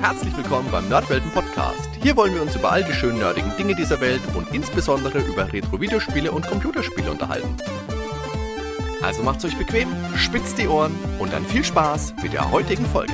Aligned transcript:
Herzlich 0.00 0.34
willkommen 0.34 0.70
beim 0.70 0.88
Nerdwelten 0.88 1.30
Podcast. 1.30 1.90
Hier 2.02 2.16
wollen 2.16 2.34
wir 2.34 2.40
uns 2.40 2.56
über 2.56 2.72
all 2.72 2.82
die 2.82 2.92
schönen 2.94 3.18
nerdigen 3.18 3.54
Dinge 3.58 3.74
dieser 3.74 4.00
Welt 4.00 4.22
und 4.34 4.48
insbesondere 4.54 5.18
über 5.18 5.52
Retro-Videospiele 5.52 6.32
und 6.32 6.46
Computerspiele 6.46 7.10
unterhalten. 7.10 7.54
Also 9.02 9.22
macht's 9.22 9.44
euch 9.44 9.58
bequem, 9.58 9.94
spitzt 10.16 10.56
die 10.56 10.68
Ohren 10.68 10.94
und 11.18 11.34
dann 11.34 11.44
viel 11.44 11.62
Spaß 11.62 12.14
mit 12.22 12.32
der 12.32 12.50
heutigen 12.50 12.86
Folge. 12.86 13.12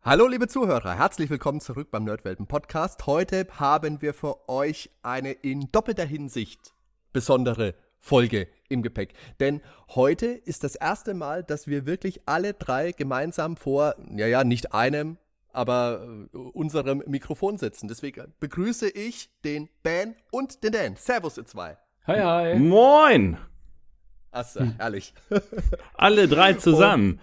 Hallo 0.00 0.26
liebe 0.26 0.48
Zuhörer, 0.48 0.96
herzlich 0.96 1.28
willkommen 1.28 1.60
zurück 1.60 1.90
beim 1.90 2.04
Nerdwelten 2.04 2.46
Podcast. 2.46 3.04
Heute 3.06 3.46
haben 3.58 4.00
wir 4.00 4.14
für 4.14 4.48
euch 4.48 4.88
eine 5.02 5.32
in 5.32 5.70
doppelter 5.70 6.06
Hinsicht 6.06 6.72
besondere 7.12 7.74
Folge 8.00 8.48
im 8.72 8.82
Gepäck. 8.82 9.14
Denn 9.40 9.60
heute 9.90 10.26
ist 10.26 10.64
das 10.64 10.74
erste 10.74 11.14
Mal, 11.14 11.44
dass 11.44 11.66
wir 11.66 11.86
wirklich 11.86 12.22
alle 12.26 12.54
drei 12.54 12.92
gemeinsam 12.92 13.56
vor, 13.56 13.94
ja, 14.16 14.26
ja, 14.26 14.44
nicht 14.44 14.74
einem, 14.74 15.18
aber 15.52 16.28
äh, 16.32 16.36
unserem 16.36 17.02
Mikrofon 17.06 17.58
sitzen. 17.58 17.88
Deswegen 17.88 18.32
begrüße 18.40 18.88
ich 18.88 19.30
den 19.44 19.68
Ben 19.82 20.16
und 20.30 20.64
den 20.64 20.72
Dan. 20.72 20.96
Servus, 20.96 21.36
ihr 21.36 21.46
zwei. 21.46 21.76
Hi, 22.06 22.18
hi. 22.18 22.58
Moin! 22.58 23.36
Achso, 24.30 24.64
herrlich. 24.78 25.12
Alle 25.94 26.26
drei 26.26 26.54
zusammen. 26.54 27.20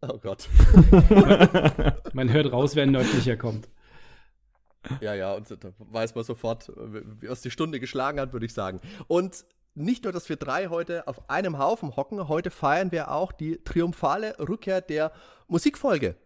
Und, 0.00 0.10
oh 0.12 0.18
Gott. 0.18 0.48
man 2.12 2.32
hört 2.32 2.52
raus, 2.52 2.76
wer 2.76 2.86
nördlicher 2.86 3.36
kommt. 3.36 3.68
Ja, 5.00 5.14
ja, 5.14 5.34
und 5.34 5.50
da 5.50 5.72
weiß 5.78 6.14
man 6.14 6.24
sofort, 6.24 6.72
wie 7.20 7.26
es 7.26 7.42
die 7.42 7.50
Stunde 7.50 7.80
geschlagen 7.80 8.18
hat, 8.18 8.32
würde 8.32 8.46
ich 8.46 8.54
sagen. 8.54 8.80
Und 9.08 9.44
nicht 9.74 10.04
nur, 10.04 10.12
dass 10.12 10.28
wir 10.28 10.36
drei 10.36 10.68
heute 10.68 11.06
auf 11.06 11.28
einem 11.30 11.58
Haufen 11.58 11.96
hocken, 11.96 12.28
heute 12.28 12.50
feiern 12.50 12.92
wir 12.92 13.10
auch 13.10 13.32
die 13.32 13.62
triumphale 13.64 14.36
Rückkehr 14.38 14.80
der 14.80 15.12
Musikfolge. 15.48 16.16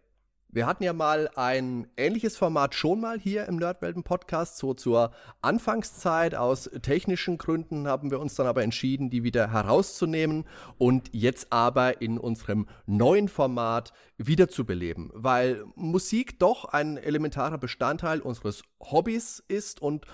Wir 0.55 0.67
hatten 0.67 0.85
ja 0.85 0.93
mal 0.93 1.29
ein 1.35 1.89
ähnliches 1.97 2.37
Format 2.37 2.77
schon 2.77 3.01
mal 3.01 3.19
hier 3.19 3.47
im 3.47 3.57
Nerdwelten 3.57 4.05
Podcast, 4.05 4.57
so 4.57 4.73
zur 4.73 5.11
Anfangszeit. 5.43 6.37
Aus 6.37 6.71
technischen 6.81 7.39
Gründen 7.39 7.89
haben 7.89 8.13
wir 8.13 8.21
uns 8.21 8.37
dann 8.37 8.47
aber 8.47 8.63
entschieden, 8.63 9.11
die 9.11 9.25
wieder 9.25 9.51
herauszunehmen 9.51 10.45
und 10.79 11.11
jetzt 11.11 11.53
aber 11.53 12.01
in 12.01 12.19
unserem 12.19 12.69
neuen 12.87 13.27
Format 13.27 13.93
wiederzubeleben, 14.17 15.11
weil 15.13 15.65
Musik 15.75 16.39
doch 16.39 16.67
ein 16.67 16.99
elementarer 16.99 17.59
Bestandteil 17.59 18.21
unseres 18.21 18.63
Hobbys 18.81 19.43
ist 19.49 19.83
und 19.83 20.07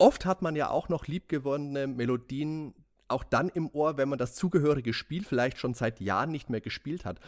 Oft 0.00 0.24
hat 0.24 0.40
man 0.40 0.56
ja 0.56 0.70
auch 0.70 0.88
noch 0.88 1.08
liebgewonnene 1.08 1.86
Melodien 1.86 2.74
auch 3.08 3.22
dann 3.22 3.50
im 3.50 3.68
Ohr, 3.68 3.98
wenn 3.98 4.08
man 4.08 4.18
das 4.18 4.34
zugehörige 4.34 4.94
Spiel 4.94 5.24
vielleicht 5.24 5.58
schon 5.58 5.74
seit 5.74 6.00
Jahren 6.00 6.30
nicht 6.30 6.48
mehr 6.48 6.62
gespielt 6.62 7.04
hat. 7.04 7.20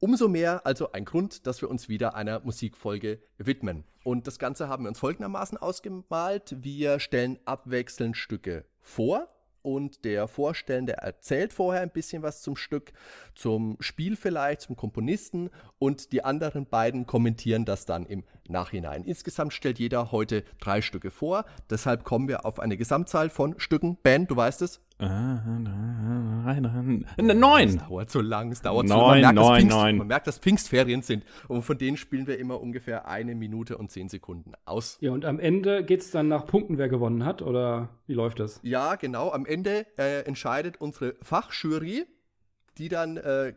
Umso 0.00 0.26
mehr 0.26 0.66
also 0.66 0.90
ein 0.90 1.04
Grund, 1.04 1.46
dass 1.46 1.62
wir 1.62 1.70
uns 1.70 1.88
wieder 1.88 2.16
einer 2.16 2.40
Musikfolge 2.40 3.22
widmen. 3.36 3.84
Und 4.02 4.26
das 4.26 4.40
Ganze 4.40 4.68
haben 4.68 4.82
wir 4.82 4.88
uns 4.88 4.98
folgendermaßen 4.98 5.58
ausgemalt. 5.58 6.56
Wir 6.58 6.98
stellen 6.98 7.38
abwechselnd 7.44 8.16
Stücke 8.16 8.64
vor 8.80 9.28
und 9.62 10.04
der 10.04 10.28
Vorstellende 10.28 10.94
erzählt 10.94 11.52
vorher 11.52 11.82
ein 11.82 11.90
bisschen 11.90 12.22
was 12.22 12.42
zum 12.42 12.56
Stück, 12.56 12.92
zum 13.34 13.76
Spiel 13.80 14.16
vielleicht, 14.16 14.62
zum 14.62 14.76
Komponisten 14.76 15.50
und 15.78 16.12
die 16.12 16.24
anderen 16.24 16.66
beiden 16.66 17.06
kommentieren 17.06 17.64
das 17.64 17.86
dann 17.86 18.06
im 18.06 18.24
Nachhinein. 18.48 19.04
Insgesamt 19.04 19.52
stellt 19.52 19.78
jeder 19.78 20.12
heute 20.12 20.44
drei 20.60 20.82
Stücke 20.82 21.10
vor, 21.10 21.44
deshalb 21.70 22.04
kommen 22.04 22.28
wir 22.28 22.44
auf 22.44 22.60
eine 22.60 22.76
Gesamtzahl 22.76 23.30
von 23.30 23.58
Stücken. 23.58 23.96
Ben, 24.02 24.26
du 24.26 24.36
weißt 24.36 24.62
es? 24.62 24.80
Neun. 27.18 27.68
Es 27.68 27.76
dauert 27.76 28.10
zu 28.10 28.20
lang, 28.20 28.50
es 28.50 28.62
dauert 28.62 28.86
neun, 28.86 28.88
zu 28.88 28.96
lang. 28.96 29.08
Man 29.08 29.20
merkt, 29.20 29.34
neun, 29.36 29.56
Pfingst, 29.60 29.76
neun. 29.76 29.96
man 29.98 30.06
merkt, 30.08 30.26
dass 30.26 30.38
Pfingstferien 30.38 31.02
sind. 31.02 31.24
Und 31.46 31.62
von 31.62 31.78
denen 31.78 31.96
spielen 31.96 32.26
wir 32.26 32.38
immer 32.38 32.60
ungefähr 32.60 33.06
eine 33.06 33.36
Minute 33.36 33.78
und 33.78 33.92
zehn 33.92 34.08
Sekunden 34.08 34.52
aus. 34.64 34.98
Ja, 35.00 35.12
und 35.12 35.24
am 35.24 35.38
Ende 35.38 35.84
geht 35.84 36.00
es 36.00 36.10
dann 36.10 36.26
nach 36.26 36.46
Punkten, 36.46 36.78
wer 36.78 36.88
gewonnen 36.88 37.24
hat, 37.24 37.42
oder 37.42 37.90
wie 38.06 38.14
läuft 38.14 38.40
das? 38.40 38.58
Ja, 38.62 38.96
genau. 38.96 39.30
Am 39.30 39.46
Ende 39.46 39.86
äh, 39.96 40.22
entscheidet 40.22 40.80
unsere 40.80 41.14
Fachjury, 41.22 42.04
die 42.76 42.88
dann, 42.88 43.18
äh, 43.18 43.52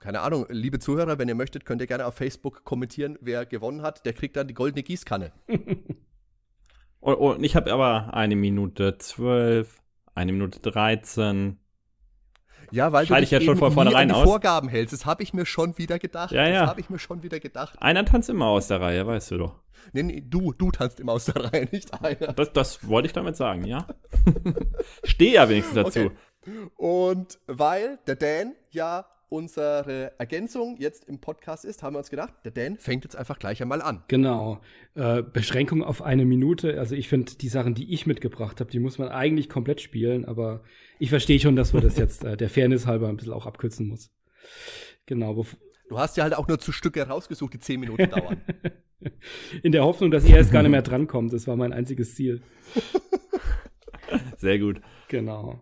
keine 0.00 0.20
Ahnung, 0.20 0.46
liebe 0.48 0.78
Zuhörer, 0.78 1.18
wenn 1.18 1.28
ihr 1.28 1.34
möchtet, 1.34 1.66
könnt 1.66 1.82
ihr 1.82 1.86
gerne 1.86 2.06
auf 2.06 2.14
Facebook 2.14 2.64
kommentieren, 2.64 3.18
wer 3.20 3.44
gewonnen 3.44 3.82
hat. 3.82 4.06
Der 4.06 4.14
kriegt 4.14 4.36
dann 4.36 4.48
die 4.48 4.54
goldene 4.54 4.82
Gießkanne. 4.82 5.32
Und, 6.98 7.14
und 7.14 7.44
ich 7.44 7.54
habe 7.54 7.72
aber 7.72 8.14
eine 8.14 8.34
Minute 8.34 8.98
zwölf, 8.98 9.80
eine 10.16 10.32
Minute 10.32 10.58
13. 10.60 11.58
Ja, 12.72 12.92
weil 12.92 13.06
Scheide 13.06 13.20
du 13.20 13.24
ich 13.24 13.30
ja 13.30 13.38
dich 13.38 13.46
schon 13.46 13.58
von 13.58 13.72
vornherein 13.72 14.10
aus. 14.10 14.24
Vorgaben 14.24 14.68
hältst. 14.68 14.92
Das 14.92 15.06
habe 15.06 15.22
ich 15.22 15.32
mir 15.32 15.46
schon 15.46 15.78
wieder 15.78 15.98
gedacht. 15.98 16.32
Ja, 16.32 16.48
ja. 16.48 16.62
Das 16.62 16.70
habe 16.70 16.80
ich 16.80 16.90
mir 16.90 16.98
schon 16.98 17.22
wieder 17.22 17.38
gedacht. 17.38 17.80
Einer 17.80 18.04
tanzt 18.04 18.28
immer 18.28 18.46
aus 18.46 18.66
der 18.66 18.80
Reihe, 18.80 19.06
weißt 19.06 19.30
du 19.32 19.38
doch. 19.38 19.60
Nee, 19.92 20.02
nee, 20.02 20.24
du, 20.26 20.52
du 20.52 20.72
tanzt 20.72 20.98
immer 20.98 21.12
aus 21.12 21.26
der 21.26 21.52
Reihe, 21.52 21.68
nicht 21.72 22.02
einer. 22.02 22.32
Das, 22.32 22.52
das 22.52 22.88
wollte 22.88 23.06
ich 23.06 23.12
damit 23.12 23.36
sagen, 23.36 23.64
ja? 23.64 23.86
Stehe 25.04 25.34
ja 25.34 25.48
wenigstens 25.48 25.74
dazu. 25.84 26.00
Okay. 26.00 26.10
Und 26.76 27.38
weil 27.46 27.98
der 28.06 28.16
Dan 28.16 28.54
ja 28.70 29.06
unsere 29.28 30.12
Ergänzung 30.18 30.76
jetzt 30.78 31.08
im 31.08 31.20
Podcast 31.20 31.64
ist, 31.64 31.82
haben 31.82 31.94
wir 31.94 31.98
uns 31.98 32.10
gedacht, 32.10 32.32
der 32.44 32.52
Dan 32.52 32.76
fängt 32.76 33.04
jetzt 33.04 33.16
einfach 33.16 33.38
gleich 33.38 33.60
einmal 33.60 33.82
an. 33.82 34.04
Genau. 34.08 34.60
Äh, 34.94 35.22
Beschränkung 35.22 35.82
auf 35.82 36.02
eine 36.02 36.24
Minute. 36.24 36.78
Also 36.78 36.94
ich 36.94 37.08
finde, 37.08 37.32
die 37.34 37.48
Sachen, 37.48 37.74
die 37.74 37.92
ich 37.92 38.06
mitgebracht 38.06 38.60
habe, 38.60 38.70
die 38.70 38.78
muss 38.78 38.98
man 38.98 39.08
eigentlich 39.08 39.48
komplett 39.48 39.80
spielen, 39.80 40.24
aber 40.24 40.62
ich 40.98 41.10
verstehe 41.10 41.40
schon, 41.40 41.56
dass 41.56 41.72
man 41.72 41.82
das 41.82 41.96
jetzt 41.96 42.24
äh, 42.24 42.36
der 42.36 42.48
Fairness 42.48 42.86
halber 42.86 43.08
ein 43.08 43.16
bisschen 43.16 43.32
auch 43.32 43.46
abkürzen 43.46 43.88
muss. 43.88 44.10
Genau. 45.06 45.44
Du 45.88 45.98
hast 45.98 46.16
ja 46.16 46.24
halt 46.24 46.34
auch 46.34 46.48
nur 46.48 46.58
zu 46.58 46.72
Stücke 46.72 47.06
rausgesucht, 47.06 47.54
die 47.54 47.60
zehn 47.60 47.80
Minuten 47.80 48.10
dauern. 48.10 48.40
In 49.62 49.72
der 49.72 49.84
Hoffnung, 49.84 50.10
dass 50.10 50.24
ihr 50.24 50.36
jetzt 50.36 50.52
gar 50.52 50.62
nicht 50.62 50.70
mehr 50.70 50.82
drankommt. 50.82 51.32
Das 51.32 51.46
war 51.46 51.56
mein 51.56 51.72
einziges 51.72 52.14
Ziel. 52.14 52.42
Sehr 54.36 54.58
gut. 54.58 54.80
Genau. 55.08 55.60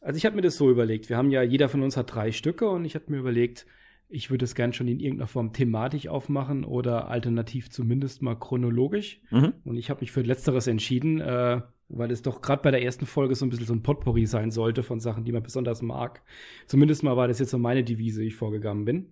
Also 0.00 0.16
ich 0.16 0.26
habe 0.26 0.36
mir 0.36 0.42
das 0.42 0.56
so 0.56 0.70
überlegt. 0.70 1.08
Wir 1.08 1.16
haben 1.16 1.30
ja, 1.30 1.42
jeder 1.42 1.68
von 1.68 1.82
uns 1.82 1.96
hat 1.96 2.14
drei 2.14 2.32
Stücke 2.32 2.68
und 2.68 2.84
ich 2.84 2.94
habe 2.94 3.06
mir 3.08 3.18
überlegt, 3.18 3.66
ich 4.08 4.30
würde 4.30 4.44
es 4.44 4.54
gern 4.54 4.72
schon 4.72 4.88
in 4.88 5.00
irgendeiner 5.00 5.26
Form 5.26 5.52
thematisch 5.52 6.08
aufmachen 6.08 6.64
oder 6.64 7.08
alternativ 7.08 7.70
zumindest 7.70 8.22
mal 8.22 8.36
chronologisch. 8.36 9.20
Mhm. 9.30 9.52
Und 9.64 9.76
ich 9.76 9.90
habe 9.90 10.00
mich 10.00 10.12
für 10.12 10.22
Letzteres 10.22 10.66
entschieden, 10.66 11.20
äh, 11.20 11.60
weil 11.88 12.10
es 12.10 12.22
doch 12.22 12.40
gerade 12.40 12.62
bei 12.62 12.70
der 12.70 12.82
ersten 12.82 13.06
Folge 13.06 13.34
so 13.34 13.44
ein 13.44 13.50
bisschen 13.50 13.66
so 13.66 13.74
ein 13.74 13.82
Potpourri 13.82 14.26
sein 14.26 14.50
sollte 14.50 14.82
von 14.82 15.00
Sachen, 15.00 15.24
die 15.24 15.32
man 15.32 15.42
besonders 15.42 15.82
mag. 15.82 16.22
Zumindest 16.66 17.02
mal 17.02 17.16
war 17.16 17.28
das 17.28 17.38
jetzt 17.38 17.50
so 17.50 17.58
meine 17.58 17.84
Devise, 17.84 18.22
wie 18.22 18.28
ich 18.28 18.36
vorgegangen 18.36 18.84
bin. 18.84 19.06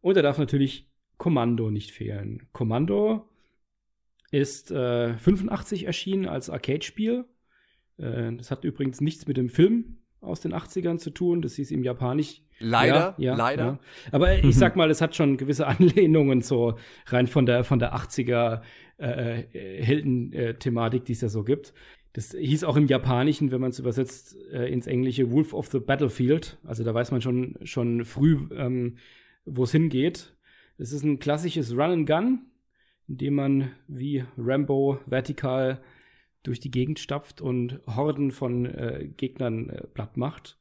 Und 0.00 0.16
da 0.16 0.22
darf 0.22 0.38
natürlich 0.38 0.88
Kommando 1.16 1.70
nicht 1.70 1.90
fehlen. 1.90 2.48
Kommando 2.52 3.28
ist 4.30 4.70
äh, 4.70 5.16
85 5.16 5.84
erschienen 5.84 6.26
als 6.26 6.50
Arcade-Spiel. 6.50 7.24
Äh, 7.98 8.32
das 8.36 8.50
hat 8.50 8.64
übrigens 8.64 9.00
nichts 9.00 9.26
mit 9.26 9.36
dem 9.36 9.48
Film 9.48 9.98
aus 10.20 10.40
den 10.40 10.52
80ern 10.52 10.98
zu 10.98 11.10
tun. 11.10 11.42
Das 11.42 11.54
hieß 11.56 11.70
im 11.70 11.84
Japanisch. 11.84 12.42
Leider, 12.60 13.14
Ja, 13.18 13.32
ja, 13.32 13.36
leider. 13.36 13.64
ja. 13.64 13.78
Aber 14.10 14.34
ich 14.36 14.56
sag 14.56 14.74
mal, 14.74 14.90
es 14.90 15.00
hat 15.00 15.14
schon 15.14 15.36
gewisse 15.36 15.66
Anlehnungen 15.66 16.40
so 16.40 16.74
rein 17.06 17.26
von 17.28 17.46
der, 17.46 17.62
von 17.62 17.78
der 17.78 17.94
80er 17.94 18.62
äh, 18.98 19.44
Helden-Thematik, 19.82 21.04
die 21.04 21.12
es 21.12 21.20
ja 21.20 21.28
so 21.28 21.44
gibt. 21.44 21.72
Das 22.14 22.32
hieß 22.32 22.64
auch 22.64 22.76
im 22.76 22.88
Japanischen, 22.88 23.52
wenn 23.52 23.60
man 23.60 23.70
es 23.70 23.78
übersetzt 23.78 24.36
äh, 24.52 24.72
ins 24.72 24.86
Englische, 24.88 25.30
Wolf 25.30 25.52
of 25.54 25.68
the 25.68 25.78
Battlefield. 25.78 26.58
Also 26.64 26.82
da 26.82 26.92
weiß 26.94 27.12
man 27.12 27.20
schon, 27.20 27.56
schon 27.62 28.04
früh, 28.04 28.38
ähm, 28.56 28.96
wo 29.44 29.64
es 29.64 29.72
hingeht. 29.72 30.34
Es 30.78 30.92
ist 30.92 31.04
ein 31.04 31.18
klassisches 31.20 31.72
Run 31.72 31.90
and 31.92 32.06
Gun, 32.08 32.40
in 33.06 33.18
dem 33.18 33.34
man 33.34 33.70
wie 33.86 34.24
Rambo 34.36 34.98
vertikal 35.06 35.80
durch 36.48 36.60
die 36.60 36.70
Gegend 36.70 36.98
stapft 36.98 37.40
und 37.40 37.80
Horden 37.86 38.32
von 38.32 38.66
äh, 38.66 39.08
Gegnern 39.16 39.68
äh, 39.68 39.86
platt 39.86 40.16
macht. 40.16 40.58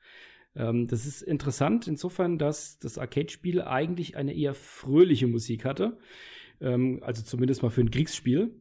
Ähm, 0.55 0.87
das 0.87 1.05
ist 1.05 1.21
interessant 1.21 1.87
insofern, 1.87 2.37
dass 2.37 2.77
das 2.79 2.97
Arcade-Spiel 2.97 3.61
eigentlich 3.61 4.17
eine 4.17 4.35
eher 4.35 4.53
fröhliche 4.53 5.27
Musik 5.27 5.65
hatte. 5.65 5.97
Ähm, 6.59 6.99
also 7.01 7.23
zumindest 7.23 7.63
mal 7.63 7.69
für 7.69 7.81
ein 7.81 7.91
Kriegsspiel. 7.91 8.59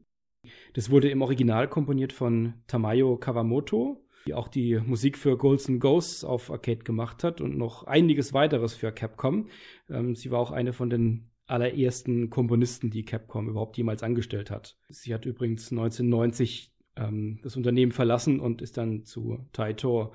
Das 0.75 0.91
wurde 0.91 1.11
im 1.11 1.23
Original 1.23 1.69
komponiert 1.69 2.13
von 2.13 2.55
Tamayo 2.69 3.17
Kawamoto, 3.17 4.07
die 4.29 4.35
auch 4.35 4.47
die 4.49 4.79
Musik 4.79 5.19
für 5.19 5.37
and 5.41 5.81
Ghosts 5.81 6.25
auf 6.25 6.51
Arcade 6.51 6.85
gemacht 6.85 7.25
hat 7.25 7.41
und 7.41 7.57
noch 7.57 7.85
einiges 7.85 8.33
weiteres 8.33 8.75
für 8.75 8.93
Capcom. 8.93 9.49
Ähm, 9.91 10.15
sie 10.15 10.31
war 10.31 10.39
auch 10.39 10.53
eine 10.53 10.73
von 10.73 10.91
den 10.91 11.31
allerersten 11.47 12.29
Komponisten, 12.29 12.91
die 12.91 13.05
Capcom 13.05 13.49
überhaupt 13.49 13.77
jemals 13.77 14.03
angestellt 14.03 14.51
hat. 14.51 14.77
Sie 14.89 15.15
hat 15.15 15.27
übrigens 15.27 15.71
1990 15.71 16.76
ähm, 16.97 17.41
das 17.43 17.57
Unternehmen 17.57 17.93
verlassen 17.93 18.41
und 18.41 18.63
ist 18.63 18.77
dann 18.77 19.05
zu 19.05 19.47
Taito 19.53 20.13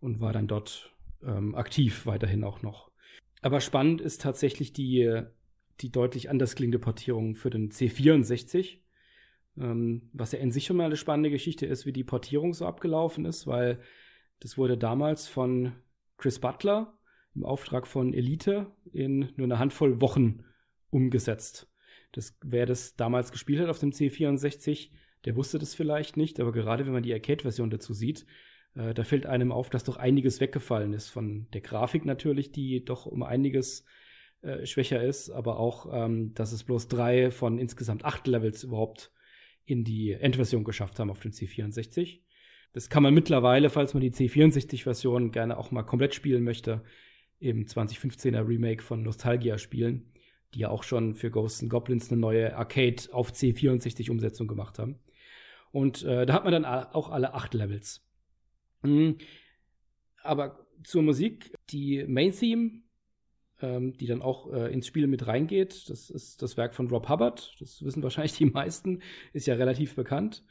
und 0.00 0.20
war 0.20 0.32
dann 0.32 0.48
dort 0.48 0.94
ähm, 1.22 1.54
aktiv 1.54 2.06
weiterhin 2.06 2.44
auch 2.44 2.62
noch. 2.62 2.90
Aber 3.42 3.60
spannend 3.60 4.00
ist 4.00 4.20
tatsächlich 4.20 4.72
die, 4.72 5.22
die 5.80 5.90
deutlich 5.90 6.30
anders 6.30 6.54
klingende 6.54 6.78
Portierung 6.78 7.34
für 7.34 7.50
den 7.50 7.70
C64. 7.70 8.78
Ähm, 9.58 10.10
was 10.12 10.32
ja 10.32 10.38
in 10.38 10.52
sich 10.52 10.66
schon 10.66 10.76
mal 10.76 10.84
eine 10.84 10.96
spannende 10.96 11.30
Geschichte 11.30 11.66
ist, 11.66 11.86
wie 11.86 11.92
die 11.92 12.04
Portierung 12.04 12.54
so 12.54 12.66
abgelaufen 12.66 13.24
ist, 13.24 13.46
weil 13.46 13.80
das 14.40 14.56
wurde 14.56 14.78
damals 14.78 15.26
von 15.26 15.72
Chris 16.16 16.38
Butler 16.38 16.98
im 17.34 17.44
Auftrag 17.44 17.86
von 17.86 18.12
Elite 18.12 18.66
in 18.92 19.32
nur 19.36 19.46
eine 19.46 19.58
Handvoll 19.58 20.00
Wochen 20.00 20.44
umgesetzt. 20.90 21.68
Das, 22.12 22.36
wer 22.42 22.66
das 22.66 22.96
damals 22.96 23.32
gespielt 23.32 23.60
hat 23.60 23.68
auf 23.68 23.78
dem 23.78 23.92
C64, 23.92 24.90
der 25.24 25.36
wusste 25.36 25.58
das 25.58 25.74
vielleicht 25.74 26.16
nicht, 26.16 26.40
aber 26.40 26.52
gerade 26.52 26.86
wenn 26.86 26.92
man 26.92 27.02
die 27.02 27.12
Arcade-Version 27.12 27.70
dazu 27.70 27.92
sieht, 27.92 28.26
äh, 28.74 28.94
da 28.94 29.04
fällt 29.04 29.26
einem 29.26 29.52
auf, 29.52 29.70
dass 29.70 29.84
doch 29.84 29.96
einiges 29.96 30.40
weggefallen 30.40 30.92
ist. 30.92 31.08
Von 31.08 31.48
der 31.52 31.60
Grafik 31.60 32.04
natürlich, 32.04 32.52
die 32.52 32.84
doch 32.84 33.06
um 33.06 33.22
einiges 33.22 33.84
äh, 34.42 34.64
schwächer 34.64 35.02
ist, 35.02 35.30
aber 35.30 35.58
auch, 35.58 35.88
ähm, 35.92 36.32
dass 36.34 36.52
es 36.52 36.64
bloß 36.64 36.88
drei 36.88 37.30
von 37.30 37.58
insgesamt 37.58 38.04
acht 38.04 38.26
Levels 38.26 38.64
überhaupt 38.64 39.12
in 39.64 39.84
die 39.84 40.12
Endversion 40.12 40.64
geschafft 40.64 40.98
haben 40.98 41.10
auf 41.10 41.20
dem 41.20 41.32
C64. 41.32 42.20
Das 42.72 42.88
kann 42.88 43.02
man 43.02 43.14
mittlerweile, 43.14 43.68
falls 43.68 43.94
man 43.94 44.00
die 44.00 44.12
C64-Version 44.12 45.32
gerne 45.32 45.58
auch 45.58 45.70
mal 45.70 45.82
komplett 45.82 46.14
spielen 46.14 46.44
möchte, 46.44 46.82
im 47.40 47.66
2015er 47.66 48.46
Remake 48.46 48.82
von 48.82 49.02
Nostalgia 49.02 49.58
spielen, 49.58 50.12
die 50.54 50.60
ja 50.60 50.68
auch 50.68 50.84
schon 50.84 51.14
für 51.14 51.30
Ghosts 51.30 51.68
Goblins 51.68 52.10
eine 52.10 52.20
neue 52.20 52.56
Arcade 52.56 53.02
auf 53.12 53.32
C64-Umsetzung 53.32 54.46
gemacht 54.46 54.78
haben. 54.78 55.00
Und 55.72 56.02
äh, 56.02 56.26
da 56.26 56.34
hat 56.34 56.44
man 56.44 56.52
dann 56.52 56.64
auch 56.64 57.10
alle 57.10 57.34
acht 57.34 57.54
Levels. 57.54 58.02
Mhm. 58.82 59.18
Aber 60.22 60.66
zur 60.82 61.02
Musik, 61.02 61.54
die 61.70 62.04
Main 62.06 62.32
Theme, 62.32 62.82
ähm, 63.60 63.96
die 63.96 64.06
dann 64.06 64.22
auch 64.22 64.52
äh, 64.52 64.72
ins 64.72 64.86
Spiel 64.86 65.06
mit 65.06 65.26
reingeht, 65.26 65.88
das 65.88 66.10
ist 66.10 66.42
das 66.42 66.56
Werk 66.56 66.74
von 66.74 66.88
Rob 66.88 67.08
Hubbard. 67.08 67.54
Das 67.60 67.84
wissen 67.84 68.02
wahrscheinlich 68.02 68.36
die 68.36 68.46
meisten, 68.46 69.00
ist 69.32 69.46
ja 69.46 69.54
relativ 69.54 69.94
bekannt. 69.94 70.44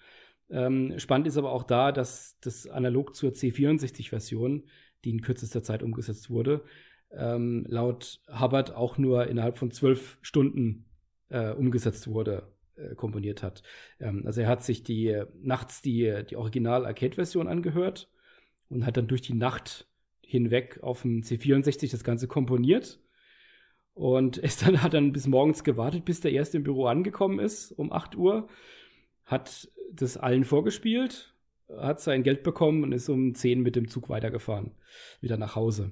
Ähm, 0.49 0.97
spannend 0.97 1.27
ist 1.27 1.37
aber 1.37 1.51
auch 1.51 1.63
da, 1.63 1.91
dass 1.91 2.39
das 2.39 2.67
analog 2.67 3.15
zur 3.15 3.31
C64-Version, 3.31 4.63
die 5.03 5.11
in 5.11 5.21
kürzester 5.21 5.63
Zeit 5.63 5.83
umgesetzt 5.83 6.29
wurde, 6.29 6.63
ähm, 7.11 7.65
laut 7.67 8.21
Hubbard 8.27 8.73
auch 8.75 8.97
nur 8.97 9.27
innerhalb 9.27 9.57
von 9.57 9.71
zwölf 9.71 10.17
Stunden 10.21 10.85
äh, 11.29 11.51
umgesetzt 11.51 12.07
wurde, 12.07 12.51
äh, 12.79 12.95
komponiert 12.95 13.43
hat. 13.43 13.63
Ähm, 13.99 14.23
also 14.25 14.41
er 14.41 14.47
hat 14.47 14.63
sich 14.63 14.83
die 14.83 15.07
äh, 15.07 15.25
nachts 15.41 15.81
die, 15.81 16.23
die 16.29 16.35
Original-Arcade-Version 16.35 17.47
angehört 17.47 18.09
und 18.69 18.85
hat 18.85 18.97
dann 18.97 19.07
durch 19.07 19.21
die 19.21 19.33
Nacht 19.33 19.87
hinweg 20.21 20.79
auf 20.81 21.01
dem 21.01 21.21
C64 21.21 21.91
das 21.91 22.03
Ganze 22.03 22.27
komponiert 22.27 22.99
und 23.93 24.37
ist 24.37 24.65
dann, 24.65 24.81
hat 24.81 24.93
dann 24.93 25.11
bis 25.11 25.27
morgens 25.27 25.63
gewartet, 25.63 26.05
bis 26.05 26.21
der 26.21 26.31
erste 26.31 26.57
im 26.57 26.63
Büro 26.63 26.85
angekommen 26.85 27.39
ist, 27.39 27.71
um 27.71 27.91
8 27.91 28.15
Uhr, 28.15 28.47
hat 29.25 29.69
das 29.91 30.17
allen 30.17 30.43
vorgespielt, 30.43 31.35
hat 31.67 31.99
sein 31.99 32.23
Geld 32.23 32.43
bekommen 32.43 32.83
und 32.83 32.91
ist 32.93 33.09
um 33.09 33.35
10 33.35 33.61
mit 33.61 33.75
dem 33.75 33.87
Zug 33.87 34.09
weitergefahren, 34.09 34.71
wieder 35.21 35.37
nach 35.37 35.55
Hause. 35.55 35.91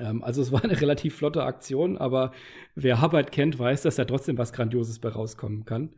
Ähm, 0.00 0.22
also 0.22 0.42
es 0.42 0.52
war 0.52 0.64
eine 0.64 0.80
relativ 0.80 1.16
flotte 1.16 1.44
Aktion, 1.44 1.98
aber 1.98 2.32
wer 2.74 3.02
Hubbard 3.02 3.32
kennt, 3.32 3.58
weiß, 3.58 3.82
dass 3.82 3.96
da 3.96 4.04
trotzdem 4.04 4.38
was 4.38 4.52
Grandioses 4.52 4.98
bei 4.98 5.08
rauskommen 5.08 5.64
kann. 5.64 5.90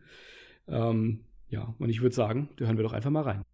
Ähm, 0.68 1.24
ja, 1.48 1.74
und 1.78 1.88
ich 1.88 2.02
würde 2.02 2.14
sagen, 2.14 2.48
da 2.56 2.66
hören 2.66 2.76
wir 2.76 2.84
doch 2.84 2.92
einfach 2.92 3.10
mal 3.10 3.22
rein. 3.22 3.44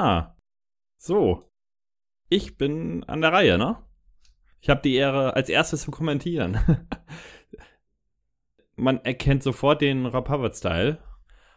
Ja. 0.00 0.34
So. 0.96 1.44
Ich 2.30 2.56
bin 2.56 3.04
an 3.04 3.20
der 3.20 3.32
Reihe, 3.32 3.58
ne? 3.58 3.76
Ich 4.62 4.70
habe 4.70 4.80
die 4.80 4.94
Ehre, 4.94 5.36
als 5.36 5.50
erstes 5.50 5.82
zu 5.82 5.90
kommentieren. 5.90 6.58
Man 8.76 9.04
erkennt 9.04 9.42
sofort 9.42 9.82
den 9.82 10.10
Hubbard-Style. 10.12 10.98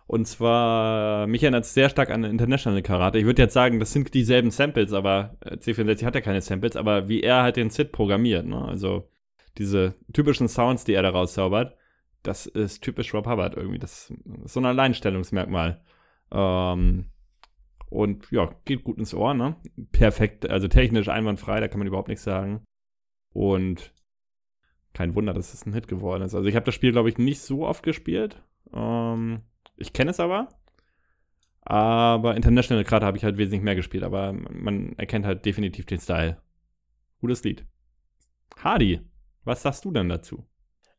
Und 0.07 0.27
zwar, 0.27 1.25
mich 1.27 1.43
erinnert 1.43 1.63
es 1.63 1.73
sehr 1.73 1.89
stark 1.89 2.09
an 2.09 2.25
International 2.25 2.81
Karate. 2.81 3.17
Ich 3.17 3.25
würde 3.25 3.41
jetzt 3.41 3.53
sagen, 3.53 3.79
das 3.79 3.93
sind 3.93 4.13
dieselben 4.13 4.51
Samples, 4.51 4.91
aber 4.91 5.37
äh, 5.39 5.55
C64 5.55 6.03
hat 6.05 6.15
ja 6.15 6.21
keine 6.21 6.41
Samples, 6.41 6.75
aber 6.75 7.07
wie 7.07 7.21
er 7.21 7.43
halt 7.43 7.55
den 7.55 7.69
Sid 7.69 7.93
programmiert, 7.93 8.45
ne? 8.45 8.61
Also 8.61 9.09
diese 9.57 9.95
typischen 10.11 10.49
Sounds, 10.49 10.83
die 10.83 10.93
er 10.93 11.03
da 11.03 11.11
rauszaubert, 11.11 11.77
das 12.23 12.45
ist 12.45 12.81
typisch 12.81 13.13
Rob 13.13 13.25
Hubbard 13.25 13.55
irgendwie. 13.55 13.79
Das 13.79 14.11
ist 14.11 14.53
so 14.53 14.59
ein 14.59 14.65
Alleinstellungsmerkmal. 14.65 15.81
Ähm, 16.31 17.12
und 17.93 18.31
ja, 18.31 18.49
geht 18.65 18.83
gut 18.83 18.97
ins 18.97 19.13
Ohr, 19.13 19.35
ne? 19.35 19.55
Perfekt, 19.91 20.49
also 20.49 20.67
technisch 20.67 21.09
einwandfrei, 21.09 21.59
da 21.59 21.67
kann 21.67 21.77
man 21.77 21.87
überhaupt 21.87 22.07
nichts 22.07 22.23
sagen. 22.23 22.63
Und 23.33 23.93
kein 24.93 25.13
Wunder, 25.13 25.33
dass 25.33 25.53
es 25.53 25.65
ein 25.65 25.73
Hit 25.73 25.87
geworden 25.87 26.23
ist. 26.23 26.33
Also 26.33 26.49
ich 26.49 26.55
habe 26.55 26.65
das 26.65 26.73
Spiel, 26.73 26.91
glaube 26.91 27.09
ich, 27.09 27.19
nicht 27.19 27.41
so 27.41 27.67
oft 27.67 27.83
gespielt. 27.83 28.41
Ähm, 28.73 29.41
ich 29.77 29.93
kenne 29.93 30.09
es 30.09 30.19
aber. 30.19 30.49
Aber 31.61 32.35
International 32.35 32.83
gerade 32.83 33.05
habe 33.05 33.17
ich 33.17 33.23
halt 33.23 33.37
wesentlich 33.37 33.61
mehr 33.61 33.75
gespielt. 33.75 34.03
Aber 34.03 34.33
man 34.33 34.93
erkennt 34.97 35.25
halt 35.25 35.45
definitiv 35.45 35.85
den 35.85 35.99
Style. 35.99 36.41
Gutes 37.21 37.43
Lied. 37.43 37.65
Hardy, 38.57 39.01
was 39.43 39.61
sagst 39.61 39.85
du 39.85 39.91
denn 39.91 40.09
dazu? 40.09 40.45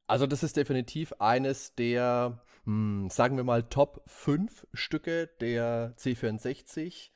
Also 0.07 0.26
das 0.26 0.45
ist 0.45 0.57
definitiv 0.57 1.12
eines 1.19 1.75
der 1.75 2.40
hm, 2.64 3.09
sagen 3.11 3.37
wir 3.37 3.44
mal, 3.44 3.64
Top 3.64 4.02
5 4.06 4.66
Stücke 4.73 5.28
der 5.40 5.94
C64. 5.97 7.11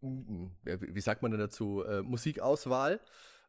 Hm, 0.00 0.50
wie 0.64 1.00
sagt 1.00 1.22
man 1.22 1.30
denn 1.30 1.40
dazu? 1.40 1.82
Äh, 1.84 2.02
Musikauswahl. 2.02 3.00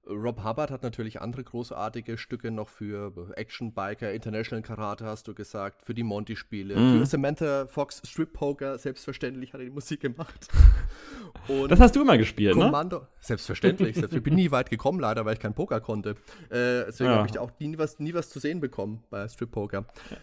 Rob 0.07 0.43
Hubbard 0.43 0.69
hat 0.69 0.83
natürlich 0.83 1.21
andere 1.21 1.43
großartige 1.43 2.17
Stücke 2.17 2.51
noch 2.51 2.69
für 2.69 3.33
Action 3.35 3.73
Biker, 3.73 4.13
International 4.13 4.61
Karate, 4.61 5.05
hast 5.05 5.27
du 5.27 5.33
gesagt, 5.33 5.83
für 5.83 5.95
die 5.95 6.03
Monty-Spiele, 6.03 6.75
mm. 6.75 6.99
für 6.99 7.05
Samantha 7.07 7.65
Fox 7.65 8.01
Strip 8.05 8.31
Poker, 8.33 8.77
selbstverständlich 8.77 9.53
hat 9.53 9.61
er 9.61 9.65
die 9.65 9.71
Musik 9.71 10.01
gemacht. 10.01 10.47
Und 11.47 11.71
das 11.71 11.79
hast 11.79 11.95
du 11.95 12.01
immer 12.01 12.17
gespielt, 12.17 12.53
Kommando, 12.53 12.99
ne? 12.99 13.07
Selbstverständlich. 13.19 13.97
ich 13.97 14.23
bin 14.23 14.35
nie 14.35 14.51
weit 14.51 14.69
gekommen, 14.69 14.99
leider, 14.99 15.25
weil 15.25 15.33
ich 15.33 15.39
kein 15.39 15.55
Poker 15.55 15.81
konnte. 15.81 16.11
Äh, 16.49 16.85
deswegen 16.85 17.09
ja. 17.09 17.17
habe 17.17 17.27
ich 17.27 17.39
auch 17.39 17.51
nie 17.59 17.77
was, 17.77 17.99
nie 17.99 18.13
was 18.13 18.29
zu 18.29 18.39
sehen 18.39 18.59
bekommen 18.59 19.03
bei 19.09 19.27
Strip 19.27 19.51
Poker. 19.51 19.85
Ja. 20.11 20.17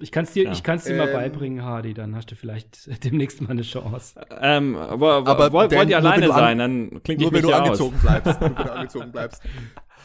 Ich 0.00 0.10
kann 0.10 0.24
es 0.24 0.32
dir, 0.32 0.44
ja. 0.44 0.52
ich 0.52 0.62
kann's 0.62 0.84
dir 0.84 0.92
ähm, 0.92 0.98
mal 0.98 1.12
beibringen, 1.12 1.62
Hardy, 1.62 1.94
dann 1.94 2.16
hast 2.16 2.30
du 2.30 2.36
vielleicht 2.36 2.88
demnächst 3.04 3.40
mal 3.42 3.50
eine 3.50 3.62
Chance. 3.62 4.20
Ähm, 4.40 4.74
wo, 4.74 5.06
aber 5.06 5.52
wollt, 5.52 5.72
wollt 5.72 5.90
ihr 5.90 5.96
alleine 5.98 6.28
sein, 6.28 6.58
dann 6.58 7.02
klingt 7.02 7.20
Nur 7.20 7.32
wenn 7.32 7.42
du 7.42 7.52
angezogen 7.52 7.96
aus. 7.96 8.02
bleibst. 8.02 8.40
nur 8.40 8.50
wenn 8.56 8.64
du 8.64 8.72
angezogen 8.74 9.12
bleibst. 9.12 9.42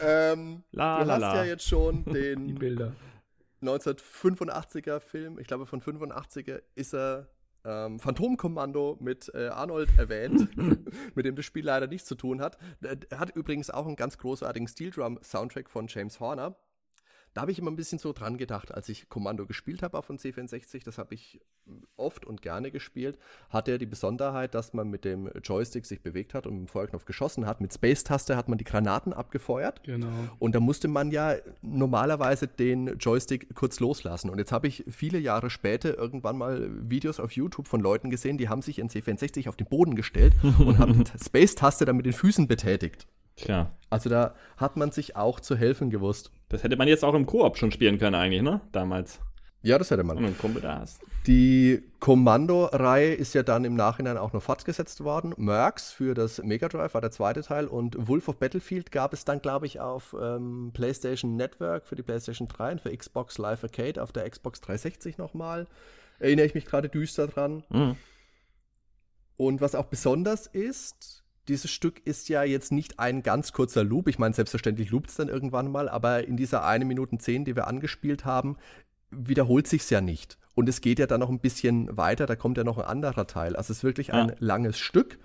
Ähm, 0.02 0.64
la, 0.72 1.00
du 1.00 1.06
la, 1.06 1.14
hast 1.14 1.22
la. 1.22 1.36
ja 1.36 1.44
jetzt 1.46 1.68
schon 1.68 2.04
den 2.06 2.48
Die 2.48 2.54
Bilder. 2.54 2.92
1985er 3.64 5.00
Film, 5.00 5.40
ich 5.40 5.48
glaube 5.48 5.66
von 5.66 5.82
85er 5.82 6.62
ist 6.75 6.94
er 6.94 7.30
ähm, 7.64 8.00
Phantomkommando 8.00 8.98
mit 9.00 9.32
äh, 9.34 9.48
Arnold 9.48 9.90
erwähnt, 9.98 10.50
mit 11.16 11.25
dem 11.25 11.36
das 11.36 11.46
Spiel 11.46 11.66
leider 11.66 11.88
nichts 11.88 12.08
zu 12.08 12.16
tun 12.16 12.42
hat. 12.42 12.58
Er 12.82 13.20
hat 13.20 13.36
übrigens 13.36 13.70
auch 13.70 13.88
einen 13.88 13.96
ganz 13.96 14.18
großartigen 14.18 14.68
Steel 14.68 14.92
Drum 14.92 15.20
Soundtrack 15.24 15.70
von 15.70 15.88
James 15.88 16.20
Horner 16.20 16.56
da 17.36 17.42
habe 17.42 17.51
ich 17.51 17.60
immer 17.60 17.70
ein 17.70 17.75
bisschen 17.75 18.00
so 18.00 18.13
dran 18.13 18.38
gedacht, 18.38 18.74
als 18.74 18.88
ich 18.88 19.10
Kommando 19.10 19.46
gespielt 19.46 19.84
habe 19.84 19.98
auf 19.98 20.08
dem 20.08 20.15
C64, 20.15 20.86
das 20.86 20.98
habe 20.98 21.15
ich 21.15 21.42
oft 21.98 22.25
und 22.25 22.42
gerne 22.42 22.72
gespielt, 22.72 23.20
hatte 23.50 23.72
er 23.72 23.77
die 23.77 23.86
Besonderheit, 23.86 24.56
dass 24.56 24.74
man 24.74 24.89
mit 24.89 25.04
dem 25.04 25.30
Joystick 25.44 25.86
sich 25.86 26.01
bewegt 26.01 26.34
hat 26.34 26.48
und 26.48 26.54
mit 26.54 26.62
dem 26.62 26.68
Feuerknopf 26.70 27.04
geschossen 27.04 27.46
hat. 27.46 27.60
Mit 27.60 27.74
Space-Taste 27.74 28.38
hat 28.38 28.48
man 28.48 28.58
die 28.58 28.63
Granaten 28.63 29.12
abgefeuert. 29.12 29.84
Genau. 29.84 30.08
Und 30.39 30.56
da 30.56 30.62
musste 30.62 30.88
man 30.88 31.12
ja 31.12 31.36
normalerweise 31.62 32.48
den 32.48 32.98
Joystick 33.00 33.54
kurz 33.54 33.82
loslassen. 33.82 34.30
Und 34.30 34.38
jetzt 34.38 34.54
habe 34.54 34.68
ich 34.68 34.86
viele 34.89 35.20
Jahre 35.20 35.50
später 35.50 35.98
irgendwann 35.98 36.38
mal 36.38 36.70
Videos 36.89 37.20
auf 37.20 37.34
YouTube 37.34 37.68
von 37.68 37.82
Leuten 37.82 38.10
gesehen, 38.10 38.38
die 38.38 38.48
haben 38.48 38.62
sich 38.62 38.80
in 38.80 38.88
C64 38.88 39.50
auf 39.50 39.58
den 39.58 39.68
Boden 39.68 39.96
gestellt 39.96 40.36
und 40.60 40.77
haben 40.77 41.04
die 41.04 41.12
Space-Taste 41.22 41.84
dann 41.84 41.98
mit 41.98 42.06
den 42.06 42.13
Füßen 42.13 42.48
betätigt. 42.48 43.08
Tja. 43.36 43.72
Also 43.89 44.10
da 44.10 44.36
hat 44.58 44.77
man 44.77 44.92
sich 44.92 45.15
auch 45.15 45.39
zu 45.39 45.56
helfen 45.56 45.89
gewusst. 45.89 46.32
Das 46.50 46.63
hätte 46.63 46.77
man 46.77 46.88
jetzt 46.88 47.04
auch 47.04 47.13
im 47.13 47.25
Koop 47.25 47.58
schon 47.58 47.72
spielen 47.72 47.98
können 47.98 48.15
eigentlich, 48.15 48.42
ne? 48.42 48.62
Damals. 48.72 49.20
Ja, 49.65 49.80
das 49.80 49.89
hätte 49.89 50.04
man. 50.04 50.20
einen 50.20 50.38
Kumpel 50.38 50.62
da 50.62 50.80
hast. 50.80 51.01
Die 51.25 51.82
Kommando-Reihe 52.00 53.15
ist 53.15 53.34
ja 53.34 53.42
dann 53.42 53.65
im 53.65 53.74
Nachhinein 53.74 54.15
auch 54.15 54.32
noch 54.32 54.44
fortgesetzt 54.44 55.04
worden. 55.04 55.34
Mercs 55.38 55.92
für 55.92 56.13
das 56.13 56.38
Mega 56.44 56.68
Drive 56.68 56.94
war 56.94 57.01
der 57.01 57.10
zweite 57.10 57.42
Teil 57.42 57.65
und 57.65 58.08
Wolf 58.08 58.27
of 58.27 58.38
Battlefield 58.38 58.92
gab 58.92 59.12
es 59.12 59.25
dann, 59.25 59.42
glaube 59.42 59.65
ich, 59.65 59.80
auf 59.80 60.15
ähm, 60.22 60.70
PlayStation 60.72 61.36
Network 61.36 61.88
für 61.88 61.96
die 61.96 62.04
PlayStation 62.04 62.48
3 62.48 62.74
und 62.74 62.82
für 62.82 62.96
Xbox 62.96 63.39
Live 63.39 63.63
Arcade 63.63 64.04
auf 64.04 64.12
der 64.12 64.30
Xbox 64.30 64.62
360 64.62 65.18
nochmal. 65.18 65.65
Erinnere 66.20 66.46
ich 66.46 66.54
mich 66.54 66.65
gerade 66.65 66.88
düster 66.88 67.25
dran. 67.25 67.63
Mhm. 67.70 67.96
Und 69.36 69.62
was 69.62 69.74
auch 69.74 69.86
besonders 69.86 70.46
ist, 70.46 71.25
dieses 71.48 71.70
Stück 71.72 72.02
ist 72.06 72.30
ja 72.30 72.44
jetzt 72.44 72.72
nicht 72.72 73.00
ein 73.00 73.22
ganz 73.24 73.52
kurzer 73.54 73.84
Loop. 73.84 74.08
Ich 74.08 74.18
meine, 74.20 74.34
selbstverständlich 74.34 74.90
loopt 74.90 75.10
es 75.10 75.16
dann 75.16 75.28
irgendwann 75.30 75.72
mal, 75.72 75.90
aber 75.90 76.28
in 76.28 76.38
dieser 76.38 76.66
1 76.66 76.86
Minute 76.86 77.18
10, 77.18 77.46
die 77.46 77.56
wir 77.56 77.68
angespielt 77.68 78.25
haben, 78.25 78.58
wiederholt 79.12 79.68
sich's 79.68 79.90
ja 79.90 80.02
nicht. 80.02 80.38
Und 80.56 80.70
es 80.70 80.82
geht 80.82 81.00
ja 81.00 81.06
dann 81.08 81.20
noch 81.20 81.30
ein 81.30 81.40
bisschen 81.40 81.96
weiter, 81.98 82.25
da 82.25 82.36
kommt 82.36 82.58
ja 82.58 82.64
noch 82.64 82.78
ein 82.78 82.86
anderer 82.86 83.28
Teil. 83.28 83.56
Also 83.56 83.72
es 83.72 83.80
ist 83.80 83.84
wirklich 83.84 84.14
ein 84.14 84.30
Ja. 84.30 84.36
langes 84.40 84.80
Stück 84.80 85.20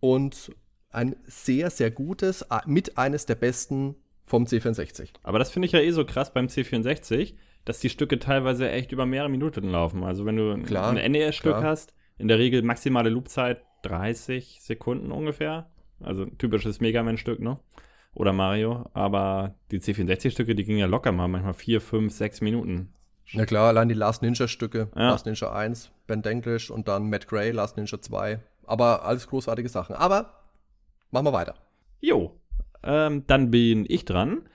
und 0.00 0.52
ein 0.90 1.16
sehr, 1.26 1.70
sehr 1.70 1.90
gutes, 1.90 2.44
mit 2.66 2.98
eines 2.98 3.26
der 3.26 3.34
besten 3.34 3.94
vom 4.26 4.44
C64. 4.44 5.10
Aber 5.22 5.38
das 5.38 5.50
finde 5.50 5.66
ich 5.66 5.72
ja 5.72 5.80
eh 5.80 5.90
so 5.90 6.04
krass 6.04 6.32
beim 6.32 6.46
C64, 6.46 7.34
dass 7.64 7.80
die 7.80 7.88
Stücke 7.90 8.18
teilweise 8.18 8.68
echt 8.70 8.92
über 8.92 9.06
mehrere 9.06 9.28
Minuten 9.30 9.68
laufen. 9.70 10.02
Also 10.04 10.24
wenn 10.24 10.36
du 10.36 10.52
ein- 10.52 10.64
Klar, 10.64 10.90
ein 10.90 11.12
NES-Stück 11.12 11.56
hast, 11.56 11.94
in 12.18 12.28
der 12.28 12.38
Regel 12.38 12.62
maximale 12.62 13.10
Loopzeit 13.10 13.62
30 13.82 14.60
Sekunden 14.62 15.12
ungefähr. 15.12 15.70
Also 16.00 16.22
ein 16.22 16.38
typisches 16.38 16.80
Mega 16.80 17.02
Man-Stück, 17.02 17.40
ne? 17.40 17.58
Oder 18.14 18.32
Mario. 18.32 18.90
Aber 18.94 19.54
die 19.70 19.80
C64-Stücke, 19.80 20.54
die 20.54 20.64
gingen 20.64 20.78
ja 20.78 20.86
locker 20.86 21.12
mal, 21.12 21.28
manchmal 21.28 21.54
4, 21.54 21.80
5, 21.80 22.12
6 22.12 22.40
Minuten. 22.40 22.92
Na 23.32 23.46
klar, 23.46 23.68
allein 23.68 23.88
die 23.88 23.94
Last 23.94 24.22
Ninja-Stücke, 24.22 24.88
Ja. 24.94 25.10
Last 25.10 25.26
Ninja 25.26 25.52
1, 25.52 25.90
Ben 26.06 26.22
Denglish 26.22 26.70
und 26.70 26.88
dann 26.88 27.08
Matt 27.08 27.28
Gray, 27.28 27.50
Last 27.50 27.76
Ninja 27.76 28.00
2. 28.00 28.40
Aber 28.64 29.04
alles 29.04 29.28
großartige 29.28 29.68
Sachen. 29.68 29.96
Aber 29.96 30.42
machen 31.10 31.26
wir 31.26 31.32
weiter. 31.32 31.54
Jo, 32.00 32.38
ähm, 32.82 33.24
dann 33.26 33.50
bin 33.50 33.86
ich 33.88 34.04
dran. 34.04 34.48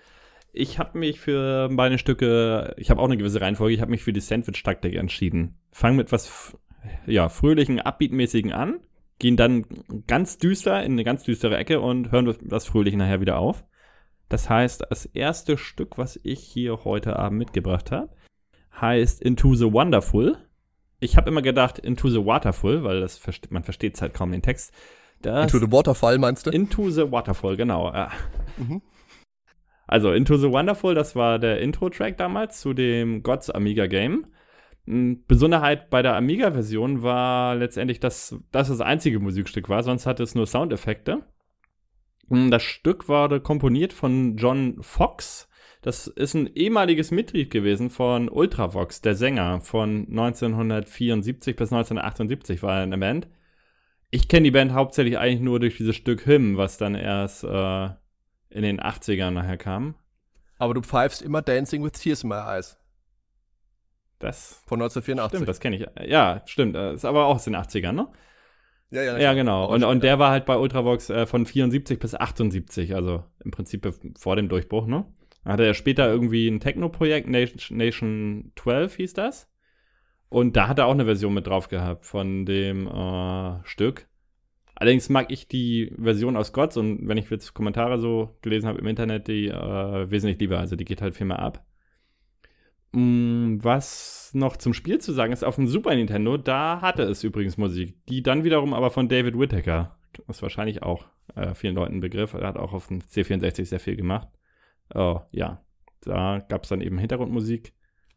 Ich 0.53 0.79
habe 0.79 0.97
mich 0.97 1.19
für 1.19 1.69
meine 1.69 1.97
Stücke, 1.97 2.73
ich 2.77 2.89
habe 2.89 3.01
auch 3.01 3.05
eine 3.05 3.17
gewisse 3.17 3.41
Reihenfolge, 3.41 3.73
ich 3.75 3.81
habe 3.81 3.91
mich 3.91 4.03
für 4.03 4.13
die 4.13 4.21
Sandwich-Taktik 4.21 4.95
entschieden. 4.95 5.55
Fang 5.71 5.95
mit 5.95 6.11
was 6.11 6.57
ja, 7.05 7.29
fröhlichen, 7.29 7.79
upbeatmäßigen 7.79 8.53
an, 8.53 8.79
gehen 9.19 9.37
dann 9.37 9.65
ganz 10.05 10.37
düster 10.37 10.83
in 10.83 10.93
eine 10.93 11.03
ganz 11.03 11.23
düstere 11.23 11.57
Ecke 11.57 11.79
und 11.79 12.11
hören 12.11 12.35
das, 12.41 12.65
Fröhliche 12.65 12.97
nachher 12.97 13.21
wieder 13.21 13.39
auf. 13.39 13.65
Das 14.29 14.49
heißt, 14.49 14.85
das 14.89 15.05
erste 15.05 15.57
Stück, 15.57 15.97
was 15.97 16.19
ich 16.23 16.39
hier 16.41 16.83
heute 16.83 17.17
Abend 17.17 17.39
mitgebracht 17.39 17.91
habe, 17.91 18.09
heißt 18.79 19.21
Into 19.21 19.55
the 19.55 19.71
Wonderful. 19.71 20.37
Ich 20.99 21.15
habe 21.17 21.29
immer 21.29 21.41
gedacht 21.41 21.79
Into 21.79 22.09
the 22.09 22.25
Waterful, 22.25 22.83
weil 22.83 22.99
das 22.99 23.17
verste 23.17 23.47
man 23.51 23.63
versteht 23.63 23.99
halt 24.01 24.13
kaum 24.13 24.31
den 24.31 24.41
Text. 24.41 24.73
Das 25.21 25.51
Into 25.51 25.65
the 25.65 25.71
Waterfall 25.71 26.17
meinst 26.17 26.45
du? 26.45 26.51
Into 26.51 26.89
the 26.89 27.11
Waterfall, 27.11 27.55
genau. 27.55 27.91
Ja. 27.91 28.11
Mhm. 28.57 28.81
Also 29.87 30.11
Into 30.11 30.37
the 30.37 30.51
Wonderful, 30.51 30.93
das 30.93 31.15
war 31.15 31.39
der 31.39 31.61
Intro-Track 31.61 32.17
damals 32.17 32.59
zu 32.59 32.73
dem 32.73 33.23
Gods 33.23 33.49
Amiga 33.49 33.87
Game. 33.87 34.27
Besonderheit 34.87 35.89
bei 35.89 36.01
der 36.01 36.15
Amiga-Version 36.15 37.03
war 37.03 37.55
letztendlich, 37.55 37.99
dass 37.99 38.37
das 38.53 38.69
das 38.69 38.79
einzige 38.79 39.19
Musikstück 39.19 39.67
war, 39.67 39.83
sonst 39.83 40.05
hatte 40.05 40.23
es 40.23 40.33
nur 40.33 40.47
Soundeffekte. 40.47 41.23
Das 42.29 42.63
Stück 42.63 43.09
wurde 43.09 43.41
komponiert 43.41 43.91
von 43.91 44.37
John 44.37 44.77
Fox. 44.81 45.49
Das 45.81 46.07
ist 46.07 46.35
ein 46.35 46.47
ehemaliges 46.55 47.11
Mitglied 47.11 47.51
gewesen 47.51 47.89
von 47.89 48.29
Ultravox, 48.29 49.01
der 49.01 49.15
Sänger 49.15 49.59
von 49.59 50.07
1974 50.09 51.57
bis 51.57 51.73
1978 51.73 52.63
war 52.63 52.77
er 52.77 52.83
in 52.85 52.91
der 52.91 52.97
Band. 52.97 53.27
Ich 54.09 54.29
kenne 54.29 54.45
die 54.45 54.51
Band 54.51 54.71
hauptsächlich 54.71 55.17
eigentlich 55.17 55.41
nur 55.41 55.59
durch 55.59 55.75
dieses 55.75 55.97
Stück 55.97 56.25
Hymn, 56.25 56.55
was 56.55 56.77
dann 56.77 56.95
erst 56.95 57.43
äh, 57.43 57.89
in 58.49 58.61
den 58.61 58.79
80ern 58.79 59.31
nachher 59.31 59.57
kam. 59.57 59.95
Aber 60.57 60.73
du 60.73 60.81
pfeifst 60.81 61.21
immer 61.21 61.41
Dancing 61.41 61.83
with 61.83 61.91
Tears 61.91 62.23
in 62.23 62.29
My 62.29 62.35
Eyes 62.35 62.77
Das 64.19 64.63
von 64.65 64.81
1984. 64.81 65.37
stimmt, 65.37 65.49
das 65.49 65.59
kenne 65.59 65.75
ich. 65.75 66.09
Ja, 66.09 66.41
stimmt. 66.45 66.75
äh, 66.75 66.93
Ist 66.93 67.05
aber 67.05 67.25
auch 67.25 67.35
aus 67.35 67.43
den 67.43 67.55
80ern, 67.55 67.91
ne? 67.91 68.07
ja, 68.91 69.03
ja, 69.03 69.17
Ja, 69.17 69.33
genau. 69.33 69.71
Und, 69.71 69.83
und 69.83 70.03
der 70.03 70.17
war 70.19 70.31
halt 70.31 70.45
bei 70.45 70.57
Ultravox 70.57 71.09
äh, 71.09 71.25
von 71.25 71.45
74 71.45 71.99
bis 71.99 72.15
78, 72.15 72.95
also 72.95 73.23
im 73.43 73.51
Prinzip 73.51 73.87
vor 74.17 74.35
dem 74.35 74.49
Durchbruch, 74.49 74.87
ne? 74.87 75.05
Dann 75.43 75.53
hatte 75.53 75.65
er 75.65 75.73
später 75.73 76.09
irgendwie 76.09 76.47
ein 76.47 76.59
Techno-Projekt, 76.59 77.29
Nation, 77.29 77.77
Nation 77.77 78.51
12 78.55 78.95
hieß 78.95 79.13
das. 79.13 79.49
Und 80.29 80.57
da 80.57 80.67
hat 80.67 80.79
er 80.79 80.87
auch 80.87 80.91
eine 80.93 81.05
Version 81.05 81.33
mit 81.33 81.47
drauf 81.47 81.69
gehabt 81.69 82.05
von 82.05 82.45
dem 82.45 82.87
äh, 82.87 83.65
Stück. 83.65 84.07
Allerdings 84.75 85.09
mag 85.09 85.31
ich 85.31 85.47
die 85.47 85.93
Version 85.97 86.35
aus 86.35 86.53
Gods 86.53 86.77
und 86.77 87.07
wenn 87.07 87.17
ich 87.17 87.29
jetzt 87.29 87.53
Kommentare 87.53 87.97
so 87.99 88.37
gelesen 88.41 88.67
habe 88.67 88.79
im 88.79 88.87
Internet, 88.87 89.27
die 89.27 89.47
äh, 89.47 90.11
wesentlich 90.11 90.39
lieber. 90.39 90.59
Also 90.59 90.75
die 90.75 90.85
geht 90.85 91.01
halt 91.01 91.15
viel 91.15 91.25
mehr 91.27 91.39
ab. 91.39 91.65
Mm, 92.91 93.57
Was 93.61 94.31
noch 94.33 94.57
zum 94.57 94.73
Spiel 94.73 94.99
zu 94.99 95.11
sagen 95.13 95.33
ist, 95.33 95.43
auf 95.43 95.55
dem 95.55 95.67
Super 95.67 95.95
Nintendo, 95.95 96.37
da 96.37 96.81
hatte 96.81 97.03
es 97.03 97.23
übrigens 97.23 97.57
Musik, 97.57 98.05
die 98.07 98.23
dann 98.23 98.43
wiederum 98.43 98.73
aber 98.73 98.91
von 98.91 99.07
David 99.09 99.37
Whittaker. 99.37 99.97
Das 100.13 100.37
ist 100.37 100.41
wahrscheinlich 100.41 100.83
auch 100.83 101.05
äh, 101.35 101.53
vielen 101.53 101.75
Leuten 101.75 101.95
ein 101.95 102.01
Begriff. 102.01 102.33
Er 102.33 102.47
hat 102.47 102.57
auch 102.57 102.73
auf 102.73 102.87
dem 102.87 102.99
C64 102.99 103.65
sehr 103.65 103.79
viel 103.79 103.95
gemacht. 103.95 104.27
Oh, 104.93 105.21
ja, 105.31 105.63
da 106.01 106.39
gab 106.47 106.63
es 106.63 106.69
dann 106.69 106.81
eben 106.81 106.97
Hintergrundmusik. 106.97 107.73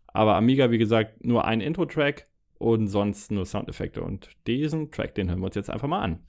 Aber 0.07 0.37
Amiga, 0.37 0.71
wie 0.71 0.79
gesagt, 0.79 1.25
nur 1.25 1.45
ein 1.45 1.61
Intro-Track 1.61 2.29
und 2.59 2.89
sonst 2.89 3.31
nur 3.31 3.47
Soundeffekte. 3.47 4.03
Und 4.03 4.31
diesen 4.47 4.91
Track, 4.91 5.15
den 5.15 5.29
hören 5.29 5.41
wir 5.41 5.47
uns 5.47 5.55
jetzt 5.55 5.71
einfach 5.71 5.89
mal 5.89 6.03
an. 6.03 6.27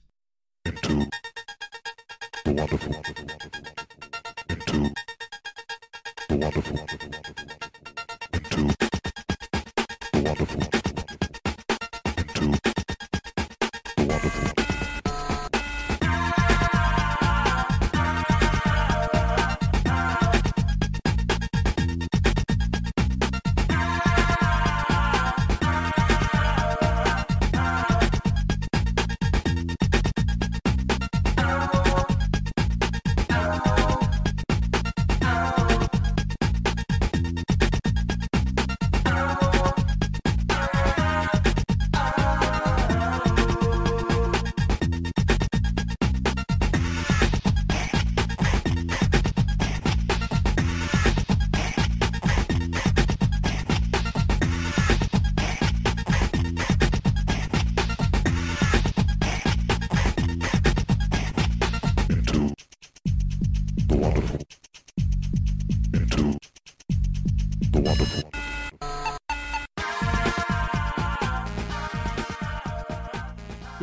into 0.64 1.06
the 2.44 2.50
waterfall. 2.56 3.02
Into 4.48 4.94
the 6.28 6.36
waterfall. 6.36 7.51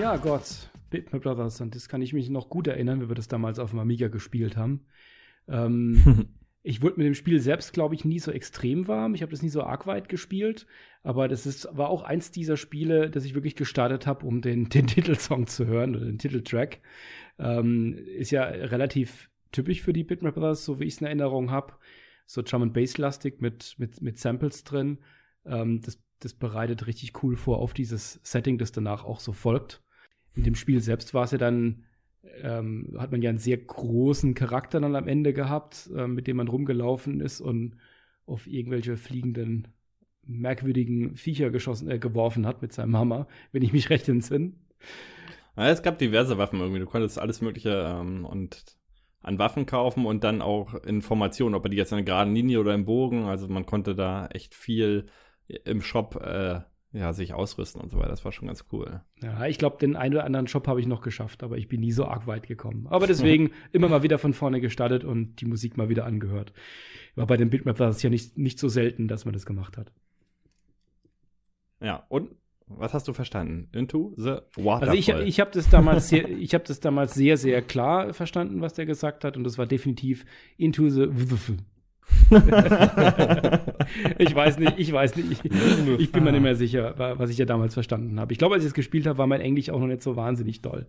Ja, 0.10 0.18
Gott, 0.18 0.72
Bitmap 0.90 1.22
Brothers. 1.22 1.62
Und 1.62 1.76
das 1.76 1.88
kann 1.88 2.02
ich 2.02 2.14
mich 2.14 2.32
noch 2.32 2.50
gut 2.50 2.66
erinnern, 2.66 3.00
wie 3.00 3.10
wir 3.10 3.16
das 3.16 3.28
damals 3.28 3.60
auf 3.60 3.70
dem 3.70 3.78
Amiga 3.78 4.08
gespielt 4.08 4.58
haben. 4.58 4.88
Ähm, 5.48 6.30
ich 6.64 6.82
wurde 6.82 6.98
mit 6.98 7.06
dem 7.06 7.14
Spiel 7.14 7.40
selbst, 7.40 7.74
glaube 7.74 7.94
ich, 7.94 8.06
nie 8.06 8.18
so 8.18 8.32
extrem 8.32 8.88
warm. 8.88 9.14
Ich 9.14 9.22
habe 9.22 9.30
das 9.30 9.44
nie 9.44 9.50
so 9.50 9.62
arg 9.62 9.86
weit 9.86 10.10
gespielt. 10.10 10.66
Aber 11.04 11.28
das 11.28 11.46
ist, 11.46 11.68
war 11.74 11.92
auch 11.92 12.02
eins 12.02 12.32
dieser 12.32 12.58
Spiele, 12.58 13.12
das 13.12 13.24
ich 13.24 13.36
wirklich 13.36 13.56
gestartet 13.56 14.08
habe, 14.08 14.26
um 14.26 14.42
den, 14.42 14.68
den 14.70 14.88
Titelsong 14.88 15.46
zu 15.46 15.68
hören 15.68 15.96
oder 15.96 16.06
den 16.06 16.18
Titeltrack. 16.18 16.80
Ähm, 17.38 17.94
ist 17.94 18.32
ja 18.32 18.46
relativ 18.46 19.30
typisch 19.52 19.84
für 19.84 19.94
die 19.94 20.04
Bitmap 20.04 20.34
Brothers, 20.34 20.66
so 20.66 20.80
wie 20.80 20.86
ich 20.86 20.96
es 20.96 21.02
in 21.02 21.06
Erinnerung 21.06 21.52
habe. 21.52 21.76
So 22.26 22.42
Drum 22.42 22.64
and 22.64 22.74
Bass 22.74 22.98
lastig 22.98 23.42
mit, 23.42 23.76
mit, 23.78 24.02
mit 24.02 24.18
Samples 24.18 24.64
drin. 24.64 24.98
Ähm, 25.46 25.82
das, 25.82 26.02
das 26.18 26.34
bereitet 26.34 26.88
richtig 26.88 27.22
cool 27.22 27.36
vor 27.36 27.60
auf 27.60 27.76
dieses 27.76 28.20
Setting, 28.24 28.58
das 28.58 28.72
danach 28.72 29.04
auch 29.04 29.20
so 29.20 29.34
folgt. 29.34 29.84
In 30.36 30.44
dem 30.44 30.56
Spiel 30.56 30.82
selbst 30.82 31.14
war 31.14 31.24
es 31.24 31.32
ja 31.32 31.38
dann 31.38 31.84
ähm, 32.42 32.96
hat 32.98 33.12
man 33.12 33.22
ja 33.22 33.30
einen 33.30 33.40
sehr 33.40 33.58
großen 33.58 34.34
Charakter 34.34 34.80
dann 34.80 34.96
am 34.96 35.08
Ende 35.08 35.34
gehabt, 35.34 35.90
äh, 35.96 36.08
mit 36.08 36.28
dem 36.28 36.38
man 36.38 36.48
rumgelaufen 36.48 37.22
ist 37.22 37.42
und 37.42 37.76
auf 38.26 38.48
irgendwelche 38.48 38.98
fliegenden, 38.98 39.68
merkwürdigen 40.26 41.16
Viecher 41.16 41.50
geschossen, 41.50 41.90
äh, 41.90 42.00
geworfen 42.00 42.46
hat 42.46 42.62
mit 42.62 42.74
seinem 42.74 42.96
Hammer, 42.98 43.28
wenn 43.52 43.64
ich 43.64 43.74
mich 43.74 43.90
recht 43.90 44.08
entsinne. 44.10 44.54
Ja, 45.58 45.70
es 45.70 45.82
gab 45.82 45.98
diverse 45.98 46.38
Waffen 46.38 46.60
irgendwie. 46.60 46.80
Du 46.80 46.86
konntest 46.86 47.20
alles 47.20 47.42
Mögliche 47.42 47.86
ähm, 48.00 48.26
und 48.26 48.78
an 49.22 49.40
Waffen 49.40 49.66
kaufen 49.66 50.06
und 50.06 50.24
dann 50.24 50.42
auch 50.42 50.76
Informationen, 50.86 51.56
ob 51.56 51.66
er 51.66 51.70
die 51.70 51.78
jetzt 51.78 51.92
in 51.92 51.98
einer 51.98 52.06
geraden 52.06 52.34
Linie 52.34 52.60
oder 52.60 52.74
im 52.74 52.86
Bogen. 52.86 53.26
Also 53.26 53.48
man 53.48 53.66
konnte 53.66 53.96
da 53.96 54.28
echt 54.28 54.54
viel 54.56 55.08
im 55.48 55.82
Shop 55.82 56.16
äh, 56.16 56.62
ja, 56.92 57.14
sich 57.14 57.34
ausrüsten 57.34 57.82
und 57.82 57.92
so 57.92 57.98
weiter. 58.00 58.10
Das 58.10 58.26
war 58.26 58.32
schon 58.32 58.48
ganz 58.48 58.66
cool. 58.72 59.02
Ja, 59.22 59.46
ich 59.46 59.58
glaube, 59.60 59.78
den 59.78 59.96
einen 59.96 60.16
oder 60.16 60.24
anderen 60.24 60.48
Shop 60.48 60.68
habe 60.68 60.80
ich 60.80 60.88
noch 60.88 61.02
geschafft, 61.02 61.44
aber 61.44 61.58
ich 61.58 61.68
bin 61.68 61.82
nie 61.82 61.92
so 61.92 62.06
arg 62.06 62.26
weit 62.26 62.48
gekommen. 62.48 62.88
Aber 62.90 63.06
deswegen 63.06 63.52
immer 63.72 63.90
mal 63.90 64.02
wieder 64.02 64.18
von 64.18 64.34
vorne 64.34 64.60
gestartet 64.60 65.04
und 65.04 65.40
die 65.42 65.46
Musik 65.46 65.78
mal 65.78 65.90
wieder 65.90 66.06
angehört. 66.06 66.52
War 67.16 67.28
bei 67.28 67.38
dem 67.38 67.50
Bitmap 67.50 67.80
war 67.80 67.90
es 67.90 68.02
ja 68.02 68.10
nicht, 68.10 68.38
nicht 68.38 68.58
so 68.60 68.70
selten, 68.70 69.08
dass 69.08 69.26
man 69.26 69.34
das 69.34 69.46
gemacht 69.46 69.78
hat. 69.78 69.92
Ja, 71.80 72.06
und 72.10 72.32
was 72.68 72.94
hast 72.94 73.08
du 73.08 73.14
verstanden? 73.14 73.70
Into 73.72 74.14
the 74.16 74.38
Waterfall. 74.56 74.90
Also 74.90 74.94
ich, 74.94 75.10
ich 75.10 75.40
habe 75.40 75.52
das 75.52 75.70
damals 75.70 76.10
sehr, 76.10 76.30
ich 76.30 76.54
habe 76.54 76.64
das 76.66 76.80
damals 76.80 77.14
sehr, 77.14 77.38
sehr 77.38 77.62
klar 77.62 78.14
verstanden, 78.14 78.62
was 78.62 78.74
der 78.74 78.86
gesagt 78.86 79.24
hat, 79.24 79.38
und 79.38 79.44
das 79.44 79.58
war 79.58 79.66
definitiv 79.66 80.26
Into 80.58 80.90
the 80.90 81.08
ich 84.18 84.36
weiß 84.36 84.60
nicht, 84.60 84.74
ich 84.78 84.92
weiß 84.92 85.16
nicht. 85.16 85.46
Ich, 85.46 86.12
bin 86.12 86.24
mir 86.24 86.32
nicht 86.32 86.42
mehr 86.42 86.56
sicher, 86.56 86.94
was 87.18 87.30
ich 87.30 87.38
ja 87.38 87.46
damals 87.46 87.74
verstanden 87.74 88.20
habe. 88.20 88.32
Ich 88.34 88.40
glaube, 88.40 88.56
als 88.56 88.64
ich 88.64 88.70
es 88.70 88.74
gespielt 88.74 89.08
habe, 89.08 89.18
war 89.18 89.28
mein 89.28 89.42
Englisch 89.42 89.70
auch 89.70 89.80
noch 89.80 89.88
nicht 89.88 90.04
so 90.04 90.16
wahnsinnig 90.16 90.62
doll. 90.62 90.88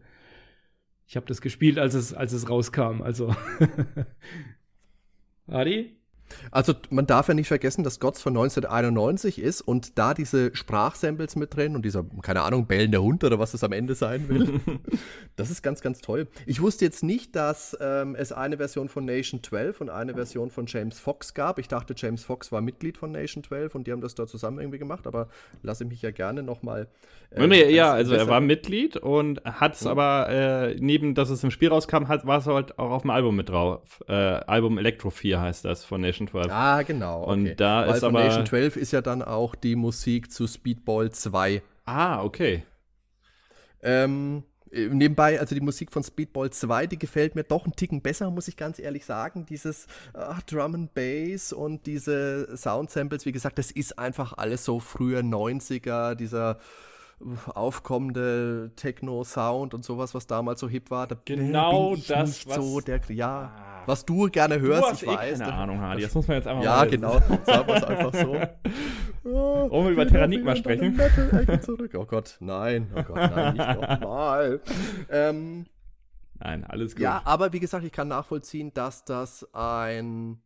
Ich 1.07 1.17
habe 1.17 1.27
das 1.27 1.41
gespielt, 1.41 1.79
als 1.79 1.95
es, 1.95 2.15
als 2.15 2.33
es 2.33 2.49
rauskam. 2.49 3.03
Also. 3.03 3.35
Adi? 5.47 6.00
Also 6.51 6.75
man 6.91 7.07
darf 7.07 7.29
ja 7.29 7.35
nicht 7.35 7.49
vergessen, 7.49 7.85
dass 7.85 8.01
Gods 8.01 8.23
von 8.23 8.33
1991 8.37 9.41
ist 9.41 9.61
und 9.61 9.99
da 9.99 10.15
diese 10.15 10.55
Sprachsamples 10.55 11.37
mit 11.37 11.55
drin 11.55 11.75
und 11.75 11.85
dieser, 11.85 12.05
keine 12.23 12.43
Ahnung, 12.43 12.67
bellende 12.67 13.03
Hund 13.03 13.25
oder 13.25 13.39
was 13.39 13.55
es 13.55 13.65
am 13.65 13.73
Ende 13.73 13.95
sein 13.95 14.29
will. 14.29 14.61
das 15.37 15.51
ist 15.51 15.63
ganz, 15.63 15.81
ganz 15.81 16.01
toll. 16.01 16.29
Ich 16.47 16.61
wusste 16.61 16.85
jetzt 16.85 17.03
nicht, 17.03 17.37
dass 17.37 17.77
ähm, 17.81 18.15
es 18.15 18.33
eine 18.33 18.57
Version 18.57 18.89
von 18.89 19.05
Nation 19.05 19.43
12 19.43 19.81
und 19.81 19.91
eine 19.91 20.15
Version 20.15 20.51
von 20.51 20.67
James 20.67 20.99
Fox 20.99 21.35
gab. 21.35 21.59
Ich 21.59 21.69
dachte, 21.69 21.95
James 21.97 22.25
Fox 22.25 22.53
war 22.53 22.61
Mitglied 22.61 22.99
von 22.99 23.13
Nation 23.13 23.45
12 23.45 23.75
und 23.75 23.87
die 23.87 23.93
haben 23.93 24.01
das 24.01 24.15
da 24.15 24.27
zusammen 24.27 24.59
irgendwie 24.59 24.79
gemacht, 24.79 25.07
aber 25.07 25.29
lasse 25.63 25.85
ich 25.85 25.91
mich 25.91 26.03
ja 26.03 26.11
gerne 26.11 26.43
nochmal. 26.43 26.89
Äh, 27.31 27.47
nee, 27.47 27.71
ja, 27.71 27.93
also 27.93 28.15
er 28.15 28.27
war 28.29 28.41
Mitglied 28.41 28.97
und 28.97 29.45
hat 29.45 29.75
es 29.75 29.83
hm. 29.83 29.89
aber 29.89 30.29
äh, 30.29 30.77
neben, 30.79 31.15
dass 31.15 31.31
es 31.31 31.45
im 31.45 31.51
Spiel 31.51 31.69
rauskam, 31.69 32.09
war 32.09 32.39
es 32.39 32.47
halt 32.47 32.79
auch 32.79 32.91
auf 32.91 33.03
dem 33.03 33.11
Album 33.11 33.37
mit 33.37 33.49
drauf. 33.49 34.03
Äh, 34.09 34.13
Album 34.13 34.79
Electro 34.79 35.11
4 35.11 35.41
heißt 35.41 35.65
das 35.65 35.85
von 35.85 36.01
Nation 36.01 36.20
Nation 36.21 36.29
12. 36.29 36.47
Ah, 36.51 36.83
genau. 36.83 37.23
Okay. 37.23 37.31
Und 37.33 37.61
da 37.61 37.87
Weil 37.87 37.95
ist 37.95 38.01
von 38.01 38.17
aber. 38.17 38.25
Nation 38.25 38.47
12 38.47 38.77
ist 38.77 38.93
ja 38.93 39.01
dann 39.01 39.23
auch 39.23 39.55
die 39.55 39.77
Musik 39.77 40.31
zu 40.31 40.47
Speedball 40.47 41.11
2. 41.11 41.63
Ah, 41.85 42.23
okay. 42.23 42.63
Ähm, 43.83 44.45
äh, 44.71 44.87
nebenbei, 44.89 45.41
also 45.41 45.55
die 45.55 45.61
Musik 45.61 45.91
von 45.91 46.03
Speedball 46.03 46.51
2, 46.51 46.87
die 46.87 46.99
gefällt 46.99 47.35
mir 47.35 47.45
doch 47.45 47.65
einen 47.65 47.75
Ticken 47.75 48.03
besser, 48.03 48.31
muss 48.31 48.49
ich 48.49 48.57
ganz 48.57 48.79
ehrlich 48.79 49.05
sagen. 49.05 49.47
Dieses 49.47 49.87
ach, 50.13 50.43
Drum 50.43 50.75
and 50.75 50.95
Bass 50.95 51.53
und 51.53 51.87
diese 51.87 52.57
Sound 52.57 52.91
Samples, 52.91 53.25
wie 53.25 53.33
gesagt, 53.33 53.59
das 53.59 53.71
ist 53.71 53.99
einfach 53.99 54.35
alles 54.37 54.65
so 54.65 54.81
früher 54.81 55.21
90er, 55.21 56.15
dieser 56.15 56.59
aufkommende 57.55 58.73
Techno-Sound 58.77 59.75
und 59.75 59.85
sowas, 59.85 60.15
was 60.15 60.27
damals 60.27 60.61
so 60.61 60.69
hip 60.69 60.91
war. 60.91 61.07
Da 61.07 61.17
genau 61.25 61.91
bin 61.91 61.99
ich 61.99 62.07
das, 62.07 62.29
nicht 62.29 62.49
was 62.49 62.57
so 62.57 62.81
der, 62.81 63.01
ja, 63.09 63.53
ah. 63.55 63.83
was 63.87 64.05
du 64.07 64.29
gerne 64.29 64.59
hörst, 64.61 64.83
du 64.83 64.87
hast 64.87 65.03
ich 65.03 65.09
eh 65.09 65.13
weiß. 65.13 65.39
Keine 65.41 65.53
Ahnung, 65.53 65.81
Hardy, 65.81 66.03
das 66.03 66.15
muss 66.15 66.29
man 66.29 66.37
jetzt 66.39 66.47
einfach 66.47 66.65
ja, 66.65 66.71
mal 66.71 66.85
Ja, 66.85 66.91
genau, 66.91 67.13
sagen 67.45 67.69
wir 67.69 67.75
es 67.75 67.85
einfach 67.85 68.15
so. 68.15 68.33
Wollen 69.23 69.85
wir 69.85 69.91
über 69.91 70.07
Terranigma 70.07 70.57
sprechen? 70.57 70.99
Oh 71.95 72.07
Gott, 72.07 72.37
nein, 72.41 72.91
oh 72.95 73.03
Gott, 73.03 73.17
nein, 73.17 73.55
nicht 73.55 73.81
nochmal. 73.81 74.61
ähm, 75.11 75.67
nein, 76.39 76.65
alles 76.65 76.95
gut. 76.95 77.03
Ja, 77.03 77.21
aber 77.25 77.53
wie 77.53 77.61
gesagt, 77.61 77.85
ich 77.85 77.93
kann 77.93 78.09
nachvollziehen, 78.09 78.73
dass 78.73 79.05
das 79.05 79.47
ein 79.53 80.41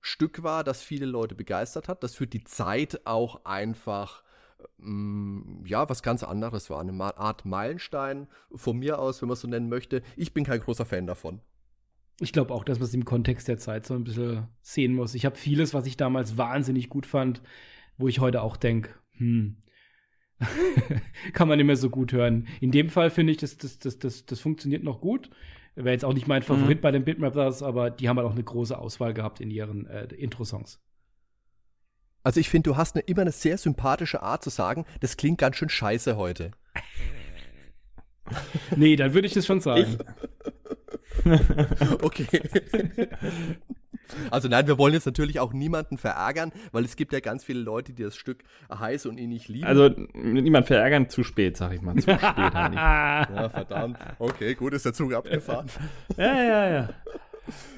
Stück 0.00 0.42
war, 0.42 0.64
das 0.64 0.82
viele 0.82 1.06
Leute 1.06 1.36
begeistert 1.36 1.88
hat, 1.88 2.02
das 2.02 2.16
für 2.16 2.26
die 2.26 2.42
Zeit 2.42 3.00
auch 3.04 3.44
einfach 3.44 4.24
ja, 5.64 5.88
was 5.88 6.02
ganz 6.02 6.22
anderes 6.22 6.70
war. 6.70 6.80
Eine 6.80 6.92
Art 7.16 7.44
Meilenstein 7.44 8.28
von 8.54 8.78
mir 8.78 8.98
aus, 8.98 9.20
wenn 9.20 9.28
man 9.28 9.34
es 9.34 9.40
so 9.40 9.48
nennen 9.48 9.68
möchte. 9.68 10.02
Ich 10.16 10.32
bin 10.32 10.44
kein 10.44 10.60
großer 10.60 10.86
Fan 10.86 11.06
davon. 11.06 11.40
Ich 12.20 12.32
glaube 12.32 12.54
auch, 12.54 12.64
dass 12.64 12.78
man 12.78 12.86
es 12.86 12.94
im 12.94 13.04
Kontext 13.04 13.48
der 13.48 13.58
Zeit 13.58 13.86
so 13.86 13.94
ein 13.94 14.04
bisschen 14.04 14.48
sehen 14.62 14.94
muss. 14.94 15.14
Ich 15.14 15.26
habe 15.26 15.36
vieles, 15.36 15.74
was 15.74 15.86
ich 15.86 15.96
damals 15.96 16.38
wahnsinnig 16.38 16.88
gut 16.88 17.04
fand, 17.04 17.42
wo 17.98 18.08
ich 18.08 18.20
heute 18.20 18.40
auch 18.40 18.56
denke, 18.56 18.90
hm, 19.12 19.58
kann 21.32 21.48
man 21.48 21.58
nicht 21.58 21.66
mehr 21.66 21.76
so 21.76 21.90
gut 21.90 22.12
hören. 22.12 22.46
In 22.60 22.70
dem 22.70 22.88
Fall 22.88 23.10
finde 23.10 23.32
ich, 23.32 23.38
das, 23.38 23.58
das, 23.58 23.78
das, 23.78 23.98
das, 23.98 24.24
das 24.26 24.40
funktioniert 24.40 24.82
noch 24.82 25.00
gut. 25.00 25.30
Wäre 25.74 25.90
jetzt 25.90 26.04
auch 26.04 26.14
nicht 26.14 26.26
mein 26.26 26.42
Favorit 26.42 26.78
mhm. 26.78 26.82
bei 26.82 26.90
den 26.90 27.04
Bitmap 27.04 27.36
aber 27.36 27.90
die 27.90 28.08
haben 28.08 28.16
halt 28.16 28.26
auch 28.26 28.32
eine 28.32 28.44
große 28.44 28.76
Auswahl 28.76 29.12
gehabt 29.12 29.40
in 29.40 29.50
ihren 29.50 29.86
äh, 29.86 30.06
Intro-Songs. 30.14 30.82
Also 32.26 32.40
ich 32.40 32.48
finde, 32.48 32.70
du 32.70 32.76
hast 32.76 32.96
eine, 32.96 33.04
immer 33.04 33.20
eine 33.20 33.30
sehr 33.30 33.56
sympathische 33.56 34.20
Art 34.20 34.42
zu 34.42 34.50
sagen, 34.50 34.84
das 34.98 35.16
klingt 35.16 35.38
ganz 35.38 35.54
schön 35.54 35.68
scheiße 35.68 36.16
heute. 36.16 36.50
nee, 38.76 38.96
dann 38.96 39.14
würde 39.14 39.28
ich 39.28 39.34
das 39.34 39.46
schon 39.46 39.60
sagen. 39.60 39.98
okay. 42.02 42.26
Also 44.32 44.48
nein, 44.48 44.66
wir 44.66 44.76
wollen 44.76 44.94
jetzt 44.94 45.06
natürlich 45.06 45.38
auch 45.38 45.52
niemanden 45.52 45.98
verärgern, 45.98 46.50
weil 46.72 46.84
es 46.84 46.96
gibt 46.96 47.12
ja 47.12 47.20
ganz 47.20 47.44
viele 47.44 47.60
Leute, 47.60 47.92
die 47.92 48.02
das 48.02 48.16
Stück 48.16 48.42
heiß 48.76 49.06
und 49.06 49.18
ihn 49.18 49.28
nicht 49.28 49.46
lieben. 49.46 49.68
Also 49.68 49.90
niemand 50.12 50.66
verärgern, 50.66 51.08
zu 51.08 51.22
spät, 51.22 51.56
sag 51.56 51.74
ich 51.74 51.80
mal. 51.80 51.94
Zu 51.94 52.10
spät, 52.10 52.20
Ja, 52.22 53.50
verdammt. 53.52 54.00
Okay, 54.18 54.56
gut, 54.56 54.72
ist 54.72 54.84
der 54.84 54.94
Zug 54.94 55.14
abgefahren. 55.14 55.68
ja, 56.16 56.42
ja, 56.42 56.68
ja. 56.70 56.88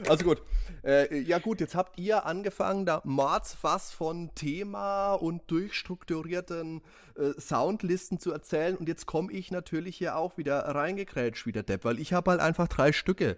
Also 0.09 0.25
gut. 0.25 0.41
Äh, 0.89 1.19
ja 1.21 1.39
gut, 1.39 1.61
jetzt 1.61 1.75
habt 1.75 1.99
ihr 1.99 2.25
angefangen, 2.25 2.87
da 2.87 3.03
Mordsfass 3.05 3.93
von 3.93 4.35
Thema 4.35 5.13
und 5.13 5.43
durchstrukturierten 5.51 6.81
äh, 7.15 7.39
Soundlisten 7.39 8.19
zu 8.19 8.33
erzählen 8.33 8.75
und 8.75 8.89
jetzt 8.89 9.05
komme 9.05 9.31
ich 9.31 9.51
natürlich 9.51 9.97
hier 9.99 10.17
auch 10.17 10.39
wieder 10.39 10.61
reingekrätscht, 10.61 11.45
wie 11.45 11.53
der 11.53 11.63
Depp, 11.63 11.85
weil 11.85 11.99
ich 11.99 12.15
habe 12.15 12.31
halt 12.31 12.41
einfach 12.41 12.69
drei 12.69 12.93
Stücke 12.93 13.37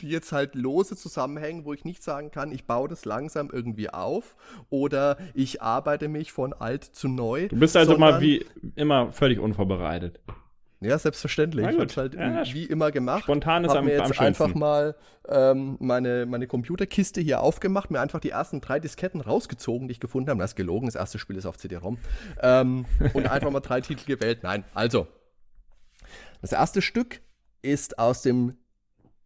die 0.00 0.08
jetzt 0.08 0.32
halt 0.32 0.56
lose 0.56 0.96
zusammenhängen, 0.96 1.64
wo 1.64 1.72
ich 1.72 1.84
nicht 1.84 2.02
sagen 2.02 2.32
kann, 2.32 2.50
ich 2.50 2.64
baue 2.64 2.88
das 2.88 3.04
langsam 3.04 3.50
irgendwie 3.52 3.88
auf 3.88 4.34
oder 4.68 5.16
ich 5.32 5.62
arbeite 5.62 6.08
mich 6.08 6.32
von 6.32 6.52
alt 6.52 6.82
zu 6.82 7.06
neu. 7.06 7.46
Du 7.46 7.56
bist 7.56 7.76
also 7.76 7.96
mal 7.96 8.20
wie 8.20 8.44
immer 8.74 9.12
völlig 9.12 9.38
unvorbereitet. 9.38 10.18
Ja, 10.82 10.98
selbstverständlich. 10.98 11.66
Ich 11.66 11.78
habe 11.78 11.86
halt 11.96 12.14
ja, 12.14 12.44
wie 12.54 12.64
immer 12.64 12.90
gemacht. 12.90 13.22
Spontan 13.22 13.64
ist 13.64 13.70
hab 13.70 13.78
am, 13.78 13.84
mir 13.84 13.92
jetzt 13.92 14.18
am 14.18 14.26
einfach 14.26 14.54
mal 14.54 14.96
ähm, 15.28 15.76
meine, 15.80 16.26
meine 16.26 16.46
Computerkiste 16.46 17.20
hier 17.20 17.40
aufgemacht, 17.40 17.90
mir 17.90 18.00
einfach 18.00 18.18
die 18.18 18.30
ersten 18.30 18.60
drei 18.60 18.80
Disketten 18.80 19.20
rausgezogen, 19.20 19.86
die 19.86 19.92
ich 19.92 20.00
gefunden 20.00 20.30
habe. 20.30 20.40
Das 20.40 20.52
ist 20.52 20.56
gelogen, 20.56 20.86
das 20.86 20.96
erste 20.96 21.18
Spiel 21.18 21.36
ist 21.36 21.46
auf 21.46 21.56
CD-ROM. 21.56 21.98
Ähm, 22.40 22.84
und 23.14 23.30
einfach 23.30 23.50
mal 23.50 23.60
drei 23.60 23.80
Titel 23.82 24.04
gewählt. 24.04 24.40
Nein, 24.42 24.64
also. 24.74 25.06
Das 26.40 26.50
erste 26.50 26.82
Stück 26.82 27.20
ist 27.62 28.00
aus 28.00 28.22
dem 28.22 28.56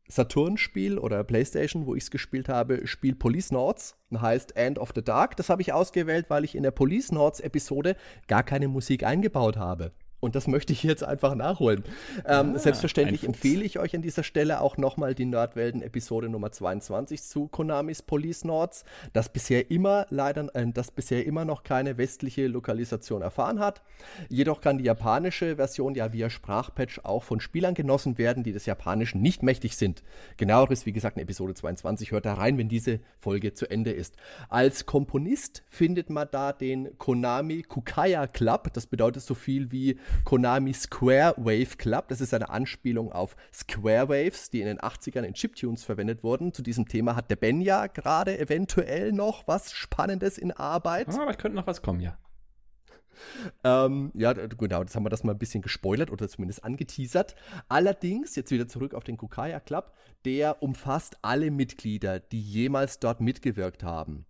Saturn-Spiel 0.08 0.98
oder 0.98 1.24
PlayStation, 1.24 1.86
wo 1.86 1.94
ich 1.94 2.04
es 2.04 2.10
gespielt 2.10 2.48
habe, 2.48 2.86
Spiel 2.86 3.14
Police 3.14 3.50
Nords, 3.50 3.96
heißt 4.14 4.56
End 4.56 4.78
of 4.78 4.92
the 4.94 5.02
Dark. 5.02 5.36
Das 5.36 5.48
habe 5.48 5.62
ich 5.62 5.72
ausgewählt, 5.72 6.26
weil 6.28 6.44
ich 6.44 6.54
in 6.54 6.62
der 6.62 6.70
Police 6.70 7.10
Nords 7.12 7.40
Episode 7.40 7.96
gar 8.28 8.42
keine 8.42 8.68
Musik 8.68 9.04
eingebaut 9.04 9.56
habe. 9.56 9.92
Und 10.20 10.34
das 10.34 10.46
möchte 10.46 10.72
ich 10.72 10.82
jetzt 10.82 11.04
einfach 11.04 11.34
nachholen. 11.34 11.84
Ähm, 12.26 12.54
Ah, 12.54 12.58
selbstverständlich 12.58 13.24
empfehle 13.24 13.64
ich 13.64 13.78
euch 13.78 13.94
an 13.94 14.02
dieser 14.02 14.22
Stelle 14.22 14.60
auch 14.60 14.76
nochmal 14.76 15.14
die 15.14 15.26
Nerdwelten-Episode 15.26 16.28
Nummer 16.28 16.50
22 16.50 17.22
zu 17.22 17.48
Konamis 17.48 18.02
Police 18.02 18.44
Nords, 18.44 18.84
das 19.12 19.28
bisher 19.28 19.70
immer 19.70 20.06
leider, 20.10 20.54
äh, 20.54 20.66
das 20.72 20.90
bisher 20.90 21.26
immer 21.26 21.44
noch 21.44 21.62
keine 21.62 21.98
westliche 21.98 22.46
Lokalisation 22.46 23.22
erfahren 23.22 23.60
hat. 23.60 23.82
Jedoch 24.28 24.60
kann 24.60 24.78
die 24.78 24.84
japanische 24.84 25.56
Version 25.56 25.94
ja 25.94 26.12
via 26.12 26.30
Sprachpatch 26.30 27.00
auch 27.04 27.22
von 27.22 27.40
Spielern 27.40 27.74
genossen 27.74 28.18
werden, 28.18 28.42
die 28.42 28.52
des 28.52 28.66
Japanischen 28.66 29.20
nicht 29.20 29.42
mächtig 29.42 29.76
sind. 29.76 30.02
Genaueres, 30.36 30.86
wie 30.86 30.92
gesagt, 30.92 31.16
in 31.16 31.22
Episode 31.22 31.54
22 31.54 32.12
hört 32.12 32.26
da 32.26 32.34
rein, 32.34 32.58
wenn 32.58 32.68
diese 32.68 33.00
Folge 33.18 33.52
zu 33.52 33.70
Ende 33.70 33.92
ist. 33.92 34.16
Als 34.48 34.86
Komponist 34.86 35.62
findet 35.68 36.10
man 36.10 36.28
da 36.30 36.52
den 36.52 36.96
Konami 36.98 37.62
Kukaya 37.62 38.26
Club. 38.26 38.72
Das 38.72 38.86
bedeutet 38.86 39.22
so 39.22 39.34
viel 39.34 39.70
wie 39.72 39.98
Konami 40.24 40.72
Square 40.72 41.34
Wave 41.36 41.76
Club. 41.76 42.08
Das 42.08 42.20
ist 42.20 42.34
eine 42.34 42.50
Anspielung 42.50 43.12
auf 43.12 43.36
Square 43.52 44.08
Waves, 44.08 44.50
die 44.50 44.60
in 44.60 44.66
den 44.66 44.78
80ern 44.78 45.22
in 45.22 45.34
Chiptunes 45.34 45.84
verwendet 45.84 46.22
wurden. 46.22 46.52
Zu 46.52 46.62
diesem 46.62 46.88
Thema 46.88 47.16
hat 47.16 47.30
der 47.30 47.36
Ben 47.36 47.60
ja 47.60 47.86
gerade 47.86 48.38
eventuell 48.38 49.12
noch 49.12 49.46
was 49.46 49.72
Spannendes 49.72 50.38
in 50.38 50.52
Arbeit. 50.52 51.08
Ah, 51.08 51.22
aber 51.22 51.30
es 51.30 51.38
könnte 51.38 51.56
noch 51.56 51.66
was 51.66 51.82
kommen, 51.82 52.00
ja. 52.00 52.18
Ähm, 53.64 54.12
ja, 54.14 54.32
genau, 54.32 54.84
das 54.84 54.94
haben 54.94 55.04
wir 55.04 55.10
das 55.10 55.24
mal 55.24 55.32
ein 55.32 55.38
bisschen 55.38 55.62
gespoilert 55.62 56.10
oder 56.10 56.28
zumindest 56.28 56.64
angeteasert. 56.64 57.34
Allerdings, 57.68 58.36
jetzt 58.36 58.50
wieder 58.50 58.68
zurück 58.68 58.94
auf 58.94 59.04
den 59.04 59.16
Kukaya 59.16 59.60
Club, 59.60 59.94
der 60.24 60.62
umfasst 60.62 61.16
alle 61.22 61.50
Mitglieder, 61.50 62.20
die 62.20 62.40
jemals 62.40 62.98
dort 62.98 63.20
mitgewirkt 63.20 63.82
haben. 63.82 64.26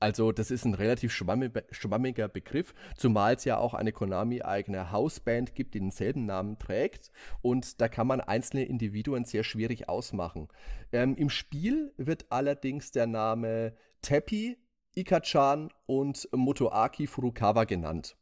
Also, 0.00 0.32
das 0.32 0.50
ist 0.50 0.64
ein 0.64 0.72
relativ 0.72 1.12
schwammig, 1.12 1.52
schwammiger 1.70 2.26
Begriff, 2.26 2.72
zumal 2.96 3.34
es 3.34 3.44
ja 3.44 3.58
auch 3.58 3.74
eine 3.74 3.92
Konami-eigene 3.92 4.90
Hausband 4.92 5.54
gibt, 5.54 5.74
die 5.74 5.80
denselben 5.80 6.24
Namen 6.24 6.58
trägt. 6.58 7.12
Und 7.42 7.82
da 7.82 7.88
kann 7.88 8.06
man 8.06 8.22
einzelne 8.22 8.64
Individuen 8.64 9.26
sehr 9.26 9.44
schwierig 9.44 9.90
ausmachen. 9.90 10.48
Ähm, 10.90 11.16
Im 11.16 11.28
Spiel 11.28 11.92
wird 11.98 12.26
allerdings 12.30 12.92
der 12.92 13.06
Name 13.06 13.74
Teppy, 14.00 14.56
Ikachan 14.94 15.70
und 15.84 16.28
Motoaki 16.32 17.06
Furukawa 17.06 17.64
genannt. 17.64 18.16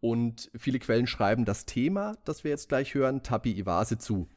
Und 0.00 0.50
viele 0.56 0.78
Quellen 0.78 1.06
schreiben 1.06 1.44
das 1.44 1.66
Thema, 1.66 2.16
das 2.24 2.42
wir 2.42 2.50
jetzt 2.50 2.70
gleich 2.70 2.94
hören, 2.94 3.22
Tapi 3.22 3.52
Iwase 3.52 3.98
zu. 3.98 4.28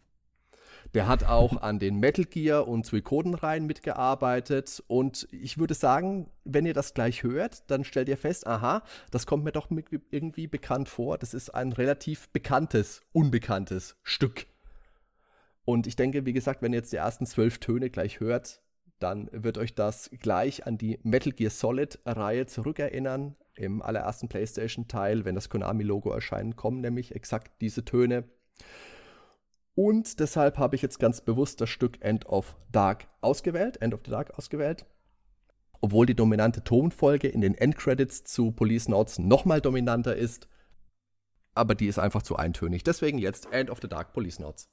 Der 0.93 1.07
hat 1.07 1.23
auch 1.23 1.61
an 1.61 1.79
den 1.79 1.99
Metal 1.99 2.25
Gear 2.25 2.67
und 2.67 2.85
Suikoden-Reihen 2.85 3.65
mitgearbeitet. 3.65 4.83
Und 4.87 5.27
ich 5.31 5.57
würde 5.57 5.73
sagen, 5.73 6.29
wenn 6.43 6.65
ihr 6.65 6.73
das 6.73 6.93
gleich 6.93 7.23
hört, 7.23 7.69
dann 7.69 7.83
stellt 7.83 8.07
ihr 8.07 8.17
fest, 8.17 8.47
aha, 8.47 8.83
das 9.11 9.25
kommt 9.25 9.43
mir 9.43 9.51
doch 9.51 9.69
irgendwie 10.11 10.47
bekannt 10.47 10.87
vor. 10.87 11.17
Das 11.17 11.33
ist 11.33 11.49
ein 11.49 11.73
relativ 11.73 12.29
bekanntes, 12.29 13.01
unbekanntes 13.11 13.97
Stück. 14.03 14.45
Und 15.65 15.87
ich 15.87 15.95
denke, 15.95 16.25
wie 16.25 16.33
gesagt, 16.33 16.61
wenn 16.61 16.73
ihr 16.73 16.79
jetzt 16.79 16.93
die 16.93 16.97
ersten 16.97 17.25
zwölf 17.25 17.57
Töne 17.57 17.89
gleich 17.89 18.19
hört, 18.19 18.61
dann 18.99 19.29
wird 19.33 19.57
euch 19.57 19.75
das 19.75 20.09
gleich 20.21 20.65
an 20.65 20.77
die 20.77 20.99
Metal 21.03 21.33
Gear 21.33 21.49
Solid-Reihe 21.49 22.45
zurückerinnern. 22.45 23.35
Im 23.55 23.81
allerersten 23.81 24.27
PlayStation-Teil, 24.27 25.25
wenn 25.25 25.35
das 25.35 25.49
Konami-Logo 25.49 26.11
erscheint, 26.11 26.55
kommen 26.55 26.81
nämlich 26.81 27.15
exakt 27.15 27.61
diese 27.61 27.83
Töne. 27.83 28.25
Und 29.75 30.21
deshalb 30.21 30.57
habe 30.57 30.77
ich 30.77 30.81
jetzt 30.81 30.99
ganz 30.99 31.19
bewusst 31.19 31.59
das 31.59 31.69
Stück 31.69 32.01
End 32.01 32.25
of 32.25 32.55
Dark 32.71 33.07
ausgewählt, 33.19 33.81
End 33.81 33.93
of 33.93 34.01
the 34.05 34.11
Dark 34.11 34.37
ausgewählt. 34.37 34.85
Obwohl 35.81 36.05
die 36.05 36.15
dominante 36.15 36.63
Tonfolge 36.63 37.27
in 37.27 37.41
den 37.41 37.55
Endcredits 37.55 38.23
zu 38.23 38.51
Police 38.51 38.87
Notes 38.87 39.19
nochmal 39.19 39.59
dominanter 39.59 40.15
ist. 40.15 40.47
Aber 41.53 41.75
die 41.75 41.87
ist 41.87 41.99
einfach 41.99 42.23
zu 42.23 42.37
eintönig. 42.37 42.83
Deswegen 42.83 43.17
jetzt 43.17 43.51
End 43.51 43.69
of 43.69 43.79
the 43.81 43.89
Dark 43.89 44.13
Police 44.13 44.39
Notes. 44.39 44.69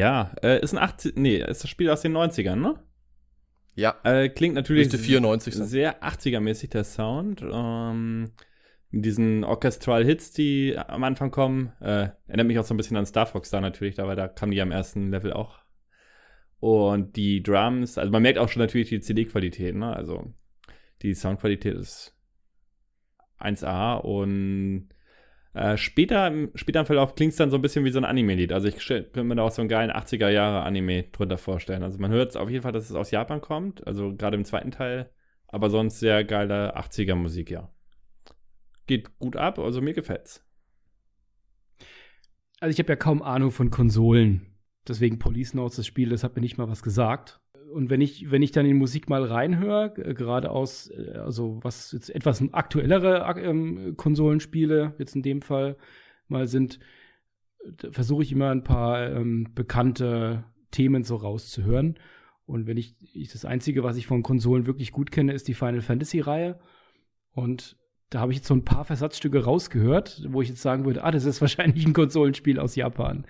Ja, 0.00 0.32
äh, 0.42 0.62
ist 0.62 0.72
ein 0.72 0.78
80, 0.78 1.16
nee, 1.16 1.36
ist 1.36 1.62
das 1.62 1.68
Spiel 1.70 1.90
aus 1.90 2.00
den 2.00 2.12
90ern, 2.16 2.56
ne? 2.56 2.82
Ja, 3.74 3.96
Äh, 4.02 4.30
klingt 4.30 4.54
natürlich 4.54 4.86
müsste 4.86 4.98
94 4.98 5.54
sein. 5.54 5.66
sehr 5.66 6.02
80er-mäßig 6.02 6.70
der 6.70 6.84
Sound. 6.84 7.42
Ähm, 7.42 8.30
mit 8.90 9.04
diesen 9.04 9.44
Orchestral 9.44 10.04
Hits, 10.04 10.32
die 10.32 10.76
am 10.78 11.04
Anfang 11.04 11.30
kommen. 11.30 11.72
Äh, 11.80 12.08
erinnert 12.26 12.46
mich 12.46 12.58
auch 12.58 12.64
so 12.64 12.72
ein 12.72 12.78
bisschen 12.78 12.96
an 12.96 13.04
Star 13.04 13.26
Fox 13.26 13.50
da 13.50 13.60
natürlich, 13.60 13.94
da, 13.94 14.06
weil 14.06 14.16
da 14.16 14.26
kamen 14.26 14.52
die 14.52 14.60
am 14.62 14.72
ersten 14.72 15.10
Level 15.10 15.32
auch. 15.34 15.58
Und 16.60 17.16
die 17.16 17.42
Drums, 17.42 17.98
also 17.98 18.10
man 18.10 18.22
merkt 18.22 18.38
auch 18.38 18.48
schon 18.48 18.60
natürlich 18.60 18.88
die 18.88 19.00
CD-Qualität, 19.00 19.74
ne? 19.74 19.94
Also 19.94 20.32
die 21.02 21.14
Soundqualität 21.14 21.74
ist 21.76 22.16
1A 23.38 23.96
und 23.98 24.88
äh, 25.54 25.76
später, 25.76 26.26
im, 26.28 26.50
später 26.54 26.80
im 26.80 26.86
Verlauf 26.86 27.14
klingt 27.14 27.32
es 27.32 27.36
dann 27.36 27.50
so 27.50 27.56
ein 27.58 27.62
bisschen 27.62 27.84
wie 27.84 27.90
so 27.90 27.98
ein 27.98 28.04
Anime-Lied. 28.04 28.52
Also 28.52 28.68
ich 28.68 28.78
könnte 28.86 29.24
mir 29.24 29.34
da 29.34 29.42
auch 29.42 29.50
so 29.50 29.62
einen 29.62 29.68
geilen 29.68 29.90
80er-Jahre-Anime 29.90 31.04
drunter 31.12 31.38
vorstellen. 31.38 31.82
Also 31.82 31.98
man 31.98 32.12
hört 32.12 32.36
auf 32.36 32.48
jeden 32.48 32.62
Fall, 32.62 32.72
dass 32.72 32.88
es 32.88 32.96
aus 32.96 33.10
Japan 33.10 33.40
kommt, 33.40 33.86
also 33.86 34.14
gerade 34.14 34.36
im 34.36 34.44
zweiten 34.44 34.70
Teil, 34.70 35.10
aber 35.48 35.68
sonst 35.70 35.98
sehr 35.98 36.24
geile 36.24 36.76
80er-Musik, 36.76 37.50
ja. 37.50 37.72
Geht 38.86 39.18
gut 39.18 39.36
ab, 39.36 39.58
also 39.58 39.80
mir 39.80 39.92
gefällt's. 39.92 40.44
Also 42.60 42.72
ich 42.72 42.78
habe 42.78 42.92
ja 42.92 42.96
kaum 42.96 43.22
Ahnung 43.22 43.50
von 43.50 43.70
Konsolen. 43.70 44.46
Deswegen 44.86 45.18
Police 45.18 45.54
Notes, 45.54 45.76
das 45.76 45.86
Spiel, 45.86 46.10
das 46.10 46.22
hat 46.22 46.36
mir 46.36 46.42
nicht 46.42 46.58
mal 46.58 46.68
was 46.68 46.82
gesagt. 46.82 47.40
Und 47.72 47.90
wenn 47.90 48.00
ich, 48.00 48.30
wenn 48.30 48.42
ich 48.42 48.52
dann 48.52 48.66
in 48.66 48.76
Musik 48.76 49.08
mal 49.08 49.24
reinhöre, 49.24 49.92
gerade 49.92 50.50
aus, 50.50 50.90
äh, 50.90 51.18
also 51.18 51.58
was 51.62 51.92
jetzt 51.92 52.10
etwas 52.14 52.42
aktuellere 52.52 53.24
ak- 53.24 53.42
ähm, 53.42 53.94
Konsolenspiele 53.96 54.94
jetzt 54.98 55.14
in 55.14 55.22
dem 55.22 55.42
Fall 55.42 55.76
mal 56.28 56.46
sind, 56.46 56.78
versuche 57.90 58.22
ich 58.22 58.32
immer 58.32 58.50
ein 58.50 58.64
paar 58.64 59.10
ähm, 59.10 59.48
bekannte 59.54 60.44
Themen 60.70 61.04
so 61.04 61.16
rauszuhören. 61.16 61.98
Und 62.46 62.66
wenn 62.66 62.76
ich, 62.76 62.96
ich, 63.14 63.30
das 63.30 63.44
Einzige, 63.44 63.84
was 63.84 63.96
ich 63.96 64.06
von 64.06 64.22
Konsolen 64.22 64.66
wirklich 64.66 64.92
gut 64.92 65.10
kenne, 65.12 65.32
ist 65.32 65.46
die 65.46 65.54
Final 65.54 65.82
Fantasy-Reihe. 65.82 66.58
Und 67.32 67.76
da 68.08 68.20
habe 68.20 68.32
ich 68.32 68.38
jetzt 68.38 68.48
so 68.48 68.54
ein 68.54 68.64
paar 68.64 68.84
Versatzstücke 68.84 69.44
rausgehört, 69.44 70.26
wo 70.30 70.42
ich 70.42 70.48
jetzt 70.48 70.62
sagen 70.62 70.84
würde, 70.84 71.04
ah, 71.04 71.12
das 71.12 71.24
ist 71.26 71.40
wahrscheinlich 71.40 71.86
ein 71.86 71.92
Konsolenspiel 71.92 72.58
aus 72.58 72.74
Japan. 72.74 73.24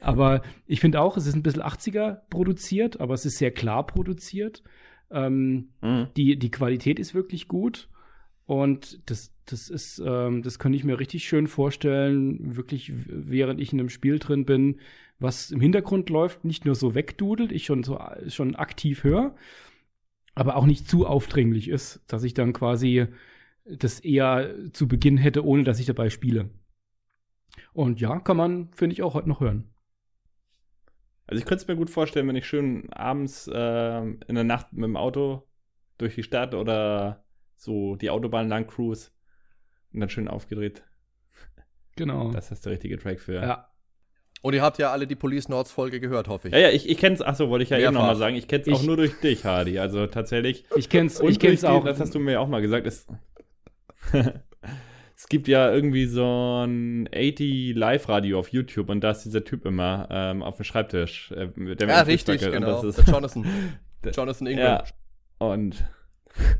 Aber 0.00 0.42
ich 0.66 0.80
finde 0.80 1.00
auch, 1.00 1.16
es 1.16 1.26
ist 1.26 1.34
ein 1.34 1.42
bisschen 1.42 1.62
80er 1.62 2.20
produziert, 2.30 3.00
aber 3.00 3.14
es 3.14 3.26
ist 3.26 3.38
sehr 3.38 3.50
klar 3.50 3.86
produziert. 3.86 4.62
Ähm, 5.10 5.70
Mhm. 5.80 6.08
die, 6.16 6.38
die 6.38 6.50
Qualität 6.50 6.98
ist 6.98 7.14
wirklich 7.14 7.48
gut. 7.48 7.88
Und 8.46 9.00
das, 9.10 9.32
das 9.46 9.68
ist, 9.70 10.02
ähm, 10.04 10.42
das 10.42 10.58
könnte 10.58 10.76
ich 10.76 10.84
mir 10.84 10.98
richtig 10.98 11.24
schön 11.26 11.46
vorstellen, 11.46 12.56
wirklich, 12.56 12.92
während 13.06 13.60
ich 13.60 13.72
in 13.72 13.80
einem 13.80 13.88
Spiel 13.90 14.18
drin 14.18 14.44
bin, 14.44 14.80
was 15.18 15.50
im 15.50 15.60
Hintergrund 15.60 16.10
läuft, 16.10 16.44
nicht 16.44 16.64
nur 16.64 16.74
so 16.74 16.94
wegdudelt, 16.94 17.52
ich 17.52 17.66
schon 17.66 17.82
so 17.84 17.98
schon 18.28 18.54
aktiv 18.54 19.04
höre, 19.04 19.34
aber 20.34 20.56
auch 20.56 20.66
nicht 20.66 20.88
zu 20.88 21.06
aufdringlich 21.06 21.68
ist, 21.68 22.00
dass 22.06 22.22
ich 22.22 22.34
dann 22.34 22.52
quasi 22.52 23.06
das 23.64 24.00
eher 24.00 24.54
zu 24.72 24.88
Beginn 24.88 25.16
hätte, 25.18 25.44
ohne 25.44 25.64
dass 25.64 25.80
ich 25.80 25.86
dabei 25.86 26.08
spiele. 26.10 26.50
Und 27.72 28.00
ja, 28.00 28.18
kann 28.20 28.36
man, 28.36 28.68
finde 28.72 28.94
ich, 28.94 29.02
auch 29.02 29.14
heute 29.14 29.28
noch 29.28 29.40
hören. 29.40 29.64
Also 31.28 31.38
ich 31.40 31.44
könnte 31.46 31.62
es 31.62 31.68
mir 31.68 31.76
gut 31.76 31.90
vorstellen, 31.90 32.26
wenn 32.26 32.36
ich 32.36 32.46
schön 32.48 32.90
abends 32.92 33.46
äh, 33.48 33.98
in 34.00 34.34
der 34.34 34.44
Nacht 34.44 34.72
mit 34.72 34.84
dem 34.84 34.96
Auto 34.96 35.46
durch 35.98 36.14
die 36.16 36.22
Stadt 36.22 36.54
oder 36.54 37.22
so 37.56 37.94
die 37.96 38.10
Autobahn 38.10 38.48
lang 38.48 38.66
cruise 38.66 39.10
und 39.92 40.00
dann 40.00 40.08
schön 40.10 40.26
aufgedreht. 40.28 40.82
Genau. 41.96 42.30
Das 42.32 42.50
ist 42.50 42.64
der 42.64 42.72
richtige 42.72 42.98
Track 42.98 43.20
für. 43.20 43.34
ja. 43.42 43.68
Und 44.40 44.54
ihr 44.54 44.62
habt 44.62 44.78
ja 44.78 44.92
alle 44.92 45.08
die 45.08 45.16
Police 45.16 45.48
Nords 45.48 45.72
Folge 45.72 45.98
gehört, 45.98 46.28
hoffe 46.28 46.46
ich. 46.46 46.54
Ja, 46.54 46.60
ja, 46.60 46.70
ich, 46.70 46.88
ich 46.88 46.96
kenn's, 46.96 47.20
achso, 47.20 47.48
wollte 47.50 47.64
ich 47.64 47.70
ja 47.70 47.76
eben 47.76 47.86
Mehrfach. 47.86 47.98
nochmal 47.98 48.14
sagen, 48.16 48.36
ich 48.36 48.46
kenn's 48.46 48.68
auch 48.68 48.80
Ich- 48.80 48.86
nur 48.86 48.96
durch 48.96 49.18
dich, 49.20 49.44
Hardy. 49.44 49.80
Also 49.80 50.06
tatsächlich. 50.06 50.64
Ich 50.76 50.88
kenn's, 50.88 51.20
Und 51.20 51.30
ich 51.30 51.40
kenn's 51.40 51.62
durch 51.62 51.72
auch. 51.72 51.80
Die, 51.82 51.88
das 51.88 51.98
hast 51.98 52.14
du 52.14 52.20
mir 52.20 52.32
ja 52.34 52.38
auch 52.40 52.46
mal 52.46 52.62
gesagt. 52.62 52.86
Es, 52.86 53.08
es 55.18 55.26
gibt 55.26 55.48
ja 55.48 55.74
irgendwie 55.74 56.06
so 56.06 56.64
ein 56.64 57.08
80 57.12 57.74
Live-Radio 57.74 58.38
auf 58.38 58.50
YouTube 58.50 58.88
und 58.88 59.02
da 59.02 59.10
ist 59.10 59.24
dieser 59.24 59.42
Typ 59.42 59.66
immer 59.66 60.06
ähm, 60.12 60.44
auf 60.44 60.58
dem 60.58 60.64
Schreibtisch. 60.64 61.32
Äh, 61.32 61.48
der 61.74 61.88
Ja, 61.88 62.00
richtig, 62.02 62.40
genau. 62.40 62.80
Das 62.80 62.94
Der 62.94 63.04
ist, 63.04 63.12
Jonathan. 63.12 63.44
Jonathan 64.14 64.46
Ingram. 64.46 64.64
ja, 64.64 64.84
und 65.38 65.84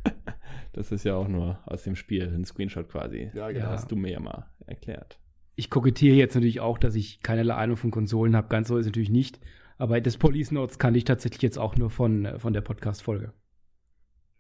das 0.73 0.91
ist 0.91 1.05
ja 1.05 1.15
auch 1.15 1.29
nur 1.29 1.61
aus 1.67 1.85
dem 1.85 1.95
Spiel, 1.95 2.25
ein 2.35 2.45
Screenshot 2.45 2.89
quasi. 2.89 3.31
Ja, 3.33 3.49
genau. 3.53 3.69
Hast 3.69 3.93
du 3.93 3.97
mir 3.97 4.11
ja 4.11 4.19
mal 4.19 4.51
erklärt. 4.67 5.21
Ich 5.55 5.71
kokettiere 5.71 6.17
jetzt 6.17 6.35
natürlich 6.35 6.59
auch, 6.59 6.79
dass 6.79 6.97
ich 6.97 7.23
keinerlei 7.23 7.55
Ahnung 7.55 7.77
von 7.77 7.93
Konsolen 7.93 8.35
habe. 8.35 8.49
Ganz 8.49 8.67
so 8.67 8.77
ist 8.77 8.87
es 8.87 8.89
natürlich 8.89 9.11
nicht. 9.11 9.39
Aber 9.77 10.01
das 10.01 10.17
Police 10.17 10.51
Notes 10.51 10.81
kann 10.81 10.97
ich 10.97 11.05
tatsächlich 11.05 11.43
jetzt 11.43 11.59
auch 11.61 11.77
nur 11.77 11.91
von, 11.91 12.25
äh, 12.25 12.39
von 12.41 12.53
der 12.53 12.63
Podcast-Folge. 12.63 13.33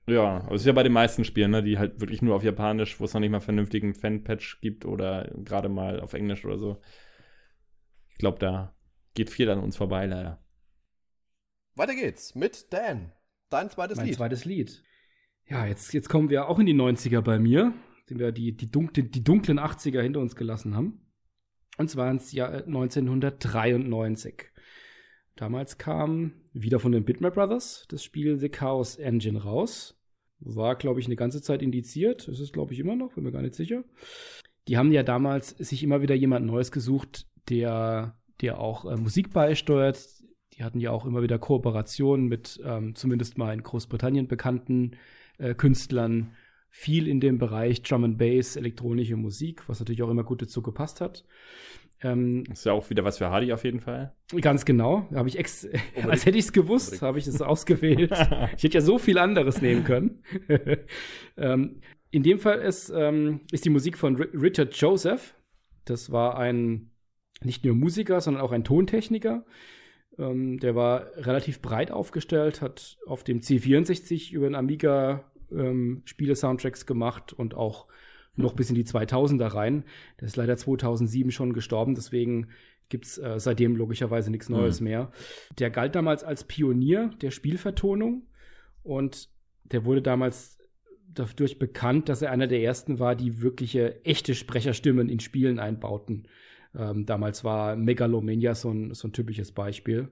Ja, 0.08 0.38
aber 0.38 0.54
es 0.54 0.62
ist 0.62 0.66
ja 0.66 0.72
bei 0.72 0.82
den 0.82 0.92
meisten 0.92 1.24
Spielen, 1.24 1.50
ne, 1.50 1.62
die 1.62 1.78
halt 1.78 2.00
wirklich 2.00 2.22
nur 2.22 2.34
auf 2.34 2.42
Japanisch, 2.42 2.98
wo 2.98 3.04
es 3.04 3.14
noch 3.14 3.20
nicht 3.20 3.30
mal 3.30 3.40
vernünftigen 3.40 3.94
Fan-Patch 3.94 4.60
gibt 4.60 4.84
oder 4.84 5.30
gerade 5.44 5.68
mal 5.68 6.00
auf 6.00 6.14
Englisch 6.14 6.44
oder 6.44 6.58
so. 6.58 6.80
Ich 8.10 8.18
glaube, 8.18 8.38
da 8.38 8.74
geht 9.14 9.30
viel 9.30 9.50
an 9.50 9.60
uns 9.60 9.76
vorbei, 9.76 10.06
leider. 10.06 10.42
Weiter 11.74 11.94
geht's 11.94 12.34
mit 12.34 12.72
Dan. 12.72 13.12
Dein 13.50 13.70
zweites 13.70 13.96
mein 13.96 14.06
Lied. 14.06 14.16
zweites 14.16 14.44
Lied. 14.44 14.82
Ja, 15.46 15.66
jetzt, 15.66 15.92
jetzt 15.94 16.08
kommen 16.08 16.28
wir 16.28 16.48
auch 16.48 16.58
in 16.58 16.66
die 16.66 16.74
90er 16.74 17.20
bei 17.20 17.38
mir, 17.38 17.72
den 18.10 18.18
wir 18.18 18.32
die, 18.32 18.56
die, 18.56 18.70
dunklen, 18.70 19.10
die 19.10 19.24
dunklen 19.24 19.58
80er 19.58 20.02
hinter 20.02 20.20
uns 20.20 20.36
gelassen 20.36 20.74
haben. 20.74 21.06
Und 21.78 21.88
zwar 21.88 22.10
ins 22.10 22.32
Jahr 22.32 22.52
1993. 22.52 24.46
Damals 25.36 25.78
kam 25.78 26.32
wieder 26.52 26.80
von 26.80 26.92
den 26.92 27.04
Bitmap 27.04 27.34
Brothers 27.34 27.86
das 27.88 28.02
Spiel 28.02 28.38
The 28.38 28.48
Chaos 28.48 28.96
Engine 28.96 29.40
raus. 29.40 29.97
War, 30.40 30.76
glaube 30.76 31.00
ich, 31.00 31.06
eine 31.06 31.16
ganze 31.16 31.42
Zeit 31.42 31.62
indiziert. 31.62 32.28
Das 32.28 32.40
ist, 32.40 32.52
glaube 32.52 32.72
ich, 32.72 32.80
immer 32.80 32.96
noch, 32.96 33.14
bin 33.14 33.24
mir 33.24 33.32
gar 33.32 33.42
nicht 33.42 33.54
sicher. 33.54 33.84
Die 34.68 34.76
haben 34.76 34.92
ja 34.92 35.02
damals 35.02 35.50
sich 35.50 35.82
immer 35.82 36.02
wieder 36.02 36.14
jemand 36.14 36.46
Neues 36.46 36.70
gesucht, 36.70 37.26
der, 37.48 38.16
der 38.40 38.60
auch 38.60 38.84
äh, 38.84 38.96
Musik 38.96 39.32
beisteuert. 39.32 39.98
Die 40.54 40.64
hatten 40.64 40.80
ja 40.80 40.90
auch 40.90 41.06
immer 41.06 41.22
wieder 41.22 41.38
Kooperationen 41.38 42.26
mit 42.26 42.60
ähm, 42.64 42.94
zumindest 42.94 43.38
mal 43.38 43.52
in 43.52 43.62
Großbritannien 43.62 44.28
bekannten 44.28 44.96
äh, 45.38 45.54
Künstlern. 45.54 46.34
Viel 46.70 47.08
in 47.08 47.20
dem 47.20 47.38
Bereich 47.38 47.82
Drum 47.82 48.04
and 48.04 48.18
Bass, 48.18 48.56
elektronische 48.56 49.16
Musik, 49.16 49.68
was 49.68 49.80
natürlich 49.80 50.02
auch 50.02 50.10
immer 50.10 50.24
gut 50.24 50.42
dazu 50.42 50.60
gepasst 50.60 51.00
hat. 51.00 51.24
Ähm, 52.00 52.44
Ist 52.52 52.64
ja 52.64 52.72
auch 52.72 52.88
wieder 52.90 53.02
was 53.04 53.18
für 53.18 53.28
Hardy 53.30 53.52
auf 53.52 53.64
jeden 53.64 53.80
Fall. 53.80 54.14
Ganz 54.40 54.64
genau. 54.64 55.08
Habe 55.12 55.28
ich 55.28 55.38
ex 55.38 55.66
als 56.08 56.26
hätte 56.26 56.38
ich 56.38 56.44
es 56.44 56.52
gewusst, 56.52 56.88
Unbedingt. 56.92 57.02
habe 57.02 57.18
ich 57.18 57.26
es 57.26 57.42
ausgewählt. 57.42 58.12
ich 58.56 58.62
hätte 58.62 58.74
ja 58.74 58.80
so 58.80 58.98
viel 58.98 59.18
anderes 59.18 59.60
nehmen 59.60 59.84
können. 59.84 60.22
ähm, 61.36 61.80
in 62.10 62.22
dem 62.22 62.38
Fall 62.38 62.60
ist, 62.60 62.90
ähm, 62.94 63.40
ist 63.52 63.64
die 63.64 63.70
Musik 63.70 63.98
von 63.98 64.16
Ri- 64.16 64.40
Richard 64.40 64.74
Joseph. 64.76 65.34
Das 65.84 66.10
war 66.12 66.38
ein 66.38 66.90
nicht 67.42 67.64
nur 67.64 67.74
Musiker, 67.74 68.20
sondern 68.20 68.42
auch 68.42 68.52
ein 68.52 68.64
Tontechniker. 68.64 69.44
Ähm, 70.18 70.58
der 70.58 70.74
war 70.74 71.06
relativ 71.16 71.60
breit 71.62 71.90
aufgestellt, 71.90 72.62
hat 72.62 72.96
auf 73.06 73.24
dem 73.24 73.40
C64 73.40 74.32
über 74.32 74.46
den 74.48 74.54
Amiga 74.54 75.30
ähm, 75.52 76.02
Spiele-Soundtracks 76.04 76.86
gemacht 76.86 77.32
und 77.32 77.54
auch 77.54 77.86
noch 78.38 78.54
bis 78.54 78.68
in 78.70 78.74
die 78.76 78.84
2000er 78.84 79.46
rein. 79.54 79.84
Der 80.20 80.26
ist 80.26 80.36
leider 80.36 80.56
2007 80.56 81.30
schon 81.30 81.52
gestorben, 81.52 81.94
deswegen 81.94 82.48
gibt's 82.88 83.18
äh, 83.18 83.38
seitdem 83.38 83.76
logischerweise 83.76 84.30
nichts 84.30 84.48
Neues 84.48 84.80
Mhm. 84.80 84.84
mehr. 84.84 85.12
Der 85.58 85.70
galt 85.70 85.94
damals 85.94 86.24
als 86.24 86.44
Pionier 86.44 87.10
der 87.20 87.30
Spielvertonung 87.30 88.26
und 88.82 89.28
der 89.64 89.84
wurde 89.84 90.00
damals 90.00 90.58
dadurch 91.12 91.58
bekannt, 91.58 92.08
dass 92.08 92.22
er 92.22 92.30
einer 92.30 92.46
der 92.46 92.62
ersten 92.62 92.98
war, 92.98 93.14
die 93.16 93.42
wirkliche 93.42 94.04
echte 94.04 94.34
Sprecherstimmen 94.34 95.08
in 95.08 95.20
Spielen 95.20 95.58
einbauten. 95.58 96.28
Ähm, 96.74 97.06
damals 97.06 97.44
war 97.44 97.76
Megalomania 97.76 98.54
so 98.54 98.70
ein, 98.70 98.94
so 98.94 99.08
ein 99.08 99.12
typisches 99.12 99.52
Beispiel. 99.52 100.08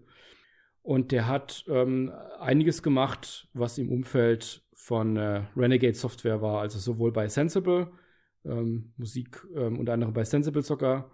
Und 0.83 1.13
der 1.13 1.27
hat 1.27 1.65
ähm, 1.69 2.13
einiges 2.39 2.83
gemacht, 2.83 3.49
was 3.53 3.79
im 3.79 3.91
Umfeld 3.91 4.63
von 4.75 5.17
äh, 5.17 5.43
Renegade 5.57 5.95
Software 5.95 6.41
war, 6.43 6.61
also 6.61 6.79
sowohl 6.79 7.13
bei 7.13 7.29
Sensible, 7.29 7.89
ähm, 8.49 8.93
Musik 8.97 9.47
ähm, 9.55 9.79
unter 9.79 9.93
anderem 9.93 10.15
bei 10.15 10.25
Sensible 10.25 10.63
sogar 10.63 11.11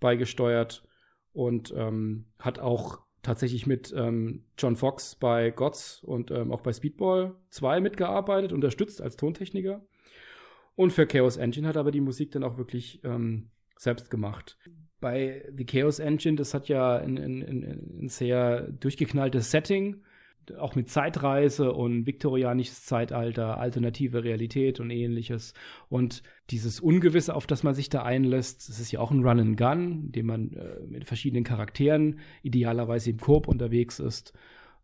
beigesteuert 0.00 0.84
und 1.32 1.72
ähm, 1.76 2.26
hat 2.38 2.58
auch 2.58 3.00
tatsächlich 3.22 3.66
mit 3.66 3.92
ähm, 3.96 4.44
John 4.56 4.76
Fox 4.76 5.16
bei 5.16 5.50
GOTS 5.50 6.02
und 6.04 6.30
ähm, 6.30 6.52
auch 6.52 6.60
bei 6.60 6.72
Speedball 6.72 7.34
2 7.50 7.80
mitgearbeitet, 7.80 8.52
unterstützt 8.52 9.02
als 9.02 9.16
Tontechniker. 9.16 9.84
Und 10.76 10.92
für 10.92 11.06
Chaos 11.06 11.36
Engine 11.36 11.66
hat 11.66 11.76
aber 11.76 11.90
die 11.90 12.00
Musik 12.00 12.30
dann 12.30 12.44
auch 12.44 12.56
wirklich 12.58 13.00
ähm, 13.02 13.50
selbst 13.76 14.10
gemacht. 14.10 14.58
Bei 15.00 15.50
The 15.56 15.64
Chaos 15.64 15.98
Engine, 15.98 16.36
das 16.36 16.54
hat 16.54 16.68
ja 16.68 16.96
ein, 16.96 17.18
ein, 17.18 17.42
ein 18.02 18.08
sehr 18.08 18.62
durchgeknalltes 18.62 19.50
Setting, 19.50 20.02
auch 20.52 20.74
mit 20.74 20.88
Zeitreise 20.88 21.72
und 21.72 22.06
viktorianisches 22.06 22.84
Zeitalter, 22.84 23.58
alternative 23.58 24.24
Realität 24.24 24.80
und 24.80 24.90
ähnliches. 24.90 25.54
Und 25.88 26.22
dieses 26.50 26.80
Ungewisse, 26.80 27.34
auf 27.34 27.46
das 27.46 27.62
man 27.62 27.74
sich 27.74 27.88
da 27.88 28.02
einlässt, 28.02 28.68
das 28.68 28.80
ist 28.80 28.92
ja 28.92 29.00
auch 29.00 29.10
ein 29.10 29.24
Run 29.24 29.40
and 29.40 29.56
Gun, 29.56 30.04
in 30.06 30.12
dem 30.12 30.26
man 30.26 30.52
äh, 30.52 30.80
mit 30.86 31.04
verschiedenen 31.04 31.44
Charakteren 31.44 32.20
idealerweise 32.42 33.10
im 33.10 33.18
Koop 33.18 33.48
unterwegs 33.48 33.98
ist 33.98 34.32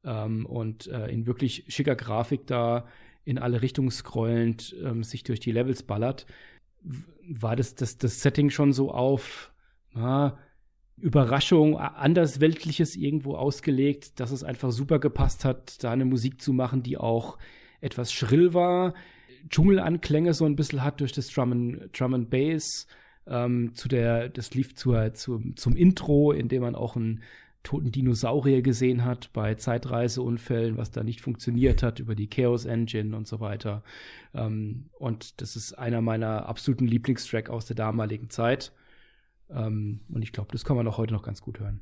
ähm, 0.04 0.46
und 0.46 0.86
äh, 0.88 1.08
in 1.08 1.26
wirklich 1.26 1.64
schicker 1.68 1.96
Grafik 1.96 2.46
da 2.46 2.86
in 3.24 3.38
alle 3.38 3.62
Richtungen 3.62 3.90
scrollend 3.90 4.74
ähm, 4.82 5.04
sich 5.04 5.22
durch 5.22 5.40
die 5.40 5.52
Levels 5.52 5.82
ballert, 5.82 6.26
war 7.28 7.54
das, 7.54 7.76
das, 7.76 7.98
das 7.98 8.20
Setting 8.20 8.50
schon 8.50 8.72
so 8.72 8.90
auf 8.90 9.52
na, 9.94 10.38
Überraschung, 11.02 11.76
andersweltliches 11.76 12.96
irgendwo 12.96 13.34
ausgelegt, 13.34 14.20
dass 14.20 14.30
es 14.30 14.44
einfach 14.44 14.70
super 14.70 15.00
gepasst 15.00 15.44
hat, 15.44 15.82
da 15.82 15.90
eine 15.90 16.04
Musik 16.04 16.40
zu 16.40 16.52
machen, 16.52 16.82
die 16.82 16.96
auch 16.96 17.38
etwas 17.80 18.12
schrill 18.12 18.54
war, 18.54 18.94
Dschungelanklänge 19.48 20.32
so 20.32 20.44
ein 20.44 20.54
bisschen 20.54 20.84
hat 20.84 21.00
durch 21.00 21.12
das 21.12 21.28
Drum 21.28 21.52
and, 21.52 21.98
Drum 21.98 22.14
and 22.14 22.30
Bass. 22.30 22.86
Ähm, 23.26 23.74
zu 23.74 23.88
der, 23.88 24.28
das 24.28 24.54
lief 24.54 24.74
zur, 24.74 25.14
zum, 25.14 25.56
zum 25.56 25.76
Intro, 25.76 26.32
in 26.32 26.48
dem 26.48 26.62
man 26.62 26.74
auch 26.74 26.96
einen 26.96 27.22
toten 27.62 27.92
Dinosaurier 27.92 28.62
gesehen 28.62 29.04
hat 29.04 29.32
bei 29.32 29.54
Zeitreiseunfällen, 29.54 30.76
was 30.76 30.90
da 30.90 31.04
nicht 31.04 31.20
funktioniert 31.20 31.82
hat 31.82 32.00
über 32.00 32.14
die 32.14 32.28
Chaos 32.28 32.64
Engine 32.64 33.16
und 33.16 33.26
so 33.26 33.40
weiter. 33.40 33.82
Ähm, 34.34 34.86
und 34.98 35.40
das 35.40 35.56
ist 35.56 35.74
einer 35.74 36.00
meiner 36.00 36.48
absoluten 36.48 36.86
Lieblingstrack 36.86 37.50
aus 37.50 37.66
der 37.66 37.76
damaligen 37.76 38.30
Zeit. 38.30 38.72
Ähm, 39.54 40.00
und 40.08 40.22
ich 40.22 40.32
glaube, 40.32 40.50
das 40.52 40.64
kann 40.64 40.76
man 40.76 40.86
auch 40.88 40.98
heute 40.98 41.14
noch 41.14 41.22
ganz 41.22 41.40
gut 41.40 41.60
hören. 41.60 41.80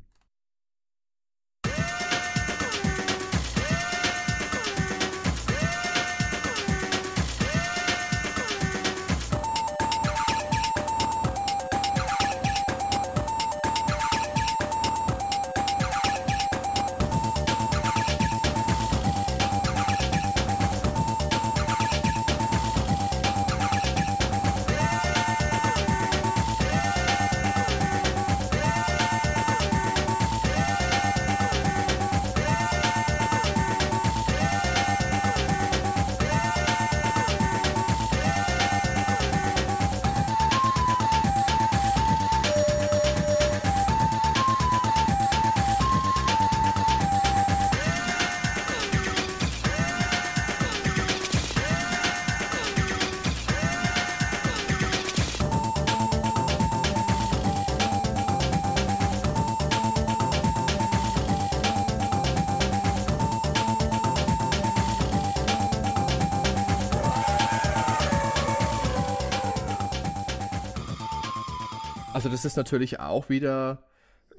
Das 72.41 72.47
ist 72.47 72.57
natürlich 72.57 73.01
auch 73.01 73.29
wieder 73.29 73.83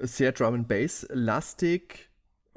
sehr 0.00 0.32
Drum 0.32 0.54
and 0.54 0.66
Bass 0.66 1.06
lastig. 1.12 2.10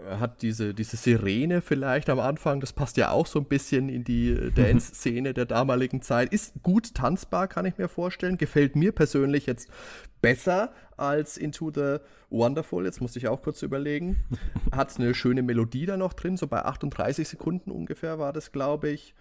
Hat 0.04 0.42
diese, 0.42 0.74
diese 0.74 0.98
Sirene 0.98 1.62
vielleicht 1.62 2.10
am 2.10 2.20
Anfang, 2.20 2.62
das 2.62 2.74
passt 2.74 2.98
ja 2.98 3.12
auch 3.12 3.28
so 3.28 3.38
ein 3.42 3.46
bisschen 3.46 3.88
in 3.88 4.04
die 4.04 4.32
äh, 4.32 4.50
Dance-Szene 4.56 5.36
der 5.36 5.46
damaligen 5.46 6.02
Zeit. 6.02 6.34
Ist 6.34 6.64
gut 6.64 6.96
tanzbar, 6.96 7.48
kann 7.48 7.68
ich 7.68 7.78
mir 7.78 7.88
vorstellen. 7.90 8.40
Gefällt 8.40 8.76
mir 8.76 8.92
persönlich 8.92 9.46
jetzt 9.46 9.70
besser 10.20 10.74
als 10.98 11.38
Into 11.38 11.72
the 11.72 11.98
Wonderful. 12.32 12.84
Jetzt 12.84 13.00
musste 13.00 13.20
ich 13.20 13.28
auch 13.28 13.44
kurz 13.44 13.62
überlegen. 13.62 14.26
Hat 14.72 15.00
eine 15.00 15.14
schöne 15.14 15.44
Melodie 15.44 15.86
da 15.86 15.96
noch 15.96 16.14
drin, 16.14 16.38
so 16.38 16.48
bei 16.48 16.66
38 16.66 17.28
Sekunden 17.28 17.70
ungefähr 17.70 18.18
war 18.18 18.34
das, 18.34 18.52
glaube 18.52 18.90
ich. 18.90 19.14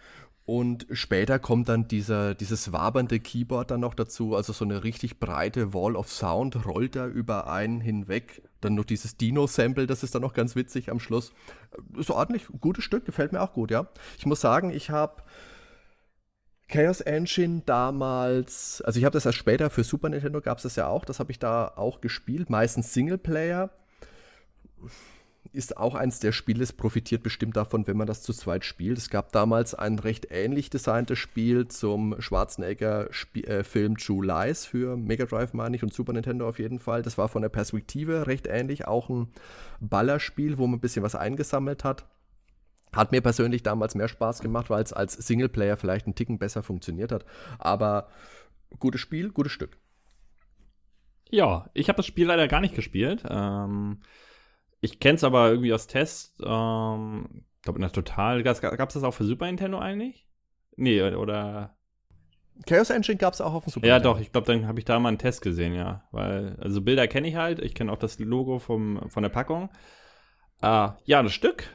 Und 0.46 0.86
später 0.90 1.38
kommt 1.38 1.70
dann 1.70 1.88
dieser, 1.88 2.34
dieses 2.34 2.70
wabernde 2.70 3.18
Keyboard 3.18 3.70
dann 3.70 3.80
noch 3.80 3.94
dazu, 3.94 4.36
also 4.36 4.52
so 4.52 4.66
eine 4.66 4.84
richtig 4.84 5.18
breite 5.18 5.72
Wall 5.72 5.96
of 5.96 6.10
Sound 6.10 6.66
rollt 6.66 6.96
da 6.96 7.06
über 7.06 7.48
einen 7.48 7.80
hinweg. 7.80 8.42
Dann 8.60 8.74
noch 8.74 8.84
dieses 8.84 9.16
Dino-Sample, 9.16 9.86
das 9.86 10.02
ist 10.02 10.14
dann 10.14 10.22
noch 10.22 10.34
ganz 10.34 10.54
witzig 10.54 10.90
am 10.90 11.00
Schluss. 11.00 11.32
Ist 11.96 12.10
ordentlich, 12.10 12.46
gutes 12.60 12.84
Stück, 12.84 13.06
gefällt 13.06 13.32
mir 13.32 13.40
auch 13.40 13.54
gut, 13.54 13.70
ja. 13.70 13.88
Ich 14.18 14.26
muss 14.26 14.42
sagen, 14.42 14.70
ich 14.70 14.90
habe 14.90 15.22
Chaos 16.68 17.00
Engine 17.00 17.62
damals, 17.64 18.82
also 18.82 18.98
ich 18.98 19.04
habe 19.04 19.14
das 19.14 19.26
erst 19.26 19.38
später 19.38 19.70
für 19.70 19.84
Super 19.84 20.10
Nintendo 20.10 20.40
gab 20.40 20.58
es 20.58 20.64
das 20.64 20.76
ja 20.76 20.88
auch, 20.88 21.04
das 21.04 21.20
habe 21.20 21.30
ich 21.30 21.38
da 21.38 21.68
auch 21.76 22.00
gespielt, 22.00 22.50
meistens 22.50 22.92
Singleplayer 22.92 23.70
ist 25.54 25.76
auch 25.76 25.94
eins 25.94 26.18
der 26.18 26.32
Spiele, 26.32 26.62
es 26.62 26.72
profitiert 26.72 27.22
bestimmt 27.22 27.56
davon, 27.56 27.86
wenn 27.86 27.96
man 27.96 28.06
das 28.06 28.22
zu 28.22 28.32
zweit 28.32 28.64
spielt. 28.64 28.98
Es 28.98 29.08
gab 29.08 29.32
damals 29.32 29.74
ein 29.74 29.98
recht 29.98 30.28
ähnlich 30.30 30.68
designtes 30.68 31.18
Spiel 31.18 31.68
zum 31.68 32.20
Schwarzenegger-Film 32.20 33.92
äh, 33.92 33.96
True 33.96 34.26
Lies 34.26 34.66
für 34.66 34.96
Mega 34.96 35.26
Drive, 35.26 35.52
meine 35.52 35.76
ich, 35.76 35.82
und 35.82 35.94
Super 35.94 36.12
Nintendo 36.12 36.48
auf 36.48 36.58
jeden 36.58 36.80
Fall. 36.80 37.02
Das 37.02 37.18
war 37.18 37.28
von 37.28 37.42
der 37.42 37.48
Perspektive 37.48 38.26
recht 38.26 38.46
ähnlich, 38.46 38.86
auch 38.86 39.08
ein 39.08 39.28
Ballerspiel, 39.80 40.58
wo 40.58 40.66
man 40.66 40.78
ein 40.78 40.80
bisschen 40.80 41.04
was 41.04 41.14
eingesammelt 41.14 41.84
hat. 41.84 42.04
Hat 42.92 43.12
mir 43.12 43.20
persönlich 43.20 43.62
damals 43.62 43.94
mehr 43.94 44.08
Spaß 44.08 44.40
gemacht, 44.40 44.70
weil 44.70 44.82
es 44.82 44.92
als 44.92 45.14
Singleplayer 45.14 45.76
vielleicht 45.76 46.06
einen 46.06 46.14
Ticken 46.14 46.38
besser 46.38 46.62
funktioniert 46.62 47.12
hat. 47.12 47.24
Aber 47.58 48.08
gutes 48.78 49.00
Spiel, 49.00 49.30
gutes 49.30 49.52
Stück. 49.52 49.78
Ja, 51.30 51.68
ich 51.74 51.88
habe 51.88 51.96
das 51.96 52.06
Spiel 52.06 52.26
leider 52.26 52.46
gar 52.48 52.60
nicht 52.60 52.74
gespielt. 52.74 53.24
Ähm, 53.28 53.98
ich 54.84 55.00
kenne 55.00 55.16
es 55.16 55.24
aber 55.24 55.48
irgendwie 55.50 55.72
aus 55.72 55.86
Tests. 55.86 56.34
Ähm, 56.44 57.44
ich 57.56 57.62
glaube, 57.62 57.78
in 57.78 57.82
der 57.82 57.92
Total. 57.92 58.42
Gab 58.42 58.62
es 58.88 58.94
das 58.94 59.02
auch 59.02 59.14
für 59.14 59.24
Super 59.24 59.46
Nintendo 59.46 59.78
eigentlich? 59.78 60.26
Nee, 60.76 61.02
oder. 61.02 61.76
Chaos 62.66 62.90
Engine 62.90 63.16
gab 63.16 63.34
es 63.34 63.40
auch 63.40 63.54
auf 63.54 63.64
dem 63.64 63.70
Super 63.70 63.86
Ja, 63.86 63.94
Nintendo. 63.94 64.14
doch. 64.14 64.20
Ich 64.20 64.30
glaube, 64.30 64.46
dann 64.46 64.66
habe 64.68 64.78
ich 64.78 64.84
da 64.84 64.98
mal 65.00 65.08
einen 65.08 65.18
Test 65.18 65.42
gesehen, 65.42 65.74
ja. 65.74 66.04
Weil, 66.12 66.56
also 66.60 66.82
Bilder 66.82 67.08
kenne 67.08 67.28
ich 67.28 67.36
halt. 67.36 67.58
Ich 67.60 67.74
kenne 67.74 67.90
auch 67.90 67.98
das 67.98 68.18
Logo 68.18 68.58
vom, 68.58 69.08
von 69.08 69.22
der 69.22 69.30
Packung. 69.30 69.70
Äh, 70.62 70.88
ja, 71.04 71.22
das 71.22 71.32
Stück 71.32 71.68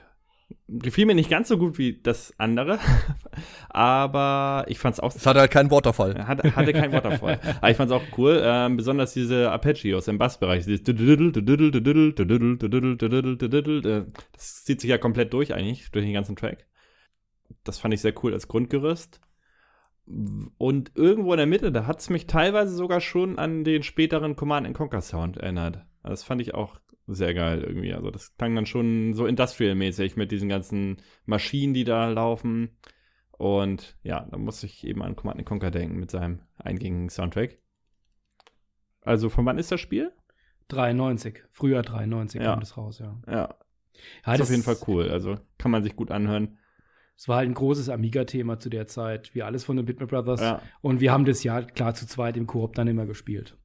gefiel 0.67 1.05
mir 1.05 1.15
nicht 1.15 1.29
ganz 1.29 1.47
so 1.47 1.57
gut 1.57 1.77
wie 1.77 1.99
das 2.01 2.33
andere, 2.37 2.79
aber 3.69 4.65
ich 4.67 4.79
fand 4.79 4.93
es 4.93 4.99
auch. 4.99 5.13
Es 5.13 5.25
hatte 5.25 5.39
halt 5.39 5.51
keinen 5.51 5.71
Waterfall. 5.71 6.27
Hatte, 6.27 6.55
hatte 6.55 6.73
keinen 6.73 6.93
Waterfall. 6.93 7.39
aber 7.57 7.71
ich 7.71 7.77
fand 7.77 7.91
es 7.91 7.97
auch 7.97 8.03
cool, 8.17 8.41
ähm, 8.43 8.77
besonders 8.77 9.13
diese 9.13 9.51
Arpeggios 9.51 10.07
im 10.07 10.17
Bassbereich. 10.17 10.65
Das 10.65 10.83
zieht 14.63 14.81
sich 14.81 14.89
ja 14.89 14.97
komplett 14.97 15.33
durch 15.33 15.53
eigentlich, 15.53 15.91
durch 15.91 16.05
den 16.05 16.13
ganzen 16.13 16.35
Track. 16.35 16.67
Das 17.63 17.79
fand 17.79 17.93
ich 17.93 18.01
sehr 18.01 18.13
cool 18.23 18.33
als 18.33 18.47
Grundgerüst. 18.47 19.21
Und 20.57 20.91
irgendwo 20.95 21.33
in 21.33 21.37
der 21.37 21.45
Mitte, 21.45 21.71
da 21.71 21.85
hat 21.85 21.99
es 21.99 22.09
mich 22.09 22.25
teilweise 22.25 22.75
sogar 22.75 22.99
schon 22.99 23.37
an 23.37 23.63
den 23.63 23.83
späteren 23.83 24.35
Command 24.35 24.73
Conquer 24.73 25.01
Sound 25.01 25.37
erinnert. 25.37 25.85
Das 26.03 26.23
fand 26.23 26.41
ich 26.41 26.55
auch 26.55 26.79
sehr 27.13 27.33
geil 27.33 27.63
irgendwie. 27.63 27.93
Also 27.93 28.11
das 28.11 28.35
klang 28.37 28.55
dann 28.55 28.65
schon 28.65 29.13
so 29.13 29.25
industrial-mäßig 29.25 30.15
mit 30.15 30.31
diesen 30.31 30.49
ganzen 30.49 30.97
Maschinen, 31.25 31.73
die 31.73 31.83
da 31.83 32.09
laufen. 32.09 32.77
Und 33.31 33.97
ja, 34.03 34.27
da 34.29 34.37
muss 34.37 34.63
ich 34.63 34.85
eben 34.85 35.01
an 35.01 35.15
Command 35.15 35.45
Conquer 35.45 35.71
denken 35.71 35.99
mit 35.99 36.11
seinem 36.11 36.41
eingängigen 36.57 37.09
Soundtrack. 37.09 37.57
Also 39.01 39.29
von 39.29 39.45
wann 39.45 39.57
ist 39.57 39.71
das 39.71 39.79
Spiel? 39.79 40.11
93, 40.67 41.43
Frühjahr 41.51 41.83
93 41.83 42.41
ja. 42.41 42.51
kam 42.51 42.59
das 42.59 42.77
raus, 42.77 42.99
ja. 42.99 43.19
Ja. 43.27 43.55
ja 44.25 44.33
ist 44.33 44.41
auf 44.41 44.49
jeden 44.49 44.63
Fall 44.63 44.77
cool. 44.87 45.09
Also 45.09 45.37
kann 45.57 45.71
man 45.71 45.83
sich 45.83 45.95
gut 45.95 46.11
anhören. 46.11 46.57
Es 47.19 47.27
war 47.27 47.37
halt 47.37 47.49
ein 47.49 47.53
großes 47.53 47.89
Amiga-Thema 47.89 48.59
zu 48.59 48.69
der 48.69 48.87
Zeit, 48.87 49.35
wie 49.35 49.43
alles 49.43 49.65
von 49.65 49.75
den 49.75 49.85
Bitmap 49.85 50.09
Brothers. 50.09 50.39
Ja. 50.39 50.61
Und 50.79 51.01
wir 51.01 51.11
haben 51.11 51.25
das 51.25 51.43
ja 51.43 51.61
klar 51.61 51.93
zu 51.93 52.07
zweit 52.07 52.37
im 52.37 52.47
Koop 52.47 52.75
dann 52.75 52.87
immer 52.87 53.05
gespielt. 53.05 53.57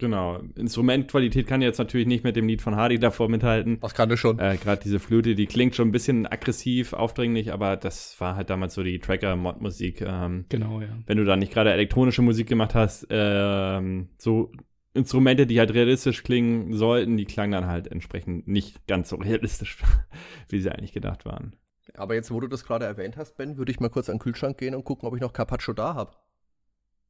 Genau. 0.00 0.40
Instrumentqualität 0.56 1.46
kann 1.46 1.60
jetzt 1.60 1.76
natürlich 1.76 2.06
nicht 2.06 2.24
mit 2.24 2.34
dem 2.34 2.48
Lied 2.48 2.62
von 2.62 2.74
Hardy 2.74 2.98
davor 2.98 3.28
mithalten. 3.28 3.76
Was 3.82 3.94
kann 3.94 4.08
das 4.08 4.18
schon? 4.18 4.38
Äh, 4.38 4.56
Gerade 4.56 4.82
diese 4.82 4.98
Flöte, 4.98 5.34
die 5.34 5.46
klingt 5.46 5.76
schon 5.76 5.88
ein 5.88 5.92
bisschen 5.92 6.26
aggressiv, 6.26 6.94
aufdringlich, 6.94 7.52
aber 7.52 7.76
das 7.76 8.18
war 8.18 8.34
halt 8.34 8.48
damals 8.48 8.72
so 8.72 8.82
die 8.82 8.98
Tracker-Mod-Musik. 8.98 10.00
Ähm, 10.00 10.46
genau, 10.48 10.80
ja. 10.80 10.88
Wenn 11.06 11.18
du 11.18 11.24
da 11.26 11.36
nicht 11.36 11.52
gerade 11.52 11.70
elektronische 11.70 12.22
Musik 12.22 12.48
gemacht 12.48 12.74
hast, 12.74 13.06
ähm, 13.10 14.08
so 14.16 14.50
Instrumente, 14.94 15.46
die 15.46 15.58
halt 15.58 15.74
realistisch 15.74 16.22
klingen 16.22 16.72
sollten, 16.72 17.18
die 17.18 17.26
klangen 17.26 17.52
dann 17.52 17.66
halt 17.66 17.86
entsprechend 17.86 18.48
nicht 18.48 18.86
ganz 18.86 19.10
so 19.10 19.16
realistisch, 19.16 19.76
wie 20.48 20.60
sie 20.60 20.70
eigentlich 20.70 20.92
gedacht 20.92 21.26
waren. 21.26 21.56
Aber 21.94 22.14
jetzt, 22.14 22.30
wo 22.30 22.40
du 22.40 22.46
das 22.46 22.64
gerade 22.64 22.86
erwähnt 22.86 23.18
hast, 23.18 23.36
Ben, 23.36 23.58
würde 23.58 23.70
ich 23.70 23.80
mal 23.80 23.90
kurz 23.90 24.08
an 24.08 24.16
den 24.16 24.22
Kühlschrank 24.22 24.56
gehen 24.56 24.74
und 24.74 24.84
gucken, 24.84 25.06
ob 25.06 25.14
ich 25.14 25.20
noch 25.20 25.34
Carpaccio 25.34 25.74
da 25.74 25.94
habe. 25.94 26.16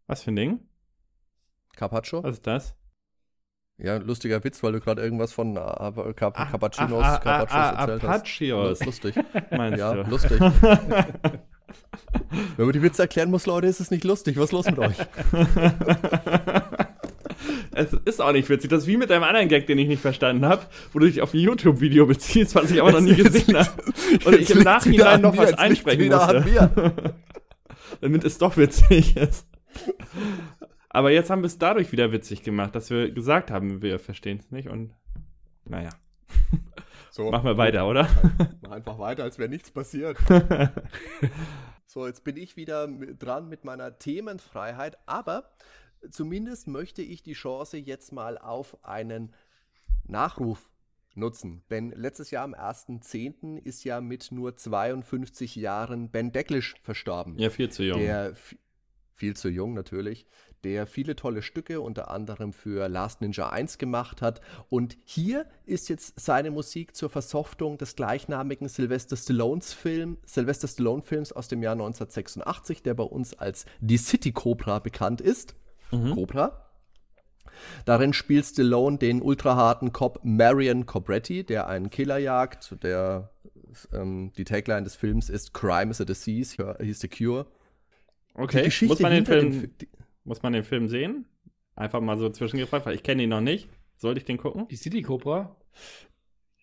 Was 0.09 0.25
für 0.25 0.33
ein 0.33 0.37
Ding? 0.37 0.61
Carpaccio? 1.77 2.23
Was 2.23 2.37
ist 2.37 2.47
das? 2.47 2.77
Ja, 3.83 3.97
lustiger 3.97 4.45
Witz, 4.45 4.63
weil 4.63 4.73
du 4.73 4.81
gerade 4.81 5.01
irgendwas 5.03 5.33
von 5.33 5.57
äh, 5.57 5.61
Ach, 5.61 5.93
Cappuccinos, 6.15 7.03
ach, 7.03 7.15
ach, 7.15 7.23
Carpaccios 7.23 7.55
ah, 7.55 7.81
erzählt 7.81 8.05
Apachios. 8.05 8.81
hast. 8.81 8.87
Lustig. 8.87 9.15
Meinst 9.51 9.79
ja, 9.79 9.95
du? 9.95 10.11
lustig. 10.11 10.39
Wenn 12.57 12.67
man 12.67 12.73
die 12.73 12.83
Witze 12.83 13.03
erklären 13.03 13.31
muss, 13.31 13.47
Leute, 13.47 13.69
ist 13.69 13.81
es 13.81 13.91
nicht 13.91 14.05
lustig. 14.05 14.37
Was 14.37 14.45
ist 14.47 14.53
los 14.53 14.67
mit 14.67 14.79
euch? 14.79 14.97
es 17.73 17.95
ist 18.05 18.21
auch 18.21 18.33
nicht 18.33 18.51
witzig. 18.51 18.69
Das 18.69 18.83
ist 18.83 18.87
wie 18.87 18.99
mit 18.99 19.11
deinem 19.11 19.23
anderen 19.23 19.49
Gag, 19.49 19.67
den 19.67 19.79
ich 19.79 19.89
nicht 19.89 20.03
verstanden 20.03 20.45
habe, 20.45 20.63
wo 20.93 20.99
du 20.99 21.07
dich 21.07 21.23
auf 21.23 21.33
ein 21.33 21.41
YouTube-Video 21.41 22.05
beziehst, 22.07 22.55
was 22.55 22.71
ich 22.71 22.81
aber 22.81 22.93
noch 22.93 23.01
nie 23.01 23.15
gesehen 23.15 23.57
habe. 23.57 23.71
Und 24.25 24.39
ich 24.39 24.51
im 24.51 24.63
Nachhinein 24.63 25.23
noch 25.23 25.37
was 25.37 25.55
einsprechen 25.55 26.09
musste. 26.09 27.15
Damit 28.01 28.25
es 28.25 28.39
doch 28.39 28.57
witzig 28.57 29.17
ist. 29.17 29.47
Aber 30.91 31.13
jetzt 31.13 31.31
haben 31.31 31.43
wir 31.43 31.47
es 31.47 31.59
dadurch 31.59 31.93
wieder 31.93 32.13
witzig 32.13 32.43
gemacht, 32.43 32.75
dass 32.75 32.91
wir 32.91 33.13
gesagt 33.13 33.51
haben, 33.51 33.81
wir 33.81 33.99
verstehen 34.01 34.39
es 34.39 34.51
nicht 34.51 34.69
und 34.69 34.95
naja. 35.65 35.91
So, 37.13 37.29
Machen 37.29 37.45
wir 37.45 37.57
weiter, 37.57 37.89
oder? 37.89 38.09
Mach 38.63 38.71
einfach 38.71 39.01
weiter, 39.01 39.25
als 39.25 39.37
wäre 39.37 39.49
nichts 39.49 39.73
passiert. 39.73 40.17
so, 41.87 42.07
jetzt 42.07 42.23
bin 42.23 42.37
ich 42.37 42.57
wieder 42.57 42.87
dran 42.87 43.49
mit 43.49 43.65
meiner 43.65 43.99
Themenfreiheit, 43.99 44.97
aber 45.07 45.51
zumindest 46.09 46.69
möchte 46.69 47.03
ich 47.03 47.25
die 47.25 47.33
Chance 47.33 47.79
jetzt 47.79 48.13
mal 48.13 48.39
auf 48.39 48.85
einen 48.85 49.35
Nachruf 50.05 50.71
nutzen. 51.17 51.65
Denn 51.69 51.91
letztes 51.91 52.31
Jahr 52.31 52.45
am 52.45 52.55
1.10. 52.55 53.59
ist 53.59 53.83
ja 53.83 54.01
mit 54.01 54.31
nur 54.31 54.57
52 54.57 55.57
Jahren 55.57 56.11
Ben 56.11 56.31
Decklisch 56.31 56.77
verstorben. 56.81 57.37
Ja, 57.39 57.51
viel 57.51 57.71
zu 57.71 57.83
jung. 57.83 57.99
Der 57.99 58.35
viel 59.21 59.37
zu 59.37 59.51
jung 59.51 59.75
natürlich, 59.75 60.27
der 60.65 60.87
viele 60.87 61.17
tolle 61.17 61.43
Stücke 61.43 61.81
unter 61.81 62.11
anderem 62.11 62.53
für 62.53 62.89
Last 62.89 63.21
Ninja 63.21 63.49
1 63.49 63.79
gemacht 63.79 64.23
hat. 64.23 64.41
Und 64.69 64.97
hier 65.05 65.47
ist 65.67 65.89
jetzt 65.89 66.19
seine 66.21 66.51
Musik 66.51 66.95
zur 66.95 67.11
Versoftung 67.11 67.79
des 67.79 67.97
gleichnamigen 67.97 68.69
Sylvester 68.69 69.17
Stallones 69.17 69.73
Film, 69.73 70.19
Sylvester 70.25 70.69
Stallone 70.69 71.03
Films 71.03 71.33
aus 71.33 71.49
dem 71.49 71.63
Jahr 71.63 71.73
1986, 71.73 72.83
der 72.83 72.95
bei 72.95 73.05
uns 73.05 73.35
als 73.35 73.67
Die 73.81 73.99
City 73.99 74.33
Cobra 74.33 74.79
bekannt 74.79 75.21
ist. 75.21 75.55
Mhm. 75.91 76.15
Cobra. 76.15 76.67
Darin 77.85 78.13
spielt 78.13 78.47
Stallone 78.47 78.99
den 78.99 79.23
ultraharten 79.23 79.93
Cop 79.93 80.21
Marion 80.23 80.87
Cobretti, 80.87 81.45
der 81.45 81.69
einen 81.69 81.91
Killer 81.91 82.19
jagt. 82.19 82.77
Der, 82.83 83.31
ähm, 83.93 84.33
die 84.37 84.45
Tagline 84.45 84.85
des 84.85 84.95
Films 84.95 85.29
ist 85.29 85.53
Crime 85.53 85.91
is 85.91 86.01
a 86.01 86.05
Disease, 86.05 86.57
he's 86.81 87.01
the 87.01 87.09
cure. 87.09 87.47
Okay, 88.35 88.71
muss 88.87 89.01
man, 89.01 89.13
den 89.13 89.27
Film, 89.27 89.71
den, 89.79 89.89
muss 90.25 90.43
man 90.43 90.53
den 90.53 90.65
Film 90.65 90.89
sehen? 90.89 91.27
Einfach 91.77 92.01
mal 92.01 92.19
so 92.19 92.29
zwischengefragt, 92.29 92.87
weil 92.87 92.95
ich 92.95 93.03
kenne 93.03 93.23
ihn 93.23 93.31
noch 93.31 93.41
nicht. 93.41 93.69
Sollte 93.97 94.19
ich 94.19 94.25
den 94.25 94.39
gucken? 94.39 94.67
Die 94.69 94.77
City 94.77 95.03
Cobra? 95.03 95.57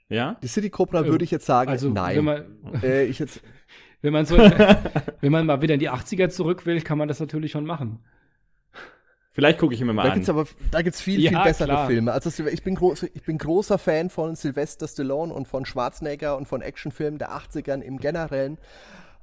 Ja? 0.09 0.37
Die 0.41 0.47
City 0.47 0.69
Cobra 0.69 1.05
würde 1.05 1.23
ich 1.23 1.31
jetzt 1.31 1.45
sagen, 1.45 1.69
also, 1.69 1.89
nein. 1.89 2.17
Wenn 2.17 2.25
man, 2.25 2.83
äh, 2.83 3.05
ich 3.05 3.19
jetzt, 3.19 3.41
wenn, 4.01 4.13
man 4.13 4.25
so, 4.25 4.37
wenn 5.21 5.31
man 5.31 5.45
mal 5.45 5.61
wieder 5.61 5.73
in 5.73 5.79
die 5.79 5.89
80er 5.89 6.29
zurück 6.29 6.65
will, 6.65 6.81
kann 6.81 6.97
man 6.97 7.07
das 7.07 7.19
natürlich 7.19 7.51
schon 7.51 7.65
machen. 7.65 7.99
Vielleicht 9.37 9.59
gucke 9.59 9.75
ich 9.75 9.81
ihn 9.81 9.85
mir 9.85 9.93
mal 9.93 10.01
da 10.01 10.09
an. 10.09 10.15
Gibt's 10.15 10.29
aber, 10.29 10.47
da 10.71 10.81
gibt 10.81 10.95
es 10.95 11.01
viel, 11.01 11.19
Ja, 11.19 11.29
viel 11.29 11.43
bessere 11.43 11.67
klar. 11.67 11.87
Filme. 11.87 12.11
Also 12.11 12.43
ich 12.47 12.63
bin, 12.63 12.73
groß, 12.73 13.03
ich 13.03 13.21
bin 13.21 13.37
großer 13.37 13.77
Fan 13.77 14.09
von 14.09 14.35
Sylvester 14.35 14.87
Stallone 14.87 15.31
und 15.31 15.47
von 15.47 15.63
Schwarzenegger 15.63 16.35
und 16.35 16.47
von 16.47 16.63
Actionfilmen 16.63 17.19
der 17.19 17.33
80ern 17.33 17.81
im 17.81 17.99
Generellen. 17.99 18.57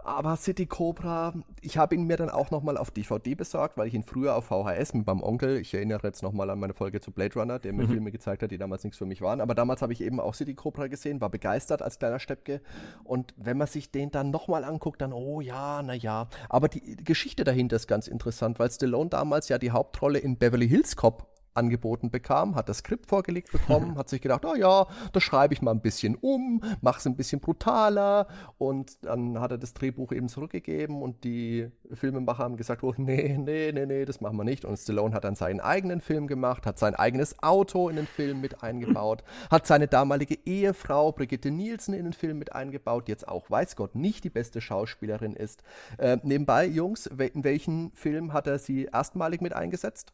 Aber 0.04 0.36
City 0.36 0.66
Cobra, 0.66 1.32
ich 1.62 1.78
habe 1.78 1.94
ihn 1.94 2.04
mir 2.04 2.18
dann 2.18 2.28
auch 2.28 2.50
nochmal 2.50 2.76
auf 2.76 2.90
DVD 2.90 3.34
besorgt, 3.34 3.78
weil 3.78 3.88
ich 3.88 3.94
ihn 3.94 4.02
früher 4.02 4.36
auf 4.36 4.44
VHS 4.44 4.92
mit 4.92 5.06
meinem 5.06 5.22
Onkel, 5.22 5.56
ich 5.56 5.72
erinnere 5.72 6.06
jetzt 6.06 6.22
nochmal 6.22 6.50
an 6.50 6.60
meine 6.60 6.74
Folge 6.74 7.00
zu 7.00 7.10
Blade 7.10 7.34
Runner, 7.38 7.58
der 7.58 7.72
mir 7.72 7.88
Filme 7.88 8.12
gezeigt 8.12 8.42
hat, 8.42 8.50
die 8.50 8.58
damals 8.58 8.84
nichts 8.84 8.98
für 8.98 9.06
mich 9.06 9.22
waren. 9.22 9.40
Aber 9.40 9.54
damals 9.54 9.80
habe 9.80 9.94
ich 9.94 10.02
eben 10.02 10.20
auch 10.20 10.34
City 10.34 10.54
Cobra 10.54 10.88
gesehen, 10.88 11.22
war 11.22 11.30
begeistert 11.30 11.80
als 11.80 11.98
kleiner 11.98 12.18
Steppke. 12.18 12.60
Und 13.02 13.32
wenn 13.38 13.56
man 13.56 13.66
sich 13.66 13.90
den 13.90 14.10
dann 14.10 14.30
nochmal 14.30 14.64
anguckt, 14.64 15.00
dann, 15.00 15.14
oh 15.14 15.40
ja, 15.40 15.82
na 15.82 15.94
ja. 15.94 16.28
Aber 16.50 16.68
die 16.68 16.96
Geschichte 17.02 17.44
dahinter 17.44 17.76
ist 17.76 17.88
ganz 17.88 18.06
interessant, 18.06 18.58
weil 18.58 18.70
Stallone 18.70 19.08
damals 19.08 19.48
ja 19.48 19.56
die 19.56 19.70
Hauptrolle 19.70 20.18
in 20.18 20.36
Beverly 20.36 20.68
Hills 20.68 20.96
Cop 20.96 21.33
angeboten 21.54 22.10
bekam, 22.10 22.56
hat 22.56 22.68
das 22.68 22.78
Skript 22.78 23.06
vorgelegt 23.06 23.52
bekommen, 23.52 23.96
hat 23.98 24.08
sich 24.08 24.20
gedacht, 24.20 24.44
oh 24.44 24.54
ja, 24.54 24.86
das 25.12 25.22
schreibe 25.22 25.54
ich 25.54 25.62
mal 25.62 25.70
ein 25.70 25.80
bisschen 25.80 26.16
um, 26.16 26.60
mache 26.80 26.98
es 26.98 27.06
ein 27.06 27.16
bisschen 27.16 27.40
brutaler 27.40 28.26
und 28.58 29.04
dann 29.04 29.40
hat 29.40 29.52
er 29.52 29.58
das 29.58 29.72
Drehbuch 29.74 30.12
eben 30.12 30.28
zurückgegeben 30.28 31.02
und 31.02 31.24
die 31.24 31.70
Filmemacher 31.92 32.42
haben 32.42 32.56
gesagt, 32.56 32.82
oh 32.82 32.94
nee, 32.96 33.38
nee, 33.38 33.72
nee, 33.72 33.86
nee, 33.86 34.04
das 34.04 34.20
machen 34.20 34.36
wir 34.36 34.44
nicht 34.44 34.64
und 34.64 34.76
Stallone 34.76 35.14
hat 35.14 35.24
dann 35.24 35.36
seinen 35.36 35.60
eigenen 35.60 36.00
Film 36.00 36.26
gemacht, 36.26 36.66
hat 36.66 36.78
sein 36.78 36.94
eigenes 36.94 37.42
Auto 37.42 37.88
in 37.88 37.96
den 37.96 38.06
Film 38.06 38.40
mit 38.40 38.62
eingebaut, 38.62 39.22
hat 39.50 39.66
seine 39.66 39.86
damalige 39.86 40.38
Ehefrau 40.44 41.12
Brigitte 41.12 41.50
Nielsen 41.50 41.94
in 41.94 42.04
den 42.04 42.12
Film 42.12 42.38
mit 42.38 42.52
eingebaut, 42.52 43.06
die 43.06 43.12
jetzt 43.12 43.28
auch, 43.28 43.48
weiß 43.50 43.76
Gott, 43.76 43.94
nicht 43.94 44.24
die 44.24 44.30
beste 44.30 44.60
Schauspielerin 44.60 45.34
ist. 45.34 45.62
Äh, 45.98 46.18
nebenbei, 46.22 46.66
Jungs, 46.66 47.06
in 47.06 47.44
welchen 47.44 47.92
Film 47.92 48.32
hat 48.32 48.46
er 48.46 48.58
sie 48.58 48.88
erstmalig 48.92 49.40
mit 49.40 49.54
eingesetzt? 49.54 50.12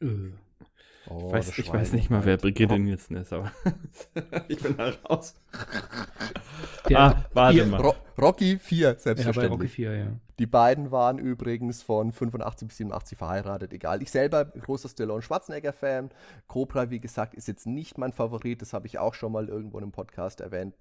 Äh, 0.00 0.06
Oh, 1.10 1.28
Ich 1.28 1.32
weiß, 1.32 1.58
ich 1.58 1.72
weiß 1.72 1.92
nicht 1.94 2.10
mal, 2.10 2.22
wer 2.26 2.36
Brigitte 2.36 2.78
Nielsen 2.78 3.16
ist, 3.16 3.32
aber 3.32 3.50
ich 4.48 4.60
bin 4.62 4.76
da 4.76 4.90
raus. 5.08 5.34
Der- 6.86 7.00
ah, 7.00 7.24
warte 7.32 7.56
Ihr- 7.56 7.66
mal. 7.66 7.80
Ro 7.80 7.94
Rocky 8.20 8.58
4, 8.58 8.78
ja, 8.88 8.92
bei 8.92 8.98
selbstverständlich. 8.98 9.52
Rocky 9.52 9.68
4, 9.68 9.96
ja. 9.96 10.06
Die 10.38 10.44
beiden 10.46 10.90
waren 10.90 11.18
übrigens 11.18 11.82
von 11.82 12.12
85 12.12 12.68
bis 12.68 12.76
87 12.76 13.16
verheiratet, 13.16 13.72
egal. 13.72 14.02
Ich 14.02 14.10
selber 14.10 14.44
großer 14.44 14.90
Stallone 14.90 15.22
Schwarzenegger-Fan. 15.22 16.10
Cobra, 16.46 16.90
wie 16.90 17.00
gesagt, 17.00 17.32
ist 17.34 17.48
jetzt 17.48 17.66
nicht 17.66 17.96
mein 17.96 18.12
Favorit, 18.12 18.60
das 18.60 18.74
habe 18.74 18.86
ich 18.86 18.98
auch 18.98 19.14
schon 19.14 19.32
mal 19.32 19.48
irgendwo 19.48 19.78
in 19.78 19.84
einem 19.84 19.92
Podcast 19.92 20.42
erwähnt. 20.42 20.74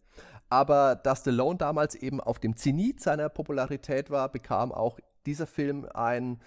Aber 0.50 0.96
da 0.96 1.16
Stallone 1.16 1.58
damals 1.58 1.96
eben 1.96 2.20
auf 2.20 2.40
dem 2.40 2.58
Zenit 2.58 3.00
seiner 3.00 3.30
Popularität 3.30 4.10
war, 4.10 4.30
bekam 4.30 4.74
auch 4.74 5.00
dieser 5.26 5.48
Film 5.48 5.86
ein, 5.94 6.42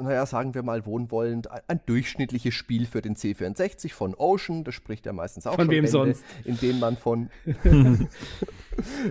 naja, 0.00 0.26
sagen 0.26 0.54
wir 0.54 0.62
mal 0.62 0.86
wohlwollend, 0.86 1.48
ein, 1.68 1.80
durchschnittliches 1.86 2.54
Spiel 2.54 2.86
für 2.86 3.02
den 3.02 3.16
C64 3.16 3.92
von 3.92 4.14
Ocean. 4.14 4.64
Das 4.64 4.74
spricht 4.74 5.06
ja 5.06 5.12
meistens 5.12 5.46
auch 5.46 5.54
Von 5.54 5.66
schon 5.66 5.70
wem 5.70 5.84
Bände, 5.84 5.90
sonst? 5.90 6.24
in 6.44 6.58
denen 6.58 6.80
man 6.80 6.96
von 6.96 7.30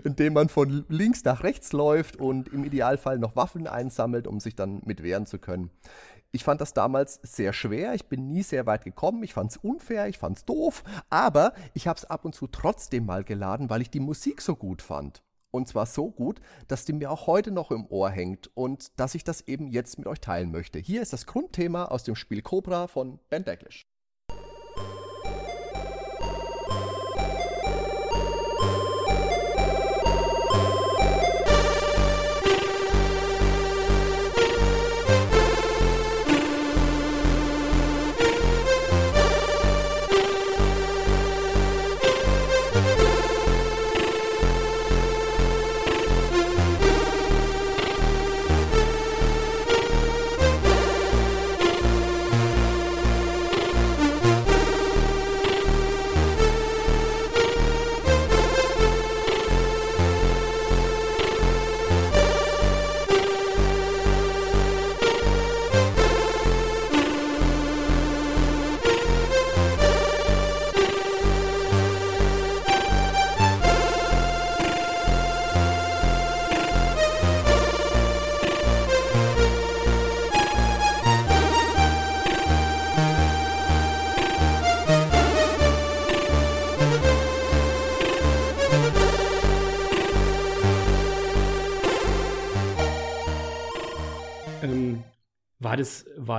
indem 0.04 0.34
man 0.34 0.50
von 0.50 0.86
links 0.90 1.24
nach 1.24 1.44
rechts 1.44 1.72
läuft 1.74 2.18
und 2.18 2.50
im 2.50 2.64
Idealfall 2.64 3.20
noch 3.20 3.36
Waffen 3.36 3.68
einsammelt, 3.68 4.28
um 4.28 4.40
sich 4.40 4.56
dann 4.56 4.82
mit 4.86 5.04
wehren 5.04 5.26
zu 5.26 5.40
können. 5.40 5.70
Ich 6.34 6.46
fand 6.46 6.62
das 6.62 6.74
damals 6.74 7.20
sehr 7.24 7.52
schwer, 7.52 7.94
ich 7.94 8.06
bin 8.06 8.30
nie 8.30 8.44
sehr 8.44 8.66
weit 8.66 8.86
gekommen, 8.86 9.22
ich 9.22 9.34
fand 9.34 9.52
es 9.52 9.58
unfair, 9.58 10.08
ich 10.08 10.18
fand 10.18 10.38
es 10.38 10.46
doof, 10.46 10.84
aber 11.10 11.54
ich 11.74 11.88
habe 11.88 11.98
es 11.98 12.06
ab 12.06 12.24
und 12.24 12.34
zu 12.34 12.48
trotzdem 12.48 13.06
mal 13.06 13.26
geladen, 13.26 13.70
weil 13.70 13.82
ich 13.82 13.90
die 13.90 14.00
Musik 14.00 14.42
so 14.42 14.56
gut 14.56 14.82
fand. 14.82 15.22
Und 15.52 15.68
zwar 15.68 15.86
so 15.86 16.10
gut, 16.10 16.42
dass 16.68 16.86
die 16.86 16.94
mir 16.94 17.12
auch 17.12 17.28
heute 17.28 17.52
noch 17.52 17.72
im 17.72 17.86
Ohr 17.88 18.10
hängt 18.10 18.50
und 18.56 19.00
dass 19.00 19.16
ich 19.16 19.24
das 19.24 19.42
eben 19.48 19.68
jetzt 19.68 19.98
mit 19.98 20.08
euch 20.08 20.22
teilen 20.22 20.52
möchte. 20.52 20.80
Hier 20.80 21.02
ist 21.02 21.14
das 21.14 21.26
Grundthema 21.26 21.86
aus 21.86 22.04
dem 22.04 22.16
Spiel 22.16 22.42
Cobra 22.42 22.88
von 22.88 23.20
Ben 23.30 23.44
Daglish. 23.44 23.91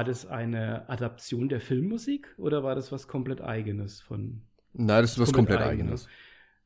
War 0.03 0.09
das 0.09 0.26
eine 0.26 0.88
Adaption 0.88 1.48
der 1.48 1.61
Filmmusik 1.61 2.34
oder 2.36 2.64
war 2.64 2.74
das 2.74 2.90
was 2.90 3.07
komplett 3.07 3.40
eigenes 3.40 4.00
von 4.00 4.42
Nein, 4.72 5.03
das 5.03 5.12
ist 5.12 5.20
was 5.20 5.32
komplett, 5.32 5.61
eigen, 5.61 5.82
eigenes. 5.82 6.09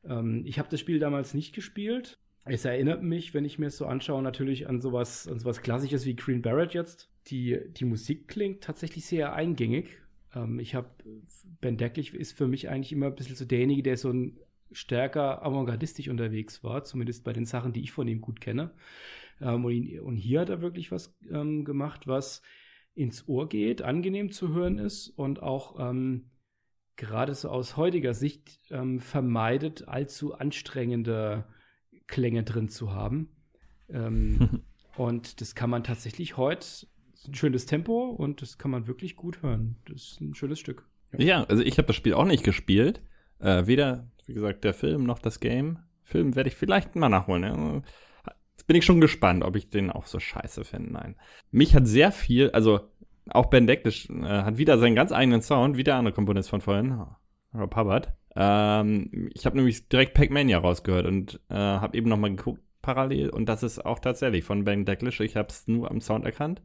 ne? 0.01 0.11
Ähm, 0.11 0.41
ich 0.47 0.57
habe 0.57 0.69
das 0.71 0.79
Spiel 0.79 0.97
damals 0.97 1.35
nicht 1.35 1.53
gespielt. 1.53 2.17
Es 2.45 2.65
erinnert 2.65 3.03
mich, 3.03 3.35
wenn 3.35 3.45
ich 3.45 3.59
mir 3.59 3.67
es 3.67 3.77
so 3.77 3.85
anschaue, 3.85 4.23
natürlich 4.23 4.67
an 4.67 4.81
sowas, 4.81 5.27
an 5.27 5.37
sowas 5.37 5.61
Klassisches 5.61 6.07
wie 6.07 6.15
Green 6.15 6.41
Barrett 6.41 6.73
jetzt. 6.73 7.11
Die, 7.27 7.59
die 7.73 7.85
Musik 7.85 8.27
klingt 8.27 8.63
tatsächlich 8.63 9.05
sehr 9.05 9.33
eingängig. 9.33 9.99
Ähm, 10.33 10.57
ich 10.57 10.73
habe, 10.73 10.89
Ben 11.61 11.77
Decklich 11.77 12.15
ist 12.15 12.35
für 12.35 12.47
mich 12.47 12.69
eigentlich 12.69 12.91
immer 12.91 13.05
ein 13.05 13.15
bisschen 13.15 13.35
so 13.35 13.45
derjenige, 13.45 13.83
der 13.83 13.97
so 13.97 14.11
ein 14.11 14.39
stärker 14.71 15.43
avantgardistisch 15.45 16.09
unterwegs 16.09 16.63
war, 16.63 16.83
zumindest 16.85 17.23
bei 17.23 17.33
den 17.33 17.45
Sachen, 17.45 17.71
die 17.71 17.81
ich 17.81 17.91
von 17.91 18.07
ihm 18.07 18.19
gut 18.19 18.41
kenne. 18.41 18.71
Ähm, 19.41 19.63
und, 19.63 19.99
und 19.99 20.15
hier 20.15 20.39
hat 20.39 20.49
er 20.49 20.61
wirklich 20.61 20.91
was 20.91 21.15
ähm, 21.29 21.65
gemacht, 21.65 22.07
was 22.07 22.41
ins 22.97 23.27
Ohr 23.27 23.47
geht, 23.47 23.81
angenehm 23.81 24.31
zu 24.31 24.53
hören 24.53 24.79
ist 24.79 25.09
und 25.09 25.41
auch 25.41 25.79
ähm, 25.79 26.31
gerade 26.95 27.35
so 27.35 27.49
aus 27.49 27.77
heutiger 27.77 28.13
Sicht 28.13 28.59
ähm, 28.71 28.99
vermeidet, 28.99 29.87
allzu 29.87 30.33
anstrengende 30.33 31.45
Klänge 32.07 32.43
drin 32.43 32.69
zu 32.69 32.93
haben. 32.93 33.29
Ähm, 33.89 34.63
und 34.97 35.41
das 35.41 35.53
kann 35.53 35.69
man 35.69 35.83
tatsächlich 35.83 36.37
heute, 36.37 36.65
ist 36.65 37.27
ein 37.27 37.35
schönes 37.35 37.67
Tempo 37.67 38.09
und 38.09 38.41
das 38.41 38.57
kann 38.57 38.71
man 38.71 38.87
wirklich 38.87 39.15
gut 39.15 39.43
hören. 39.43 39.77
Das 39.85 40.01
ist 40.01 40.21
ein 40.21 40.33
schönes 40.33 40.59
Stück. 40.59 40.87
Ja, 41.17 41.43
also 41.43 41.63
ich 41.63 41.77
habe 41.77 41.87
das 41.87 41.95
Spiel 41.95 42.15
auch 42.15 42.25
nicht 42.25 42.43
gespielt. 42.43 43.01
Äh, 43.39 43.67
weder, 43.67 44.11
wie 44.25 44.33
gesagt, 44.33 44.63
der 44.63 44.73
Film 44.73 45.03
noch 45.03 45.19
das 45.19 45.39
Game. 45.39 45.79
Film 46.03 46.35
werde 46.35 46.49
ich 46.49 46.55
vielleicht 46.55 46.95
mal 46.95 47.09
nachholen. 47.09 47.43
Ja. 47.43 47.81
Jetzt 48.57 48.67
bin 48.67 48.75
ich 48.75 48.85
schon 48.85 49.01
gespannt, 49.01 49.43
ob 49.43 49.55
ich 49.55 49.69
den 49.69 49.91
auch 49.91 50.07
so 50.07 50.19
scheiße 50.19 50.63
finde. 50.63 50.93
Nein. 50.93 51.15
Mich 51.51 51.75
hat 51.75 51.87
sehr 51.87 52.11
viel, 52.11 52.49
also 52.51 52.81
auch 53.29 53.47
Ben 53.47 53.67
Decklish 53.67 54.09
äh, 54.09 54.23
hat 54.23 54.57
wieder 54.57 54.77
seinen 54.79 54.95
ganz 54.95 55.11
eigenen 55.11 55.41
Sound, 55.41 55.77
wie 55.77 55.83
der 55.83 55.95
andere 55.95 56.13
Komponist 56.13 56.49
von 56.49 56.61
vorhin, 56.61 57.03
Rob 57.53 57.75
Hubbard. 57.75 58.13
Ähm, 58.35 59.29
ich 59.33 59.45
habe 59.45 59.57
nämlich 59.57 59.87
direkt 59.89 60.13
Pac-Mania 60.13 60.57
rausgehört 60.57 61.05
und 61.05 61.39
äh, 61.49 61.55
habe 61.55 61.97
eben 61.97 62.09
noch 62.09 62.17
mal 62.17 62.35
geguckt 62.35 62.61
parallel 62.81 63.29
und 63.29 63.47
das 63.49 63.63
ist 63.63 63.85
auch 63.85 63.99
tatsächlich 63.99 64.43
von 64.43 64.63
Ben 64.63 64.85
Decklish. 64.85 65.19
Ich 65.19 65.35
habe 65.35 65.49
es 65.49 65.67
nur 65.67 65.91
am 65.91 65.99
Sound 65.99 66.25
erkannt. 66.25 66.61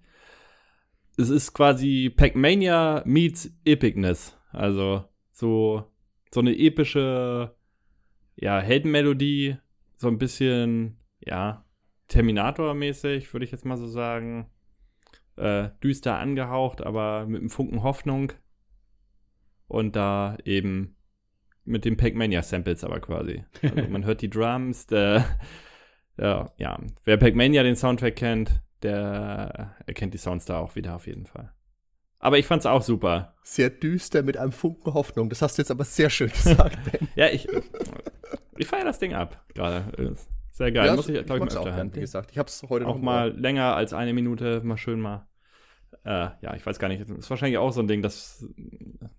Es 1.16 1.28
ist 1.28 1.52
quasi 1.52 2.10
Pac-Mania 2.14 3.02
meets 3.04 3.50
Epicness. 3.64 4.38
Also 4.50 5.04
so, 5.32 5.84
so 6.30 6.40
eine 6.40 6.56
epische 6.56 7.54
ja, 8.36 8.60
Heldenmelodie, 8.60 9.56
so 9.96 10.08
ein 10.08 10.18
bisschen, 10.18 10.96
ja, 11.20 11.64
Terminator-mäßig, 12.12 13.32
würde 13.32 13.44
ich 13.44 13.52
jetzt 13.52 13.64
mal 13.64 13.76
so 13.76 13.86
sagen. 13.86 14.50
Äh, 15.36 15.70
düster 15.82 16.18
angehaucht, 16.18 16.82
aber 16.82 17.26
mit 17.26 17.40
einem 17.40 17.50
Funken 17.50 17.82
Hoffnung. 17.82 18.32
Und 19.66 19.96
da 19.96 20.36
eben 20.44 20.96
mit 21.64 21.84
den 21.84 21.96
Pac-Mania-Samples 21.96 22.84
aber 22.84 23.00
quasi. 23.00 23.44
Also 23.62 23.88
man 23.88 24.04
hört 24.04 24.20
die 24.20 24.28
Drums, 24.28 24.86
der, 24.86 25.24
ja, 26.18 26.52
ja, 26.58 26.78
wer 27.04 27.16
Pac-Mania 27.16 27.62
den 27.62 27.76
Soundtrack 27.76 28.16
kennt, 28.16 28.60
der 28.82 29.76
erkennt 29.86 30.12
die 30.12 30.18
Sounds 30.18 30.44
da 30.44 30.58
auch 30.58 30.76
wieder 30.76 30.94
auf 30.94 31.06
jeden 31.06 31.24
Fall. 31.24 31.52
Aber 32.18 32.38
ich 32.38 32.46
fand's 32.46 32.66
auch 32.66 32.82
super. 32.82 33.34
Sehr 33.42 33.70
düster 33.70 34.22
mit 34.22 34.36
einem 34.36 34.52
Funken 34.52 34.94
Hoffnung. 34.94 35.28
Das 35.28 35.42
hast 35.42 35.58
du 35.58 35.62
jetzt 35.62 35.70
aber 35.70 35.84
sehr 35.84 36.10
schön 36.10 36.30
gesagt, 36.30 36.78
Ben. 36.90 37.08
Ja, 37.16 37.28
ich, 37.28 37.48
ich 38.58 38.66
feiere 38.66 38.84
das 38.84 38.98
Ding 38.98 39.14
ab 39.14 39.44
gerade. 39.54 39.92
Sehr 40.52 40.70
geil. 40.70 40.86
Ja, 40.86 40.96
Muss 40.96 41.08
ich, 41.08 41.14
glaube 41.24 41.38
ich, 41.38 41.40
mag's 41.40 41.54
mal 41.54 41.60
auch 41.60 41.66
öfter 41.66 41.76
hören. 41.76 41.94
wie 41.94 42.00
gesagt. 42.00 42.30
Ich 42.30 42.38
hab's 42.38 42.62
heute 42.68 42.84
noch 42.84 42.92
Auch 42.92 42.98
im 42.98 43.04
mal 43.04 43.30
Ohr. 43.30 43.36
länger 43.38 43.74
als 43.74 43.94
eine 43.94 44.12
Minute, 44.12 44.60
mal 44.62 44.76
schön 44.76 45.00
mal. 45.00 45.26
Äh, 46.04 46.28
ja, 46.42 46.54
ich 46.54 46.64
weiß 46.66 46.78
gar 46.78 46.88
nicht. 46.88 47.08
Ist 47.08 47.30
wahrscheinlich 47.30 47.56
auch 47.58 47.72
so 47.72 47.80
ein 47.80 47.88
Ding, 47.88 48.02
das 48.02 48.46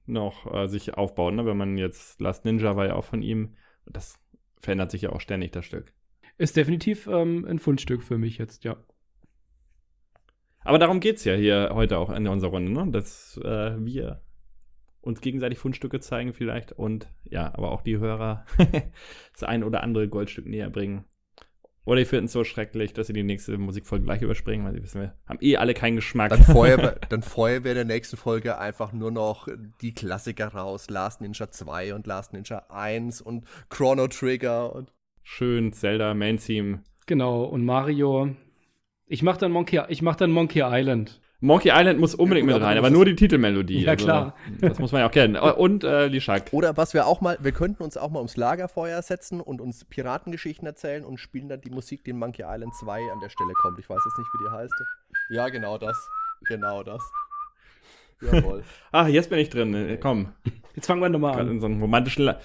noch 0.06 0.54
äh, 0.54 0.68
sich 0.68 0.94
aufbaut, 0.96 1.34
ne? 1.34 1.46
Wenn 1.46 1.58
man 1.58 1.78
jetzt 1.78 2.22
Last 2.22 2.46
Ninja 2.46 2.76
war 2.76 2.86
ja 2.86 2.94
auch 2.96 3.04
von 3.06 3.22
ihm. 3.24 3.56
Das 3.88 4.20
verändert 4.60 4.92
sich 4.92 5.02
ja 5.02 5.10
auch 5.12 5.22
ständig, 5.22 5.52
das 5.52 5.66
Stück. 5.66 5.92
Ist 6.38 6.56
definitiv 6.56 7.08
ähm, 7.08 7.46
ein 7.46 7.58
Fundstück 7.60 8.04
für 8.04 8.18
mich 8.18 8.38
jetzt, 8.38 8.64
ja. 8.64 8.78
Aber 10.64 10.78
darum 10.78 11.00
geht 11.00 11.18
es 11.18 11.26
ja 11.26 11.34
hier 11.34 11.72
heute 11.74 11.98
auch 11.98 12.10
in 12.12 12.28
unserer 12.28 12.52
Runde, 12.52 12.72
ne? 12.72 12.92
Dass 12.92 13.38
äh, 13.44 13.76
wir 13.84 14.22
uns 15.02 15.20
gegenseitig 15.20 15.58
Fundstücke 15.60 16.00
zeigen 16.00 16.34
vielleicht 16.34 16.72
und 16.74 17.08
ja, 17.24 17.54
aber 17.56 17.72
auch 17.72 17.82
die 17.82 17.98
Hörer 17.98 18.46
das 19.34 19.44
ein 19.44 19.64
oder 19.64 19.84
andere 19.84 20.08
Goldstück 20.08 20.46
näher 20.46 20.70
bringen. 20.70 21.06
Oder 21.86 22.00
die 22.00 22.06
finden 22.06 22.26
es 22.26 22.32
so 22.32 22.44
schrecklich, 22.44 22.94
dass 22.94 23.08
sie 23.08 23.14
die 23.14 23.24
nächste 23.24 23.58
Musikfolge 23.58 24.06
gleich 24.06 24.22
überspringen, 24.22 24.66
weil 24.66 24.74
sie 24.74 24.84
wissen, 24.84 25.02
wir 25.02 25.14
haben 25.28 25.40
eh 25.42 25.58
alle 25.58 25.74
keinen 25.74 25.98
Geschmack. 25.98 26.30
Dann 26.30 26.44
vorher, 26.44 27.00
dann 27.10 27.22
vorher 27.22 27.64
wäre 27.64 27.76
der 27.76 27.86
nächsten 27.86 28.16
Folge 28.16 28.58
einfach 28.58 28.94
nur 28.94 29.12
noch 29.12 29.48
die 29.82 29.94
Klassiker 29.94 30.48
raus. 30.48 30.90
Last 30.90 31.20
Ninja 31.22 31.52
2 31.52 31.94
und 31.94 32.08
Last 32.08 32.32
Ninja 32.32 32.66
1 32.70 33.22
und 33.22 33.46
Chrono 33.70 34.08
Trigger 34.08 34.74
und 34.74 34.94
Schön 35.24 35.72
Zelda 35.72 36.14
Main 36.14 36.38
Theme. 36.38 36.84
Genau, 37.06 37.44
und 37.44 37.66
Mario. 37.66 38.36
Ich 39.06 39.24
mach 39.24 39.38
dann 39.38 39.52
Monkey, 39.52 39.82
ich 39.88 40.02
mach 40.02 40.16
dann 40.16 40.32
Monkey 40.32 40.62
Island. 40.64 41.22
Monkey 41.44 41.72
Island 41.74 42.00
muss 42.00 42.16
unbedingt 42.16 42.48
Ja, 42.48 42.54
gut, 42.54 42.62
mit 42.62 42.64
aber 42.64 42.72
rein, 42.72 42.78
aber 42.78 42.90
nur 42.90 43.04
die 43.04 43.16
Titelmelodie. 43.16 43.84
Ja, 43.84 43.98
klar. 43.98 44.34
Das 44.62 44.80
muss 44.80 44.94
man 44.94 45.02
ja 45.02 45.08
auch 45.08 45.12
kennen. 45.12 45.36
Und 45.36 45.84
äh, 45.84 46.08
Lishak. 46.08 46.46
Oder 46.54 46.78
was 46.78 46.94
wir 46.94 47.06
auch 47.06 47.20
mal, 47.20 47.38
wir 47.42 47.52
könnten 47.52 47.84
uns 47.84 47.98
auch 47.98 48.10
mal 48.10 48.20
ums 48.20 48.38
Lagerfeuer 48.38 49.02
setzen 49.02 49.42
und 49.42 49.60
uns 49.60 49.84
Piratengeschichten 49.84 50.66
erzählen 50.66 51.04
und 51.04 51.18
spielen 51.18 51.50
dann 51.50 51.60
die 51.60 51.70
Musik, 51.70 52.06
die 52.06 52.12
in 52.12 52.18
Monkey 52.18 52.44
Island 52.48 52.74
2 52.76 52.98
an 53.12 53.20
der 53.22 53.28
Stelle 53.28 53.52
kommt. 53.62 53.78
Ich 53.78 53.90
weiß 53.90 54.00
jetzt 54.06 54.18
nicht, 54.18 54.30
wie 54.34 54.46
die 54.46 54.52
heißt. 54.52 54.74
Ja, 55.32 55.50
genau 55.50 55.78
das. 55.78 55.98
Genau 56.48 56.82
das. 56.82 57.04
Jawohl. 58.22 58.64
Ah, 58.94 59.08
jetzt 59.10 59.30
bin 59.30 59.40
ich 59.40 59.50
drin. 59.50 59.74
Äh, 59.74 59.98
Komm. 59.98 60.32
Jetzt 60.76 60.88
fangen 60.88 61.02
wir 61.02 61.10
nochmal 61.10 61.38
an. 61.42 61.50
in 61.50 61.60
so 61.60 61.66
einem 61.66 61.82
romantischen. 61.82 62.24
La 62.24 62.40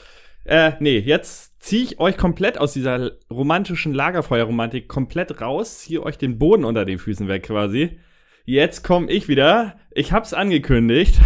äh, 0.44 0.72
nee, 0.80 0.98
jetzt 0.98 1.62
ziehe 1.62 1.84
ich 1.84 2.00
euch 2.00 2.16
komplett 2.16 2.58
aus 2.58 2.72
dieser 2.72 3.12
romantischen 3.30 3.94
Lagerfeuerromantik 3.94 4.88
komplett 4.88 5.40
raus, 5.40 5.80
ziehe 5.80 6.02
euch 6.02 6.18
den 6.18 6.38
Boden 6.38 6.64
unter 6.64 6.84
den 6.84 6.98
Füßen 6.98 7.28
weg 7.28 7.44
quasi. 7.44 8.00
Jetzt 8.48 8.82
komme 8.82 9.10
ich 9.12 9.28
wieder. 9.28 9.76
Ich 9.90 10.12
hab's 10.12 10.32
angekündigt. 10.32 11.20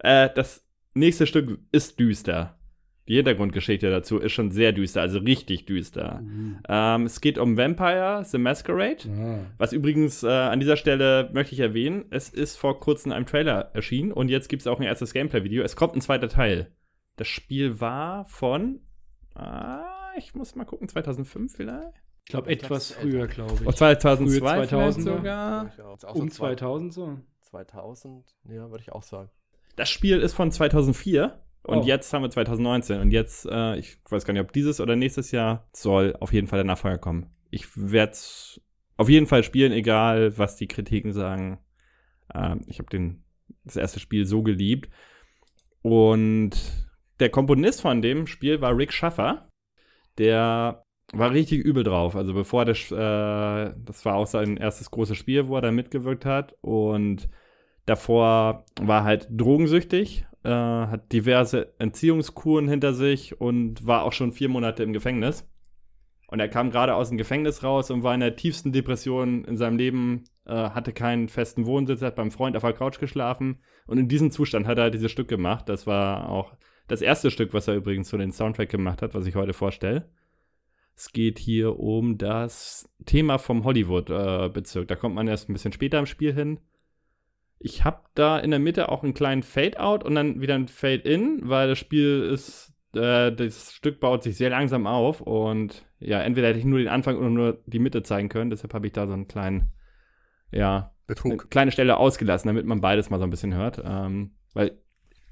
Äh, 0.00 0.30
das 0.34 0.66
nächste 0.92 1.28
Stück 1.28 1.60
ist 1.70 2.00
düster. 2.00 2.58
Die 3.06 3.14
Hintergrundgeschichte 3.14 3.88
dazu 3.88 4.18
ist 4.18 4.32
schon 4.32 4.50
sehr 4.50 4.72
düster, 4.72 5.00
also 5.00 5.20
richtig 5.20 5.64
düster. 5.66 6.24
Ähm, 6.68 7.06
es 7.06 7.20
geht 7.20 7.38
um 7.38 7.56
Vampire 7.56 8.24
the 8.24 8.38
Masquerade. 8.38 9.08
Ah. 9.08 9.46
Was 9.58 9.72
übrigens 9.72 10.24
äh, 10.24 10.28
an 10.28 10.58
dieser 10.58 10.76
Stelle 10.76 11.30
möchte 11.32 11.54
ich 11.54 11.60
erwähnen, 11.60 12.06
es 12.10 12.30
ist 12.30 12.56
vor 12.56 12.80
kurzem 12.80 13.12
ein 13.12 13.26
Trailer 13.26 13.70
erschienen 13.72 14.10
und 14.10 14.28
jetzt 14.28 14.48
gibt 14.48 14.62
es 14.62 14.66
auch 14.66 14.80
ein 14.80 14.86
erstes 14.86 15.12
Gameplay-Video. 15.12 15.62
Es 15.62 15.76
kommt 15.76 15.94
ein 15.94 16.00
zweiter 16.00 16.28
Teil. 16.28 16.72
Das 17.14 17.28
Spiel 17.28 17.80
war 17.80 18.24
von, 18.24 18.80
ah, 19.36 19.84
ich 20.18 20.34
muss 20.34 20.56
mal 20.56 20.64
gucken, 20.64 20.88
2005 20.88 21.54
vielleicht? 21.54 22.02
Ich 22.26 22.30
glaube, 22.30 22.50
etwas 22.50 22.92
früher, 22.92 23.26
glaube 23.26 23.54
ich. 23.54 23.60
Oder 23.66 23.76
2002 23.76 24.16
Frühe 24.26 24.66
vielleicht 24.66 24.72
2000er. 24.98 25.02
sogar? 25.02 25.70
um 26.14 26.30
2000 26.30 26.92
so. 26.94 27.18
2000, 27.42 28.24
ja, 28.48 28.70
würde 28.70 28.82
ich 28.82 28.90
auch 28.92 29.02
sagen. 29.02 29.30
Das 29.76 29.90
Spiel 29.90 30.20
ist 30.20 30.32
von 30.34 30.50
2004 30.50 31.40
und 31.64 31.78
Oh. 31.78 31.82
jetzt 31.84 32.12
haben 32.12 32.22
wir 32.22 32.30
2019 32.30 33.00
und 33.00 33.10
jetzt, 33.10 33.46
äh, 33.46 33.76
ich 33.76 33.98
weiß 34.08 34.24
gar 34.24 34.32
nicht, 34.32 34.42
ob 34.42 34.52
dieses 34.52 34.80
oder 34.80 34.96
nächstes 34.96 35.30
Jahr 35.30 35.68
soll 35.72 36.16
auf 36.20 36.32
jeden 36.32 36.46
Fall 36.46 36.58
der 36.58 36.64
Nachfolger 36.66 36.98
kommen. 36.98 37.30
Ich 37.50 37.66
werde 37.76 38.12
es 38.12 38.60
auf 38.96 39.08
jeden 39.08 39.26
Fall 39.26 39.42
spielen, 39.44 39.72
egal 39.72 40.36
was 40.38 40.56
die 40.56 40.66
Kritiken 40.68 41.12
sagen. 41.12 41.58
Ähm, 42.34 42.62
ich 42.66 42.78
habe 42.78 42.88
den 42.90 43.22
das 43.64 43.76
erste 43.76 44.00
Spiel 44.00 44.24
so 44.26 44.42
geliebt 44.42 44.88
und 45.82 46.52
der 47.20 47.28
Komponist 47.30 47.82
von 47.82 48.02
dem 48.02 48.26
Spiel 48.26 48.60
war 48.60 48.76
Rick 48.76 48.92
Schaffer. 48.92 49.48
Der 50.18 50.84
war 51.12 51.30
richtig 51.30 51.60
übel 51.60 51.84
drauf. 51.84 52.16
Also 52.16 52.34
bevor 52.34 52.64
das, 52.64 52.90
äh, 52.90 52.94
das 52.94 54.04
war 54.04 54.14
auch 54.14 54.26
sein 54.26 54.56
erstes 54.56 54.90
großes 54.90 55.16
Spiel, 55.16 55.48
wo 55.48 55.56
er 55.56 55.62
da 55.62 55.70
mitgewirkt 55.70 56.24
hat 56.24 56.56
und 56.60 57.28
davor 57.86 58.64
war 58.80 59.04
halt 59.04 59.28
drogensüchtig, 59.30 60.26
äh, 60.44 60.48
hat 60.48 61.12
diverse 61.12 61.74
Entziehungskuren 61.78 62.68
hinter 62.68 62.94
sich 62.94 63.40
und 63.40 63.86
war 63.86 64.04
auch 64.04 64.12
schon 64.12 64.32
vier 64.32 64.48
Monate 64.48 64.82
im 64.82 64.92
Gefängnis. 64.92 65.48
Und 66.28 66.40
er 66.40 66.48
kam 66.48 66.70
gerade 66.70 66.94
aus 66.94 67.10
dem 67.10 67.18
Gefängnis 67.18 67.62
raus 67.62 67.90
und 67.90 68.02
war 68.02 68.14
in 68.14 68.20
der 68.20 68.34
tiefsten 68.34 68.72
Depression 68.72 69.44
in 69.44 69.56
seinem 69.56 69.76
Leben, 69.76 70.24
äh, 70.46 70.52
hatte 70.70 70.92
keinen 70.92 71.28
festen 71.28 71.66
Wohnsitz, 71.66 72.02
hat 72.02 72.16
beim 72.16 72.30
Freund 72.30 72.56
auf 72.56 72.62
der 72.62 72.72
Couch 72.72 72.98
geschlafen. 72.98 73.60
Und 73.86 73.98
in 73.98 74.08
diesem 74.08 74.30
Zustand 74.30 74.66
hat 74.66 74.78
er 74.78 74.90
dieses 74.90 75.12
Stück 75.12 75.28
gemacht. 75.28 75.68
Das 75.68 75.86
war 75.86 76.28
auch 76.28 76.54
das 76.88 77.02
erste 77.02 77.30
Stück, 77.30 77.54
was 77.54 77.68
er 77.68 77.76
übrigens 77.76 78.08
zu 78.08 78.18
den 78.18 78.32
Soundtrack 78.32 78.68
gemacht 78.68 79.02
hat, 79.02 79.14
was 79.14 79.26
ich 79.26 79.36
heute 79.36 79.52
vorstelle. 79.52 80.08
Es 80.96 81.12
geht 81.12 81.38
hier 81.38 81.78
um 81.78 82.18
das 82.18 82.88
Thema 83.04 83.38
vom 83.38 83.64
Hollywood-Bezirk. 83.64 84.86
da 84.86 84.94
kommt 84.94 85.14
man 85.14 85.26
erst 85.26 85.48
ein 85.48 85.52
bisschen 85.52 85.72
später 85.72 85.98
im 85.98 86.06
Spiel 86.06 86.32
hin. 86.32 86.60
Ich 87.58 87.84
habe 87.84 88.00
da 88.14 88.38
in 88.38 88.50
der 88.50 88.60
Mitte 88.60 88.88
auch 88.90 89.02
einen 89.02 89.14
kleinen 89.14 89.42
Fade-out 89.42 90.04
und 90.04 90.14
dann 90.14 90.40
wieder 90.40 90.54
ein 90.54 90.68
Fade-in, 90.68 91.40
weil 91.42 91.68
das 91.68 91.78
Spiel 91.78 92.28
ist, 92.32 92.74
äh, 92.94 93.32
das 93.32 93.72
Stück 93.72 94.00
baut 94.00 94.22
sich 94.22 94.36
sehr 94.36 94.50
langsam 94.50 94.86
auf 94.86 95.20
und 95.20 95.84
ja, 95.98 96.20
entweder 96.20 96.48
hätte 96.48 96.58
ich 96.58 96.64
nur 96.64 96.78
den 96.78 96.88
Anfang 96.88 97.16
oder 97.16 97.30
nur 97.30 97.62
die 97.66 97.78
Mitte 97.78 98.02
zeigen 98.02 98.28
können, 98.28 98.50
deshalb 98.50 98.74
habe 98.74 98.86
ich 98.86 98.92
da 98.92 99.06
so 99.06 99.14
einen 99.14 99.28
kleinen, 99.28 99.72
ja, 100.52 100.76
eine 100.76 100.90
Betrug. 101.06 101.50
kleine 101.50 101.70
Stelle 101.70 101.96
ausgelassen, 101.96 102.48
damit 102.48 102.66
man 102.66 102.80
beides 102.80 103.10
mal 103.10 103.18
so 103.18 103.24
ein 103.24 103.30
bisschen 103.30 103.54
hört. 103.54 103.82
Ähm, 103.84 104.32
weil 104.52 104.78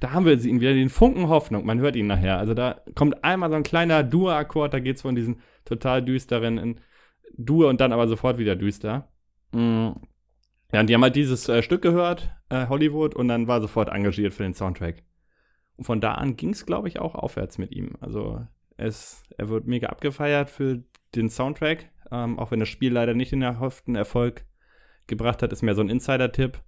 da 0.00 0.12
haben 0.12 0.26
wir 0.26 0.32
ihn 0.32 0.60
wieder 0.60 0.74
den 0.74 0.88
Funken 0.88 1.28
Hoffnung. 1.28 1.64
Man 1.64 1.78
hört 1.78 1.94
ihn 1.94 2.08
nachher. 2.08 2.38
Also 2.38 2.54
da 2.54 2.80
kommt 2.94 3.22
einmal 3.22 3.50
so 3.50 3.56
ein 3.56 3.62
kleiner 3.62 4.02
Dur-Akkord, 4.02 4.74
da 4.74 4.80
geht 4.80 4.96
es 4.96 5.02
von 5.02 5.14
diesen 5.14 5.40
total 5.64 6.02
düsteren 6.02 6.58
in 6.58 6.80
Dur 7.36 7.68
und 7.68 7.80
dann 7.80 7.92
aber 7.92 8.08
sofort 8.08 8.38
wieder 8.38 8.56
düster. 8.56 9.08
Mm. 9.52 9.90
Ja, 10.72 10.80
und 10.80 10.88
die 10.88 10.94
haben 10.94 11.02
halt 11.02 11.16
dieses 11.16 11.48
äh, 11.48 11.62
Stück 11.62 11.82
gehört, 11.82 12.30
äh, 12.48 12.66
Hollywood, 12.68 13.14
und 13.14 13.28
dann 13.28 13.46
war 13.46 13.60
sofort 13.60 13.90
engagiert 13.90 14.32
für 14.32 14.42
den 14.42 14.54
Soundtrack. 14.54 15.02
Und 15.76 15.84
von 15.84 16.00
da 16.00 16.14
an 16.14 16.36
ging 16.36 16.50
es, 16.50 16.64
glaube 16.64 16.88
ich, 16.88 16.98
auch 16.98 17.14
aufwärts 17.14 17.58
mit 17.58 17.72
ihm. 17.72 17.92
Also 18.00 18.46
es, 18.76 19.22
er 19.36 19.48
wird 19.48 19.66
mega 19.66 19.88
abgefeiert 19.88 20.50
für 20.50 20.82
den 21.14 21.28
Soundtrack, 21.28 21.90
ähm, 22.10 22.38
auch 22.38 22.50
wenn 22.50 22.60
das 22.60 22.68
Spiel 22.68 22.92
leider 22.92 23.14
nicht 23.14 23.32
den 23.32 23.42
erhofften 23.42 23.96
Erfolg 23.96 24.44
gebracht 25.06 25.42
hat, 25.42 25.52
ist 25.52 25.62
mehr 25.62 25.74
so 25.74 25.82
ein 25.82 25.90
Insider-Tipp. 25.90 26.60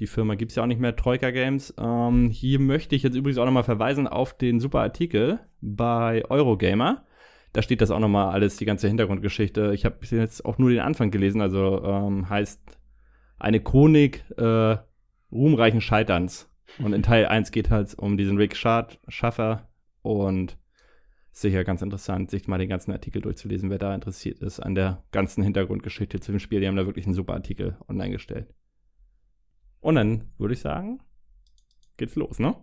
Die 0.00 0.06
Firma 0.06 0.34
gibt 0.34 0.52
es 0.52 0.56
ja 0.56 0.62
auch 0.62 0.66
nicht 0.66 0.80
mehr, 0.80 0.94
Troika 0.94 1.30
Games. 1.30 1.74
Ähm, 1.78 2.30
hier 2.30 2.60
möchte 2.60 2.94
ich 2.94 3.02
jetzt 3.02 3.16
übrigens 3.16 3.38
auch 3.38 3.44
nochmal 3.44 3.64
verweisen 3.64 4.06
auf 4.06 4.36
den 4.36 4.60
super 4.60 4.80
Artikel 4.80 5.40
bei 5.60 6.24
Eurogamer. 6.28 7.04
Da 7.52 7.62
steht 7.62 7.80
das 7.80 7.90
auch 7.90 7.98
nochmal 7.98 8.32
alles, 8.32 8.56
die 8.56 8.64
ganze 8.64 8.88
Hintergrundgeschichte. 8.88 9.72
Ich 9.74 9.84
habe 9.84 9.98
jetzt 10.02 10.44
auch 10.44 10.58
nur 10.58 10.70
den 10.70 10.80
Anfang 10.80 11.10
gelesen, 11.10 11.40
also 11.40 11.82
ähm, 11.82 12.28
heißt 12.28 12.78
eine 13.38 13.60
Chronik 13.60 14.24
äh, 14.36 14.76
ruhmreichen 15.32 15.80
Scheiterns. 15.80 16.50
Und 16.78 16.92
in 16.92 17.02
Teil 17.02 17.26
1 17.26 17.50
geht 17.50 17.70
halt 17.70 17.94
um 17.98 18.16
diesen 18.16 18.36
Rick 18.36 18.56
Schad 18.56 19.00
Schaffer 19.08 19.68
und 20.02 20.58
sicher 21.30 21.64
ganz 21.64 21.82
interessant, 21.82 22.30
sich 22.30 22.48
mal 22.48 22.58
den 22.58 22.68
ganzen 22.68 22.92
Artikel 22.92 23.22
durchzulesen, 23.22 23.70
wer 23.70 23.78
da 23.78 23.94
interessiert 23.94 24.40
ist 24.40 24.60
an 24.60 24.74
der 24.74 25.04
ganzen 25.12 25.42
Hintergrundgeschichte 25.42 26.20
zu 26.20 26.32
dem 26.32 26.40
Spiel. 26.40 26.60
Die 26.60 26.68
haben 26.68 26.76
da 26.76 26.86
wirklich 26.86 27.06
einen 27.06 27.14
super 27.14 27.34
Artikel 27.34 27.78
online 27.88 28.10
gestellt. 28.10 28.54
Und 29.80 29.94
dann 29.94 30.32
würde 30.38 30.54
ich 30.54 30.60
sagen, 30.60 31.00
geht's 31.96 32.16
los, 32.16 32.38
ne? 32.38 32.56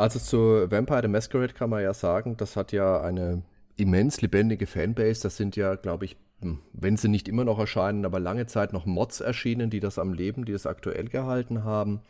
Also 0.00 0.18
zu 0.18 0.70
Vampire 0.70 1.02
the 1.02 1.08
Masquerade 1.08 1.52
kann 1.52 1.70
man 1.70 1.82
ja 1.82 1.94
sagen, 1.94 2.36
das 2.36 2.56
hat 2.56 2.72
ja 2.72 3.00
eine 3.00 3.42
immens 3.76 4.20
lebendige 4.20 4.66
Fanbase. 4.66 5.22
Das 5.22 5.36
sind 5.36 5.56
ja, 5.56 5.74
glaube 5.74 6.04
ich, 6.04 6.16
hm, 6.40 6.58
wenn 6.72 6.96
sie 6.96 7.08
nicht 7.08 7.28
immer 7.28 7.44
noch 7.44 7.58
erscheinen, 7.58 8.04
aber 8.04 8.20
lange 8.20 8.46
Zeit 8.46 8.72
noch 8.72 8.86
Mods 8.86 9.20
erschienen, 9.20 9.70
die 9.70 9.80
das 9.80 9.98
am 9.98 10.12
Leben, 10.12 10.44
die 10.44 10.52
das 10.52 10.66
aktuell 10.66 11.08
gehalten 11.08 11.64
haben. 11.64 12.00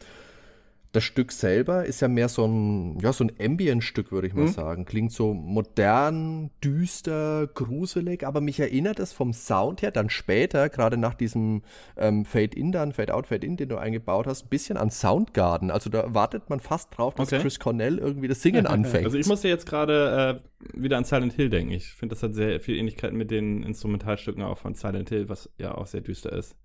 Das 0.92 1.04
Stück 1.04 1.30
selber 1.30 1.84
ist 1.86 2.00
ja 2.00 2.08
mehr 2.08 2.28
so 2.28 2.44
ein, 2.44 2.98
ja, 2.98 3.12
so 3.12 3.22
ein 3.22 3.30
Ambient-Stück, 3.40 4.10
würde 4.10 4.26
ich 4.26 4.34
mal 4.34 4.46
Mhm. 4.46 4.48
sagen. 4.48 4.84
Klingt 4.86 5.12
so 5.12 5.32
modern, 5.34 6.50
düster, 6.64 7.46
gruselig, 7.46 8.26
aber 8.26 8.40
mich 8.40 8.58
erinnert 8.58 8.98
es 8.98 9.12
vom 9.12 9.32
Sound 9.32 9.82
her 9.82 9.92
dann 9.92 10.10
später, 10.10 10.68
gerade 10.68 10.96
nach 10.96 11.14
diesem 11.14 11.62
ähm, 11.96 12.24
Fade-In 12.24 12.72
dann, 12.72 12.92
Fade-Out, 12.92 13.28
Fade-In, 13.28 13.56
den 13.56 13.68
du 13.68 13.76
eingebaut 13.76 14.26
hast, 14.26 14.46
ein 14.46 14.48
bisschen 14.48 14.76
an 14.76 14.90
Soundgarden. 14.90 15.70
Also 15.70 15.90
da 15.90 16.12
wartet 16.12 16.50
man 16.50 16.58
fast 16.58 16.96
drauf, 16.98 17.14
dass 17.14 17.28
Okay. 17.32 17.40
Chris 17.42 17.60
Cornell 17.60 17.98
irgendwie 17.98 18.26
das 18.26 18.42
Singen 18.42 18.66
anfängt. 18.66 19.04
Also 19.04 19.16
ich 19.16 19.26
musste 19.28 19.46
jetzt 19.46 19.66
gerade 19.66 20.40
äh, 20.74 20.80
wieder 20.82 20.96
an 20.98 21.04
Silent 21.04 21.34
Hill 21.34 21.50
denken. 21.50 21.72
Ich 21.72 21.86
finde, 21.86 22.16
das 22.16 22.22
hat 22.24 22.34
sehr 22.34 22.58
viel 22.58 22.76
Ähnlichkeit 22.76 23.12
mit 23.12 23.30
den 23.30 23.62
Instrumentalstücken 23.62 24.42
auch 24.42 24.58
von 24.58 24.74
Silent 24.74 25.08
Hill, 25.10 25.28
was 25.28 25.48
ja 25.56 25.72
auch 25.72 25.86
sehr 25.86 26.00
düster 26.00 26.32
ist, 26.32 26.56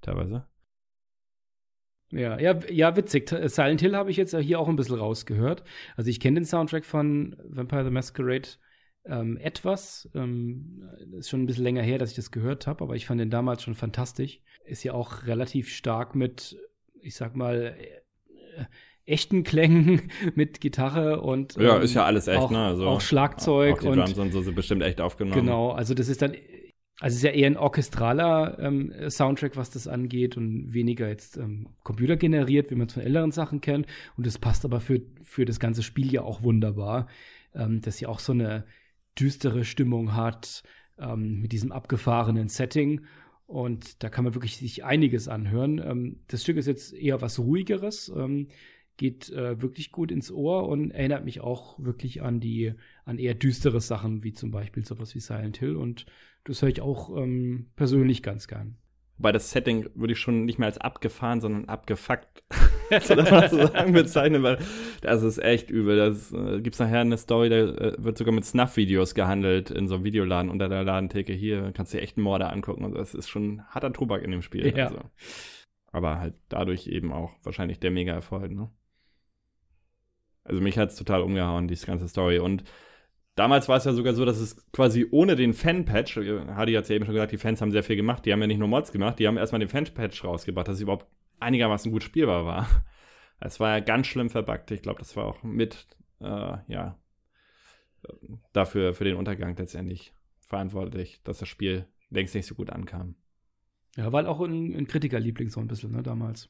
teilweise. 0.00 0.46
Ja, 2.10 2.38
ja, 2.38 2.58
ja, 2.70 2.96
witzig. 2.96 3.26
T- 3.26 3.48
Silent 3.48 3.80
Hill 3.80 3.96
habe 3.96 4.10
ich 4.10 4.16
jetzt 4.16 4.36
hier 4.36 4.60
auch 4.60 4.68
ein 4.68 4.76
bisschen 4.76 4.96
rausgehört. 4.96 5.64
Also 5.96 6.10
ich 6.10 6.20
kenne 6.20 6.40
den 6.40 6.44
Soundtrack 6.46 6.84
von 6.84 7.36
Vampire 7.48 7.84
the 7.84 7.90
Masquerade 7.90 8.48
ähm, 9.06 9.36
etwas. 9.38 10.08
Ähm, 10.14 10.82
ist 11.18 11.28
schon 11.28 11.42
ein 11.42 11.46
bisschen 11.46 11.64
länger 11.64 11.82
her, 11.82 11.98
dass 11.98 12.10
ich 12.10 12.16
das 12.16 12.30
gehört 12.30 12.66
habe, 12.66 12.84
aber 12.84 12.94
ich 12.94 13.06
fand 13.06 13.20
den 13.20 13.30
damals 13.30 13.62
schon 13.62 13.74
fantastisch. 13.74 14.40
Ist 14.64 14.84
ja 14.84 14.92
auch 14.94 15.26
relativ 15.26 15.68
stark 15.68 16.14
mit, 16.14 16.56
ich 17.00 17.16
sag 17.16 17.36
mal, 17.36 17.74
äh, 17.78 18.64
echten 19.06 19.42
Klängen 19.42 20.10
mit 20.34 20.60
Gitarre 20.60 21.20
und 21.20 21.56
Ja, 21.56 21.76
ähm, 21.76 21.82
ist 21.82 21.94
ja 21.94 22.04
alles 22.04 22.28
echt, 22.28 22.38
auch, 22.38 22.50
ne? 22.50 22.58
Also, 22.66 22.86
auch 22.86 23.00
Schlagzeug 23.00 23.76
Auch 23.76 23.80
die 23.80 23.88
und 23.88 23.96
Drums 23.96 24.18
und 24.18 24.32
so 24.32 24.40
sind 24.40 24.54
bestimmt 24.54 24.82
echt 24.82 25.00
aufgenommen. 25.00 25.44
Genau, 25.44 25.72
also 25.72 25.94
das 25.94 26.08
ist 26.08 26.22
dann, 26.22 26.34
also 27.00 27.14
es 27.14 27.16
ist 27.16 27.22
ja 27.24 27.30
eher 27.30 27.48
ein 27.48 27.56
orchestraler 27.56 28.58
ähm, 28.60 28.92
Soundtrack, 29.08 29.56
was 29.56 29.70
das 29.70 29.88
angeht 29.88 30.36
und 30.36 30.72
weniger 30.72 31.08
jetzt 31.08 31.36
ähm, 31.36 31.68
computergeneriert, 31.82 32.70
wie 32.70 32.76
man 32.76 32.86
es 32.86 32.94
von 32.94 33.02
älteren 33.02 33.32
Sachen 33.32 33.60
kennt. 33.60 33.86
Und 34.16 34.26
das 34.26 34.38
passt 34.38 34.64
aber 34.64 34.80
für, 34.80 35.02
für 35.22 35.44
das 35.44 35.58
ganze 35.58 35.82
Spiel 35.82 36.12
ja 36.12 36.22
auch 36.22 36.42
wunderbar, 36.42 37.08
ähm, 37.54 37.80
dass 37.80 37.98
ja 37.98 38.08
auch 38.08 38.20
so 38.20 38.32
eine 38.32 38.64
düstere 39.18 39.64
Stimmung 39.64 40.14
hat 40.14 40.62
ähm, 40.98 41.40
mit 41.40 41.52
diesem 41.52 41.72
abgefahrenen 41.72 42.48
Setting. 42.48 43.04
Und 43.46 44.02
da 44.02 44.08
kann 44.08 44.24
man 44.24 44.34
wirklich 44.34 44.56
sich 44.56 44.84
einiges 44.84 45.26
anhören. 45.26 45.78
Ähm, 45.84 46.20
das 46.28 46.42
Stück 46.42 46.56
ist 46.56 46.66
jetzt 46.66 46.94
eher 46.94 47.20
was 47.20 47.40
ruhigeres, 47.40 48.12
ähm, 48.16 48.48
geht 48.96 49.30
äh, 49.30 49.60
wirklich 49.60 49.90
gut 49.90 50.12
ins 50.12 50.30
Ohr 50.30 50.68
und 50.68 50.92
erinnert 50.92 51.24
mich 51.24 51.40
auch 51.40 51.76
wirklich 51.80 52.22
an 52.22 52.38
die 52.38 52.74
an 53.04 53.18
eher 53.18 53.34
düstere 53.34 53.80
Sachen, 53.80 54.24
wie 54.24 54.32
zum 54.32 54.50
Beispiel 54.50 54.84
sowas 54.84 55.14
wie 55.14 55.20
Silent 55.20 55.58
Hill. 55.58 55.76
Und 55.76 56.06
das 56.44 56.62
höre 56.62 56.70
ich 56.70 56.80
auch 56.80 57.16
ähm, 57.16 57.70
persönlich 57.76 58.22
ganz 58.22 58.48
gern. 58.48 58.76
Wobei 59.16 59.30
das 59.30 59.50
Setting 59.50 59.88
würde 59.94 60.12
ich 60.14 60.18
schon 60.18 60.44
nicht 60.44 60.58
mehr 60.58 60.66
als 60.66 60.78
abgefahren, 60.78 61.40
sondern 61.40 61.66
abgefuckt, 61.66 62.42
so 63.00 63.14
sagen, 63.14 63.92
bezeichnen, 63.92 64.42
weil 64.42 64.58
das 65.02 65.22
ist 65.22 65.38
echt 65.38 65.70
übel. 65.70 65.96
Das 65.96 66.32
äh, 66.32 66.60
gibt's 66.60 66.80
nachher 66.80 67.00
eine 67.00 67.16
Story, 67.16 67.48
da 67.48 67.56
äh, 67.56 67.94
wird 67.98 68.18
sogar 68.18 68.34
mit 68.34 68.44
Snuff-Videos 68.44 69.14
gehandelt 69.14 69.70
in 69.70 69.86
so 69.86 69.94
einem 69.94 70.04
Videoladen 70.04 70.50
unter 70.50 70.68
der 70.68 70.82
Ladentheke. 70.82 71.32
Hier 71.32 71.70
kannst 71.72 71.92
du 71.92 71.98
dir 71.98 72.02
echt 72.02 72.16
einen 72.16 72.24
Morde 72.24 72.48
angucken. 72.48 72.84
Und 72.84 72.94
das 72.94 73.14
ist 73.14 73.28
schon 73.28 73.62
harter 73.68 73.92
Tobak 73.92 74.22
in 74.22 74.32
dem 74.32 74.42
Spiel. 74.42 74.76
Ja. 74.76 74.86
Also. 74.86 75.00
Aber 75.92 76.18
halt 76.18 76.34
dadurch 76.48 76.88
eben 76.88 77.12
auch 77.12 77.30
wahrscheinlich 77.44 77.78
der 77.78 77.92
Mega-Erfolg, 77.92 78.50
ne? 78.50 78.68
Also 80.42 80.60
mich 80.60 80.76
hat's 80.76 80.96
total 80.96 81.22
umgehauen, 81.22 81.68
diese 81.68 81.86
ganze 81.86 82.08
Story. 82.08 82.40
Und 82.40 82.64
Damals 83.34 83.68
war 83.68 83.76
es 83.76 83.84
ja 83.84 83.92
sogar 83.92 84.14
so, 84.14 84.24
dass 84.24 84.38
es 84.38 84.70
quasi 84.70 85.08
ohne 85.10 85.34
den 85.34 85.54
Fan-Patch, 85.54 86.16
Hadi 86.16 86.74
hat 86.74 86.88
ja 86.88 86.94
eben 86.94 87.04
schon 87.04 87.14
gesagt, 87.14 87.32
die 87.32 87.38
Fans 87.38 87.60
haben 87.60 87.72
sehr 87.72 87.82
viel 87.82 87.96
gemacht, 87.96 88.24
die 88.24 88.32
haben 88.32 88.40
ja 88.40 88.46
nicht 88.46 88.58
nur 88.58 88.68
Mods 88.68 88.92
gemacht, 88.92 89.18
die 89.18 89.26
haben 89.26 89.36
erstmal 89.36 89.58
den 89.58 89.68
Fan-Patch 89.68 90.24
rausgebracht, 90.24 90.68
dass 90.68 90.76
es 90.76 90.82
überhaupt 90.82 91.06
einigermaßen 91.40 91.90
gut 91.90 92.02
spielbar 92.02 92.44
war. 92.44 92.68
Es 93.40 93.58
war 93.60 93.76
ja 93.76 93.80
ganz 93.80 94.06
schlimm 94.06 94.30
verbuggt. 94.30 94.70
Ich 94.70 94.80
glaube, 94.80 95.00
das 95.00 95.16
war 95.16 95.26
auch 95.26 95.42
mit, 95.42 95.88
äh, 96.20 96.56
ja, 96.68 96.96
dafür, 98.52 98.94
für 98.94 99.04
den 99.04 99.16
Untergang 99.16 99.56
letztendlich 99.56 100.14
verantwortlich, 100.38 101.20
dass 101.24 101.38
das 101.38 101.48
Spiel 101.48 101.86
längst 102.10 102.34
nicht 102.34 102.46
so 102.46 102.54
gut 102.54 102.70
ankam. 102.70 103.16
Ja, 103.96 104.12
war 104.12 104.26
auch 104.28 104.40
ein, 104.40 104.74
ein 104.74 104.86
Kritikerliebling 104.86 105.50
so 105.50 105.60
ein 105.60 105.66
bisschen, 105.66 105.92
ne, 105.92 106.02
damals. 106.02 106.48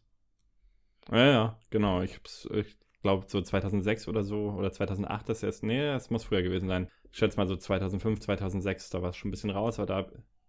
Ja, 1.11 1.26
ja, 1.26 1.59
genau. 1.70 2.03
Ich, 2.03 2.20
ich 2.53 2.76
glaube, 3.05 3.26
so 3.28 3.40
2006 3.42 4.09
oder 4.09 4.24
so, 4.24 4.50
oder 4.52 4.72
2008 4.72 5.28
das 5.28 5.42
erst, 5.44 5.62
nee, 5.62 5.80
es 5.90 6.11
muss 6.11 6.24
früher 6.24 6.42
gewesen 6.42 6.68
sein. 6.68 6.88
Ich 7.12 7.18
schätze 7.18 7.36
mal 7.38 7.46
so 7.48 7.57
2005, 7.57 8.20
2006, 8.20 8.90
da 8.90 9.02
war 9.02 9.11
es 9.11 9.16
schon 9.16 9.28
ein 9.28 9.32
bisschen 9.32 9.50
raus, 9.50 9.78
aber 9.78 9.86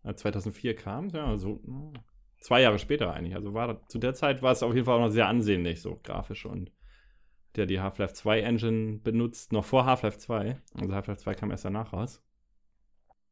da 0.03 0.09
äh, 0.11 0.15
2004 0.15 0.75
kam, 0.75 1.09
ja, 1.09 1.37
so 1.37 1.61
mm, 1.63 1.93
zwei 2.39 2.61
Jahre 2.61 2.79
später 2.79 3.13
eigentlich. 3.13 3.35
Also 3.35 3.53
war 3.53 3.67
das- 3.75 3.87
zu 3.89 3.99
der 3.99 4.15
Zeit 4.15 4.41
war 4.41 4.51
es 4.53 4.63
auf 4.63 4.73
jeden 4.73 4.85
Fall 4.85 4.97
auch 4.97 5.01
noch 5.05 5.09
sehr 5.11 5.27
ansehnlich, 5.27 5.81
so 5.81 5.99
grafisch 6.03 6.45
und 6.45 6.71
der 7.55 7.65
die 7.67 7.79
Half-Life 7.81 8.13
2 8.13 8.41
Engine 8.41 8.99
benutzt, 8.99 9.53
noch 9.53 9.65
vor 9.65 9.85
Half-Life 9.85 10.17
2. 10.17 10.61
Also 10.73 10.93
Half-Life 10.93 11.21
2 11.21 11.35
kam 11.35 11.51
erst 11.51 11.65
danach 11.65 11.93
raus. 11.93 12.21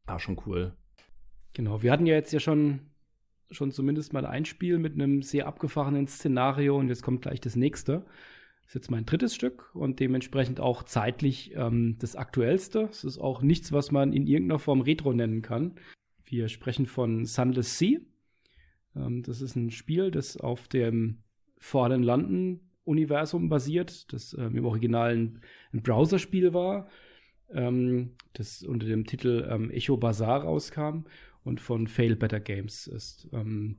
War 0.05 0.19
schon 0.19 0.37
cool. 0.45 0.73
Genau, 1.53 1.81
wir 1.83 1.91
hatten 1.91 2.05
ja 2.05 2.15
jetzt 2.15 2.33
ja 2.33 2.39
schon, 2.39 2.79
schon 3.51 3.71
zumindest 3.71 4.13
mal 4.13 4.25
ein 4.25 4.45
Spiel 4.45 4.79
mit 4.79 4.93
einem 4.93 5.21
sehr 5.21 5.47
abgefahrenen 5.47 6.07
Szenario 6.07 6.77
und 6.77 6.89
jetzt 6.89 7.03
kommt 7.03 7.21
gleich 7.21 7.41
das 7.41 7.55
nächste. 7.55 8.05
Ist 8.65 8.75
jetzt 8.75 8.91
mein 8.91 9.05
drittes 9.05 9.35
Stück 9.35 9.75
und 9.75 9.99
dementsprechend 9.99 10.59
auch 10.59 10.83
zeitlich 10.83 11.53
ähm, 11.55 11.97
das 11.99 12.15
aktuellste. 12.15 12.87
Es 12.91 13.03
ist 13.03 13.17
auch 13.17 13.41
nichts, 13.41 13.71
was 13.71 13.91
man 13.91 14.13
in 14.13 14.25
irgendeiner 14.25 14.59
Form 14.59 14.81
Retro 14.81 15.13
nennen 15.13 15.41
kann. 15.41 15.75
Wir 16.25 16.47
sprechen 16.47 16.85
von 16.85 17.25
Sunless 17.25 17.77
Sea. 17.77 17.99
Ähm, 18.95 19.23
das 19.23 19.41
ist 19.41 19.55
ein 19.55 19.71
Spiel, 19.71 20.11
das 20.11 20.37
auf 20.37 20.67
dem 20.67 21.19
Fallen 21.57 22.03
London 22.03 22.59
Universum 22.85 23.49
basiert, 23.49 24.11
das 24.11 24.35
ähm, 24.37 24.57
im 24.57 24.65
Original 24.65 25.15
ein, 25.15 25.41
ein 25.71 25.81
Browserspiel 25.81 26.53
war, 26.53 26.89
ähm, 27.51 28.11
das 28.33 28.63
unter 28.63 28.87
dem 28.87 29.05
Titel 29.05 29.47
ähm, 29.49 29.71
Echo 29.71 29.97
Bazaar 29.97 30.43
rauskam 30.43 31.05
und 31.43 31.61
von 31.61 31.87
Fail 31.87 32.15
Better 32.15 32.39
Games 32.39 32.87
ist. 32.87 33.29
Ähm, 33.31 33.77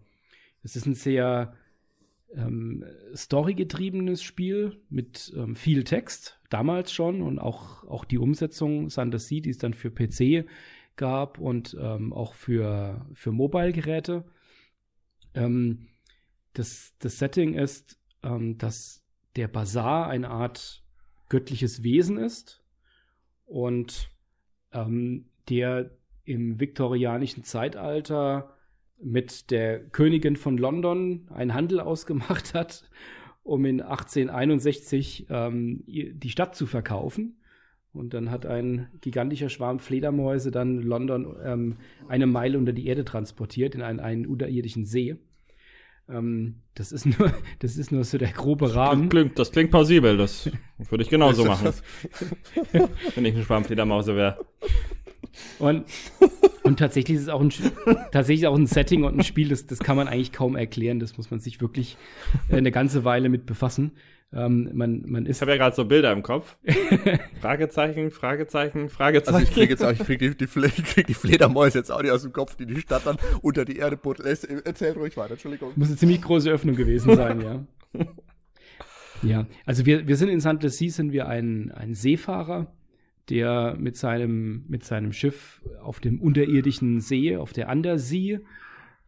es 0.62 0.76
ist 0.76 0.86
ein 0.86 0.94
sehr 0.94 1.54
ähm, 2.36 2.84
storygetriebenes 3.14 4.22
Spiel 4.22 4.80
mit 4.88 5.32
ähm, 5.36 5.56
viel 5.56 5.84
Text, 5.84 6.40
damals 6.50 6.92
schon, 6.92 7.22
und 7.22 7.38
auch, 7.38 7.84
auch 7.84 8.04
die 8.04 8.18
Umsetzung 8.18 8.88
Thunder 8.88 9.18
Sea, 9.18 9.40
die 9.40 9.50
es 9.50 9.58
dann 9.58 9.74
für 9.74 9.90
PC 9.90 10.46
gab 10.96 11.38
und 11.38 11.76
ähm, 11.80 12.12
auch 12.12 12.34
für, 12.34 13.06
für 13.14 13.32
Mobile-Geräte. 13.32 14.24
Ähm, 15.34 15.88
das, 16.52 16.94
das 16.98 17.18
Setting 17.18 17.54
ist, 17.54 17.98
ähm, 18.22 18.58
dass 18.58 19.04
der 19.36 19.48
Bazar 19.48 20.08
eine 20.08 20.30
Art 20.30 20.84
göttliches 21.28 21.82
Wesen 21.82 22.16
ist 22.16 22.62
und 23.46 24.10
ähm, 24.72 25.26
der 25.48 25.90
im 26.24 26.60
viktorianischen 26.60 27.44
Zeitalter 27.44 28.53
mit 29.04 29.50
der 29.50 29.80
Königin 29.80 30.36
von 30.36 30.58
London 30.58 31.28
einen 31.32 31.54
Handel 31.54 31.80
ausgemacht 31.80 32.54
hat, 32.54 32.88
um 33.42 33.64
in 33.64 33.80
1861 33.80 35.26
ähm, 35.30 35.84
die 35.86 36.30
Stadt 36.30 36.56
zu 36.56 36.66
verkaufen. 36.66 37.36
Und 37.92 38.12
dann 38.12 38.30
hat 38.30 38.44
ein 38.44 38.88
gigantischer 39.00 39.48
Schwarm 39.48 39.78
Fledermäuse 39.78 40.50
dann 40.50 40.82
London 40.82 41.36
ähm, 41.44 41.76
eine 42.08 42.26
Meile 42.26 42.58
unter 42.58 42.72
die 42.72 42.86
Erde 42.86 43.04
transportiert 43.04 43.76
in 43.76 43.82
einen, 43.82 44.00
einen 44.00 44.26
unterirdischen 44.26 44.84
See. 44.84 45.16
Ähm, 46.08 46.56
das, 46.74 46.90
ist 46.90 47.06
nur, 47.06 47.32
das 47.60 47.76
ist 47.76 47.92
nur 47.92 48.02
so 48.02 48.18
der 48.18 48.32
grobe 48.32 48.66
Das 48.66 48.74
Rahmen. 48.74 49.08
klingt, 49.08 49.38
das 49.38 49.52
klingt 49.52 49.70
plausibel, 49.70 50.16
das 50.16 50.50
würde 50.90 51.04
ich 51.04 51.10
genauso 51.10 51.44
machen, 51.44 51.72
wenn 53.14 53.24
ich 53.24 53.34
eine 53.34 53.44
Schwarmfledermause 53.44 54.16
wäre. 54.16 54.44
Und, 55.58 55.84
und 56.64 56.78
tatsächlich 56.78 57.18
ist 57.18 57.22
es 57.24 57.28
auch 57.28 57.40
ein, 57.40 57.52
tatsächlich 58.12 58.46
auch 58.46 58.56
ein 58.56 58.66
Setting 58.66 59.04
und 59.04 59.16
ein 59.16 59.22
Spiel, 59.22 59.48
das, 59.48 59.66
das 59.66 59.78
kann 59.78 59.96
man 59.96 60.08
eigentlich 60.08 60.32
kaum 60.32 60.56
erklären. 60.56 60.98
Das 60.98 61.16
muss 61.16 61.30
man 61.30 61.38
sich 61.40 61.60
wirklich 61.60 61.96
äh, 62.48 62.56
eine 62.56 62.72
ganze 62.72 63.04
Weile 63.04 63.28
mit 63.28 63.46
befassen. 63.46 63.92
Ähm, 64.32 64.70
man, 64.72 65.02
man 65.06 65.24
Ich 65.24 65.30
ist 65.30 65.42
habe 65.42 65.52
ja 65.52 65.58
gerade 65.58 65.76
so 65.76 65.84
Bilder 65.84 66.10
im 66.10 66.22
Kopf. 66.22 66.56
Fragezeichen, 67.40 68.10
Fragezeichen, 68.10 68.88
Fragezeichen. 68.88 69.36
Also 69.36 69.46
ich 69.46 69.54
kriege 69.54 69.70
jetzt 69.70 69.84
auch, 69.84 69.92
ich 69.92 70.00
krieg 70.00 70.18
die, 70.18 70.36
die, 70.36 70.44
ich 70.44 70.84
krieg 70.84 71.06
die 71.06 71.14
Fledermäuse 71.14 71.78
jetzt 71.78 71.92
auch 71.92 72.02
nicht 72.02 72.10
aus 72.10 72.22
dem 72.22 72.32
Kopf, 72.32 72.56
die 72.56 72.66
die 72.66 72.80
Stadt 72.80 73.06
dann 73.06 73.16
unter 73.42 73.64
die 73.64 73.76
Erde 73.76 73.96
buddelt. 73.96 74.44
Erzähl 74.64 74.92
ruhig 74.92 75.16
weiter, 75.16 75.32
Entschuldigung. 75.32 75.72
Muss 75.76 75.88
eine 75.88 75.96
ziemlich 75.96 76.20
große 76.22 76.50
Öffnung 76.50 76.74
gewesen 76.74 77.14
sein, 77.14 77.40
ja. 77.40 77.66
Ja, 79.22 79.46
also 79.64 79.86
wir, 79.86 80.06
wir 80.06 80.16
sind 80.16 80.28
in 80.28 80.40
St. 80.40 80.62
Lucie, 80.62 80.90
sind 80.90 81.12
wir 81.12 81.28
ein, 81.28 81.72
ein 81.72 81.94
Seefahrer, 81.94 82.66
der 83.28 83.76
mit 83.78 83.96
seinem, 83.96 84.64
mit 84.68 84.84
seinem 84.84 85.12
Schiff 85.12 85.62
auf 85.82 86.00
dem 86.00 86.20
unterirdischen 86.20 87.00
See, 87.00 87.36
auf 87.36 87.52
der 87.52 87.68
Undersea, 87.68 88.40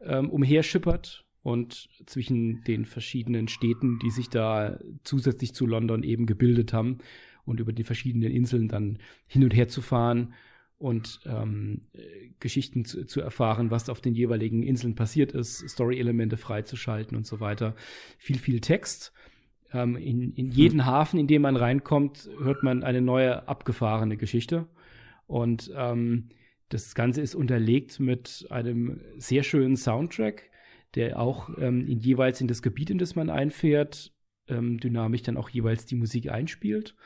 ähm, 0.00 0.30
umherschippert 0.30 1.24
und 1.42 1.88
zwischen 2.06 2.62
den 2.64 2.84
verschiedenen 2.84 3.48
Städten, 3.48 3.98
die 3.98 4.10
sich 4.10 4.28
da 4.28 4.78
zusätzlich 5.04 5.54
zu 5.54 5.66
London 5.66 6.02
eben 6.02 6.26
gebildet 6.26 6.72
haben 6.72 6.98
und 7.44 7.60
über 7.60 7.72
die 7.72 7.84
verschiedenen 7.84 8.30
Inseln 8.30 8.68
dann 8.68 8.98
hin 9.26 9.44
und 9.44 9.54
her 9.54 9.68
zu 9.68 9.80
fahren 9.80 10.34
und 10.78 11.20
ähm, 11.24 11.82
Geschichten 12.40 12.84
zu, 12.84 13.06
zu, 13.06 13.20
erfahren, 13.20 13.70
was 13.70 13.88
auf 13.88 14.00
den 14.00 14.14
jeweiligen 14.14 14.62
Inseln 14.62 14.94
passiert 14.94 15.32
ist, 15.32 15.66
Story-Elemente 15.68 16.36
freizuschalten 16.36 17.16
und 17.16 17.26
so 17.26 17.40
weiter. 17.40 17.74
Viel, 18.18 18.38
viel 18.38 18.60
Text. 18.60 19.12
Ähm, 19.76 19.96
in, 19.96 20.32
in 20.32 20.50
jeden 20.50 20.80
hm. 20.80 20.86
Hafen, 20.86 21.20
in 21.20 21.26
den 21.26 21.42
man 21.42 21.56
reinkommt, 21.56 22.30
hört 22.38 22.62
man 22.62 22.82
eine 22.82 23.02
neue 23.02 23.46
abgefahrene 23.46 24.16
Geschichte. 24.16 24.66
Und 25.26 25.70
ähm, 25.76 26.30
das 26.70 26.94
Ganze 26.94 27.20
ist 27.20 27.34
unterlegt 27.34 28.00
mit 28.00 28.46
einem 28.48 29.00
sehr 29.18 29.42
schönen 29.42 29.76
Soundtrack, 29.76 30.50
der 30.94 31.20
auch 31.20 31.50
ähm, 31.58 31.86
in 31.86 31.98
jeweils 31.98 32.40
in 32.40 32.48
das 32.48 32.62
Gebiet, 32.62 32.90
in 32.90 32.98
das 32.98 33.16
man 33.16 33.28
einfährt, 33.28 34.12
ähm, 34.48 34.80
dynamisch 34.80 35.22
dann 35.22 35.36
auch 35.36 35.50
jeweils 35.50 35.84
die 35.84 35.96
Musik 35.96 36.30
einspielt. 36.30 36.96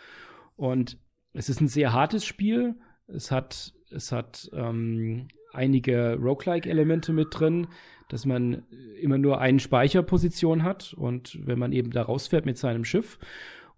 Und 0.56 0.98
es 1.32 1.48
ist 1.48 1.60
ein 1.60 1.68
sehr 1.68 1.92
hartes 1.92 2.24
Spiel, 2.24 2.76
es 3.08 3.30
hat, 3.32 3.74
es 3.90 4.12
hat 4.12 4.48
ähm, 4.52 5.28
einige 5.52 6.18
Roguelike-Elemente 6.20 7.12
mit 7.12 7.28
drin, 7.30 7.68
dass 8.08 8.26
man 8.26 8.64
immer 9.00 9.18
nur 9.18 9.40
eine 9.40 9.60
Speicherposition 9.60 10.64
hat 10.64 10.94
und 10.94 11.38
wenn 11.46 11.58
man 11.58 11.72
eben 11.72 11.90
da 11.90 12.02
rausfährt 12.02 12.44
mit 12.44 12.58
seinem 12.58 12.84
Schiff 12.84 13.18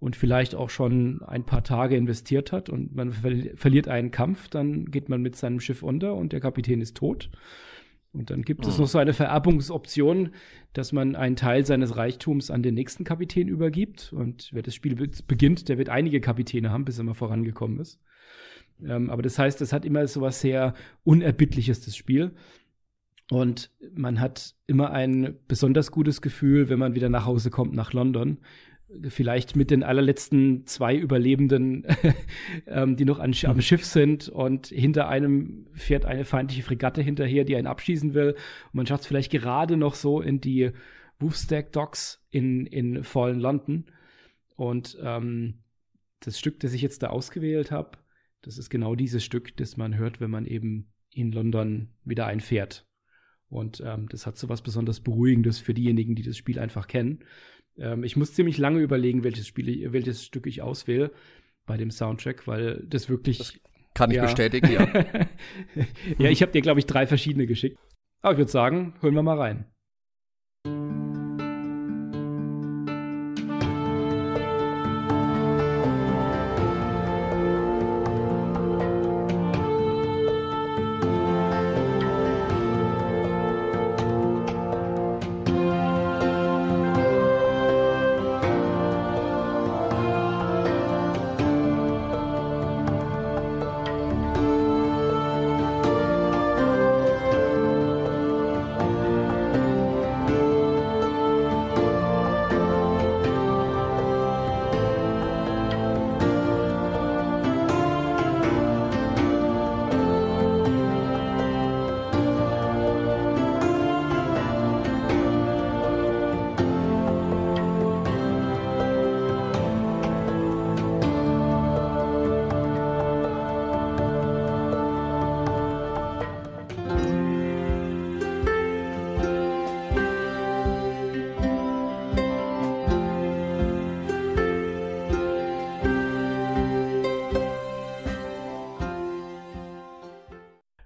und 0.00 0.16
vielleicht 0.16 0.54
auch 0.54 0.70
schon 0.70 1.22
ein 1.22 1.44
paar 1.44 1.62
Tage 1.62 1.96
investiert 1.96 2.50
hat 2.50 2.68
und 2.68 2.94
man 2.94 3.12
ver 3.12 3.32
verliert 3.54 3.88
einen 3.88 4.10
Kampf, 4.10 4.48
dann 4.48 4.86
geht 4.86 5.08
man 5.08 5.22
mit 5.22 5.36
seinem 5.36 5.60
Schiff 5.60 5.82
unter 5.82 6.14
und 6.14 6.32
der 6.32 6.40
Kapitän 6.40 6.80
ist 6.80 6.96
tot. 6.96 7.30
Und 8.12 8.28
dann 8.28 8.42
gibt 8.42 8.66
es 8.66 8.78
noch 8.78 8.88
so 8.88 8.98
eine 8.98 9.14
Vererbungsoption, 9.14 10.30
dass 10.74 10.92
man 10.92 11.16
einen 11.16 11.36
Teil 11.36 11.64
seines 11.64 11.96
Reichtums 11.96 12.50
an 12.50 12.62
den 12.62 12.74
nächsten 12.74 13.04
Kapitän 13.04 13.48
übergibt. 13.48 14.12
Und 14.12 14.50
wer 14.52 14.62
das 14.62 14.74
Spiel 14.74 14.94
beginnt, 15.26 15.68
der 15.70 15.78
wird 15.78 15.88
einige 15.88 16.20
Kapitäne 16.20 16.70
haben, 16.70 16.84
bis 16.84 16.98
er 16.98 17.04
mal 17.04 17.14
vorangekommen 17.14 17.78
ist. 17.78 18.00
Ähm, 18.84 19.10
aber 19.10 19.22
das 19.22 19.38
heißt, 19.38 19.60
es 19.60 19.72
hat 19.72 19.84
immer 19.84 20.06
so 20.06 20.20
was 20.20 20.40
sehr 20.40 20.74
Unerbittliches, 21.04 21.84
das 21.84 21.96
Spiel. 21.96 22.32
Und 23.30 23.70
man 23.94 24.20
hat 24.20 24.54
immer 24.66 24.90
ein 24.90 25.38
besonders 25.48 25.90
gutes 25.90 26.20
Gefühl, 26.20 26.68
wenn 26.68 26.78
man 26.78 26.94
wieder 26.94 27.08
nach 27.08 27.24
Hause 27.24 27.50
kommt 27.50 27.72
nach 27.74 27.92
London. 27.92 28.38
Vielleicht 29.08 29.56
mit 29.56 29.70
den 29.70 29.82
allerletzten 29.82 30.66
zwei 30.66 30.94
Überlebenden, 30.94 31.86
ähm, 32.66 32.96
die 32.96 33.06
noch 33.06 33.20
an, 33.20 33.34
am 33.44 33.62
Schiff 33.62 33.86
sind 33.86 34.28
und 34.28 34.66
hinter 34.66 35.08
einem 35.08 35.66
fährt 35.72 36.04
eine 36.04 36.26
feindliche 36.26 36.62
Fregatte 36.62 37.00
hinterher, 37.00 37.44
die 37.44 37.56
einen 37.56 37.68
abschießen 37.68 38.12
will. 38.12 38.32
Und 38.32 38.74
man 38.74 38.86
schafft 38.86 39.02
es 39.02 39.06
vielleicht 39.06 39.32
gerade 39.32 39.78
noch 39.78 39.94
so 39.94 40.20
in 40.20 40.42
die 40.42 40.72
Wolfstack 41.18 41.72
Docks 41.72 42.22
in, 42.28 42.66
in 42.66 43.02
Fallen 43.02 43.40
London. 43.40 43.86
Und 44.56 44.98
ähm, 45.02 45.54
das 46.20 46.38
Stück, 46.38 46.60
das 46.60 46.74
ich 46.74 46.82
jetzt 46.82 47.02
da 47.02 47.08
ausgewählt 47.08 47.70
habe, 47.70 47.96
das 48.42 48.58
ist 48.58 48.70
genau 48.70 48.94
dieses 48.94 49.24
Stück, 49.24 49.56
das 49.56 49.76
man 49.76 49.96
hört, 49.96 50.20
wenn 50.20 50.30
man 50.30 50.46
eben 50.46 50.92
in 51.10 51.32
London 51.32 51.88
wieder 52.04 52.26
einfährt. 52.26 52.86
Und 53.48 53.82
ähm, 53.84 54.08
das 54.08 54.26
hat 54.26 54.38
so 54.38 54.48
was 54.48 54.62
besonders 54.62 55.00
Beruhigendes 55.00 55.58
für 55.58 55.74
diejenigen, 55.74 56.14
die 56.14 56.22
das 56.22 56.36
Spiel 56.36 56.58
einfach 56.58 56.88
kennen. 56.88 57.20
Ähm, 57.76 58.02
ich 58.02 58.16
muss 58.16 58.34
ziemlich 58.34 58.58
lange 58.58 58.80
überlegen, 58.80 59.24
welches 59.24 59.46
Spiel, 59.46 59.92
welches 59.92 60.24
Stück 60.24 60.46
ich 60.46 60.62
auswähle 60.62 61.12
bei 61.66 61.76
dem 61.76 61.90
Soundtrack, 61.90 62.46
weil 62.46 62.84
das 62.88 63.08
wirklich. 63.08 63.38
Das 63.38 63.60
kann 63.94 64.10
ich 64.10 64.16
ja, 64.16 64.22
bestätigen, 64.22 64.72
ja. 64.72 64.88
ja, 66.18 66.30
ich 66.30 66.40
habe 66.40 66.50
dir, 66.50 66.62
glaube 66.62 66.80
ich, 66.80 66.86
drei 66.86 67.06
verschiedene 67.06 67.46
geschickt. 67.46 67.78
Aber 68.22 68.32
ich 68.32 68.38
würde 68.38 68.50
sagen, 68.50 68.94
hören 69.00 69.14
wir 69.14 69.22
mal 69.22 69.38
rein. 69.38 69.66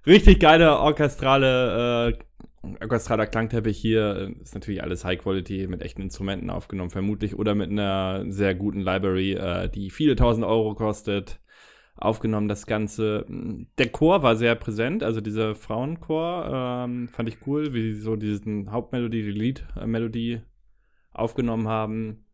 Richtig 0.07 0.39
geile 0.39 0.79
orchestrale, 0.79 2.15
äh, 2.63 2.73
orchestraler 2.81 3.27
Klangteppich 3.27 3.77
hier. 3.77 4.33
Ist 4.41 4.53
natürlich 4.53 4.81
alles 4.81 5.03
High 5.03 5.19
Quality 5.19 5.67
mit 5.67 5.81
echten 5.81 6.01
Instrumenten 6.01 6.49
aufgenommen, 6.49 6.91
vermutlich. 6.91 7.37
Oder 7.37 7.55
mit 7.55 7.69
einer 7.69 8.23
sehr 8.31 8.55
guten 8.55 8.79
Library, 8.79 9.33
äh, 9.33 9.67
die 9.67 9.89
viele 9.89 10.15
tausend 10.15 10.45
Euro 10.45 10.75
kostet. 10.75 11.41
Aufgenommen 11.97 12.47
das 12.47 12.67
Ganze. 12.67 13.25
Der 13.77 13.89
Chor 13.89 14.23
war 14.23 14.37
sehr 14.37 14.55
präsent, 14.55 15.03
also 15.03 15.19
dieser 15.19 15.55
Frauenchor 15.55 16.85
ähm, 16.85 17.09
fand 17.09 17.27
ich 17.27 17.39
cool, 17.45 17.73
wie 17.73 17.91
sie 17.91 17.99
so 17.99 18.15
diesen 18.15 18.71
Hauptmelodie, 18.71 19.23
die 19.23 19.31
Liedmelodie 19.31 20.41
aufgenommen 21.11 21.67
haben. 21.67 22.27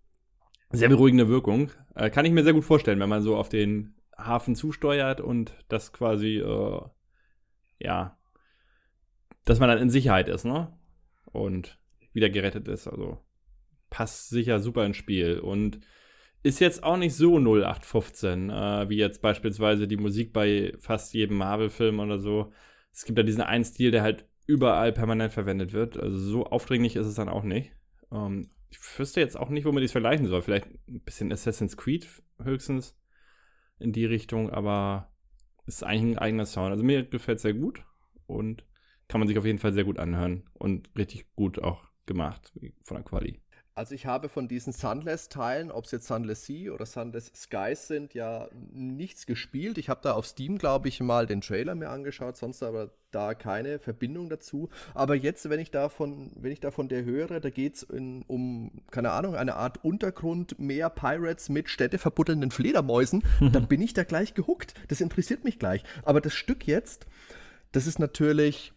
Sehr 0.70 0.90
beruhigende 0.90 1.28
Wirkung. 1.28 1.72
Äh, 1.96 2.12
kann 2.12 2.26
ich 2.26 2.34
mir 2.34 2.44
sehr 2.44 2.54
gut 2.54 2.66
vorstellen, 2.66 3.00
wenn 3.00 3.10
man 3.10 3.24
so 3.24 3.36
auf 3.36 3.50
den 3.50 3.96
Hafen 4.16 4.54
zusteuert 4.54 5.22
und 5.22 5.56
das 5.70 5.94
quasi 5.94 6.40
äh, 6.40 6.82
ja, 7.84 8.18
dass 9.46 9.60
man 9.60 9.70
dann 9.70 9.80
in 9.80 9.90
Sicherheit 9.90 10.30
ist, 10.30 10.46
ne? 10.46 10.72
Und 11.26 11.80
wieder 12.14 12.30
gerettet 12.30 12.68
ist. 12.68 12.88
Also 12.88 13.20
passt 13.90 14.30
sicher 14.30 14.60
super 14.60 14.86
ins 14.86 14.98
Spiel. 14.98 15.40
Und 15.40 15.82
ist 16.44 16.60
jetzt 16.60 16.84
auch 16.84 16.98
nicht 16.98 17.16
so 17.16 17.38
0815, 17.38 18.50
äh, 18.50 18.90
wie 18.90 18.98
jetzt 18.98 19.22
beispielsweise 19.22 19.88
die 19.88 19.98
Musik 19.98 20.34
bei 20.34 20.74
fast 20.78 21.14
jedem 21.14 21.38
Marvel-Film 21.38 22.00
oder 22.00 22.20
so. 22.20 22.52
Es 22.92 23.06
gibt 23.06 23.18
ja 23.18 23.24
diesen 23.24 23.42
einen 23.42 23.64
Stil, 23.64 23.92
der 23.92 24.04
halt 24.04 24.26
überall 24.46 24.92
permanent 24.92 25.32
verwendet 25.32 25.74
wird. 25.74 25.98
Also 25.98 26.18
so 26.18 26.46
aufdringlich 26.46 26.96
ist 26.96 27.08
es 27.08 27.16
dann 27.16 27.30
auch 27.30 27.44
nicht. 27.44 27.72
Ähm, 28.12 28.50
ich 28.70 28.80
wüsste 29.00 29.22
jetzt 29.22 29.38
auch 29.38 29.50
nicht, 29.50 29.66
womit 29.66 29.84
ich 29.84 29.90
es 29.90 29.92
vergleichen 29.94 30.28
soll. 30.28 30.42
Vielleicht 30.42 30.68
ein 30.88 31.02
bisschen 31.02 31.32
Assassin's 31.32 31.78
Creed 31.78 32.08
höchstens 32.42 32.98
in 33.80 33.94
die 33.94 34.06
Richtung, 34.06 34.50
aber 34.50 35.13
ist 35.66 35.84
eigentlich 35.84 36.18
ein 36.18 36.20
eigener 36.20 36.46
Sound. 36.46 36.72
Also 36.72 36.84
mir 36.84 37.04
gefällt 37.04 37.38
es 37.38 37.44
sehr 37.44 37.54
gut 37.54 37.84
und 38.28 38.66
kann 39.08 39.20
man 39.20 39.28
sich 39.28 39.38
auf 39.38 39.46
jeden 39.46 39.60
Fall 39.60 39.74
sehr 39.74 39.84
gut 39.84 40.00
anhören 40.00 40.44
und 40.54 40.90
richtig 40.98 41.28
gut 41.36 41.62
auch 41.62 41.84
gemacht 42.06 42.52
von 42.84 42.98
der 42.98 43.04
Quali. 43.04 43.43
Also 43.76 43.96
ich 43.96 44.06
habe 44.06 44.30
von 44.30 44.48
diesen 44.48 44.72
Sunless-Teilen, 44.72 45.72
ob 45.72 45.86
es 45.86 45.92
jetzt 45.92 46.06
Sunless 46.06 46.46
Sea 46.46 46.72
oder 46.72 46.86
Sunless 46.86 47.32
Skies 47.34 47.88
sind, 47.88 48.14
ja 48.14 48.48
nichts 48.72 49.26
gespielt. 49.26 49.80
Ich 49.80 49.90
habe 49.90 50.02
da 50.04 50.14
auf 50.14 50.28
Steam, 50.28 50.60
glaube 50.60 50.90
ich, 50.90 51.00
mal 51.00 51.26
den 51.26 51.42
Trailer 51.42 51.74
mir 51.74 51.90
angeschaut, 51.90 52.38
sonst 52.38 52.62
aber 52.62 52.92
da 53.10 53.34
keine 53.34 53.80
Verbindung 53.80 54.30
dazu. 54.30 54.70
Aber 54.94 55.16
jetzt, 55.16 55.50
wenn 55.50 55.60
ich 55.60 55.72
davon, 55.72 56.32
wenn 56.36 56.52
ich 56.52 56.60
davon 56.60 56.88
der 56.88 57.04
höre, 57.04 57.40
da 57.40 57.50
geht 57.50 57.76
es 57.76 57.84
um, 57.84 58.72
keine 58.92 59.12
Ahnung, 59.12 59.36
eine 59.36 59.56
Art 59.56 59.84
Untergrund, 59.84 60.60
mehr 60.60 60.92
Pirates 60.92 61.50
mit 61.50 61.68
städteverbuddelnden 61.68 62.52
Fledermäusen, 62.52 63.24
dann 63.52 63.68
bin 63.68 63.82
ich 63.82 63.94
da 63.94 64.04
gleich 64.04 64.36
gehuckt. 64.36 64.76
Das 64.88 65.02
interessiert 65.02 65.44
mich 65.44 65.58
gleich. 65.58 65.84
Aber 66.04 66.22
das 66.22 66.36
Stück 66.36 66.68
jetzt, 66.68 67.08
das 67.72 67.88
ist 67.88 67.98
natürlich 67.98 68.72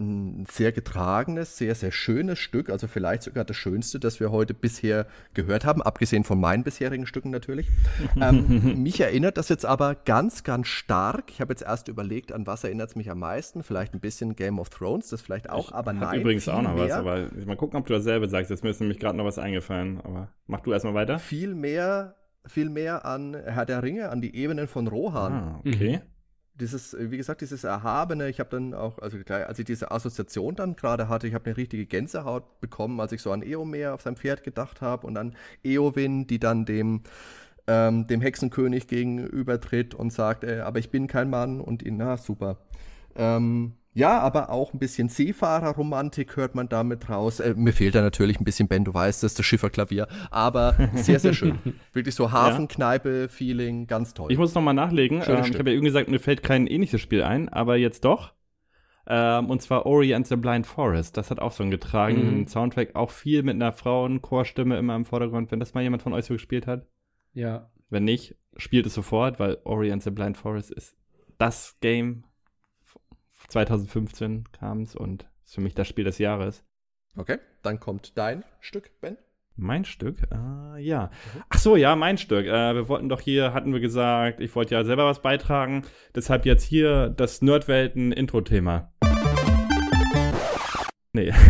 ein 0.00 0.46
sehr 0.50 0.72
getragenes, 0.72 1.56
sehr, 1.56 1.74
sehr 1.74 1.92
schönes 1.92 2.38
Stück, 2.38 2.70
also 2.70 2.88
vielleicht 2.88 3.22
sogar 3.22 3.44
das 3.44 3.56
schönste, 3.56 4.00
das 4.00 4.18
wir 4.18 4.32
heute 4.32 4.54
bisher 4.54 5.06
gehört 5.34 5.64
haben, 5.64 5.82
abgesehen 5.82 6.24
von 6.24 6.40
meinen 6.40 6.64
bisherigen 6.64 7.06
Stücken 7.06 7.30
natürlich. 7.30 7.68
ähm, 8.20 8.82
mich 8.82 9.00
erinnert 9.00 9.36
das 9.36 9.48
jetzt 9.48 9.66
aber 9.66 9.94
ganz, 9.94 10.42
ganz 10.42 10.66
stark. 10.68 11.30
Ich 11.30 11.40
habe 11.40 11.52
jetzt 11.52 11.62
erst 11.62 11.88
überlegt, 11.88 12.32
an 12.32 12.46
was 12.46 12.64
erinnert 12.64 12.90
es 12.90 12.96
mich 12.96 13.10
am 13.10 13.18
meisten. 13.18 13.62
Vielleicht 13.62 13.94
ein 13.94 14.00
bisschen 14.00 14.34
Game 14.34 14.58
of 14.58 14.70
Thrones, 14.70 15.08
das 15.08 15.20
vielleicht 15.20 15.50
auch, 15.50 15.72
aber 15.72 15.92
Hab 15.92 16.00
nein. 16.00 16.20
übrigens 16.20 16.48
auch 16.48 16.62
noch 16.62 16.76
was, 16.76 16.90
aber 16.92 17.28
mal 17.46 17.56
gucken, 17.56 17.78
ob 17.78 17.86
du 17.86 17.92
dasselbe 17.92 18.28
sagst. 18.28 18.50
Jetzt 18.50 18.64
mir 18.64 18.70
ist 18.70 18.80
nämlich 18.80 18.98
gerade 18.98 19.16
noch 19.16 19.24
was 19.24 19.38
eingefallen, 19.38 20.00
aber 20.02 20.28
mach 20.46 20.60
du 20.60 20.72
erstmal 20.72 20.94
weiter. 20.94 21.18
Viel 21.18 21.54
mehr, 21.54 22.16
viel 22.46 22.70
mehr 22.70 23.04
an 23.04 23.34
Herr 23.34 23.66
der 23.66 23.82
Ringe, 23.82 24.08
an 24.08 24.20
die 24.20 24.34
Ebenen 24.34 24.66
von 24.66 24.88
Rohan. 24.88 25.32
Ah, 25.32 25.60
okay. 25.64 26.00
Dieses, 26.60 26.94
äh, 26.94 27.10
wie 27.10 27.16
gesagt, 27.16 27.40
dieses 27.40 27.64
Erhabene, 27.64 28.28
ich 28.28 28.40
habe 28.40 28.50
dann 28.50 28.74
auch, 28.74 28.98
also 28.98 29.18
als 29.28 29.58
ich 29.58 29.64
diese 29.64 29.90
Assoziation 29.90 30.54
dann 30.54 30.76
gerade 30.76 31.08
hatte, 31.08 31.26
ich 31.26 31.34
habe 31.34 31.46
eine 31.46 31.56
richtige 31.56 31.86
Gänsehaut 31.86 32.60
bekommen, 32.60 33.00
als 33.00 33.12
ich 33.12 33.22
so 33.22 33.32
an 33.32 33.42
Eomer 33.42 33.94
auf 33.94 34.02
sein 34.02 34.16
Pferd 34.16 34.42
gedacht 34.42 34.80
habe 34.80 35.06
und 35.06 35.16
an 35.16 35.34
Eowyn, 35.64 36.26
die 36.26 36.38
dann 36.38 36.64
dem, 36.64 37.02
ähm, 37.66 38.06
dem 38.06 38.20
Hexenkönig 38.20 38.86
gegenübertritt 38.86 39.94
und 39.94 40.12
sagt, 40.12 40.44
äh, 40.44 40.60
aber 40.60 40.78
ich 40.78 40.90
bin 40.90 41.06
kein 41.06 41.30
Mann 41.30 41.60
und 41.60 41.82
ihn, 41.82 41.96
na 41.96 42.16
super. 42.16 42.58
Ähm, 43.16 43.74
ja, 43.92 44.20
aber 44.20 44.50
auch 44.50 44.72
ein 44.72 44.78
bisschen 44.78 45.08
Seefahrerromantik 45.08 46.36
hört 46.36 46.54
man 46.54 46.68
damit 46.68 47.08
raus. 47.08 47.40
Äh, 47.40 47.54
mir 47.56 47.72
fehlt 47.72 47.94
da 47.94 48.02
natürlich 48.02 48.38
ein 48.40 48.44
bisschen 48.44 48.68
Ben, 48.68 48.84
du 48.84 48.94
weißt, 48.94 49.22
das 49.22 49.32
ist 49.32 49.38
das 49.38 49.46
Schifferklavier, 49.46 50.06
aber 50.30 50.76
sehr, 50.94 51.18
sehr 51.20 51.32
schön. 51.32 51.58
Wirklich 51.92 52.14
so 52.14 52.30
Hafenkneipe-Feeling, 52.32 53.86
ganz 53.86 54.14
toll. 54.14 54.30
Ich 54.30 54.38
muss 54.38 54.54
noch 54.54 54.62
mal 54.62 54.72
nachlegen. 54.72 55.22
Ähm, 55.26 55.44
ich 55.44 55.58
habe 55.58 55.70
ja 55.70 55.76
eben 55.76 55.84
gesagt, 55.84 56.08
mir 56.08 56.20
fällt 56.20 56.42
kein 56.42 56.66
ähnliches 56.66 57.00
Spiel 57.00 57.22
ein, 57.22 57.48
aber 57.48 57.76
jetzt 57.76 58.04
doch. 58.04 58.32
Ähm, 59.06 59.50
und 59.50 59.60
zwar 59.60 59.86
Ori 59.86 60.14
and 60.14 60.26
the 60.26 60.36
Blind 60.36 60.66
Forest. 60.66 61.16
Das 61.16 61.30
hat 61.30 61.40
auch 61.40 61.52
so 61.52 61.62
einen 61.64 61.70
getragenen 61.72 62.40
Mhm. 62.40 62.46
Soundtrack. 62.46 62.94
Auch 62.94 63.10
viel 63.10 63.42
mit 63.42 63.54
einer 63.56 63.72
Frauenchorstimme 63.72 64.78
immer 64.78 64.94
im 64.94 65.04
Vordergrund. 65.04 65.50
Wenn 65.50 65.58
das 65.58 65.74
mal 65.74 65.82
jemand 65.82 66.02
von 66.02 66.12
euch 66.12 66.26
so 66.26 66.34
gespielt 66.34 66.66
hat. 66.66 66.86
Ja. 67.32 67.70
Wenn 67.88 68.04
nicht, 68.04 68.36
spielt 68.56 68.86
es 68.86 68.94
sofort, 68.94 69.40
weil 69.40 69.58
Ori 69.64 69.90
and 69.90 70.02
the 70.02 70.10
Blind 70.10 70.36
Forest 70.36 70.70
ist 70.70 70.96
das 71.38 71.76
Game. 71.80 72.24
2015 73.50 74.44
kam 74.52 74.82
es 74.82 74.96
und 74.96 75.28
ist 75.44 75.54
für 75.54 75.60
mich 75.60 75.74
das 75.74 75.88
Spiel 75.88 76.04
des 76.04 76.18
Jahres. 76.18 76.64
Okay, 77.16 77.38
dann 77.62 77.80
kommt 77.80 78.16
dein 78.16 78.44
Stück, 78.60 78.90
Ben. 79.00 79.18
Mein 79.56 79.84
Stück? 79.84 80.16
Ah, 80.32 80.76
ja. 80.78 81.10
Ach 81.50 81.58
so, 81.58 81.76
ja, 81.76 81.94
mein 81.96 82.16
Stück. 82.16 82.46
Äh, 82.46 82.74
wir 82.74 82.88
wollten 82.88 83.08
doch 83.08 83.20
hier, 83.20 83.52
hatten 83.52 83.72
wir 83.72 83.80
gesagt, 83.80 84.40
ich 84.40 84.54
wollte 84.54 84.74
ja 84.74 84.84
selber 84.84 85.04
was 85.04 85.20
beitragen. 85.20 85.84
Deshalb 86.14 86.46
jetzt 86.46 86.62
hier 86.62 87.10
das 87.10 87.42
Nerdwelten-Intro-Thema. 87.42 88.92
Nee. 91.12 91.32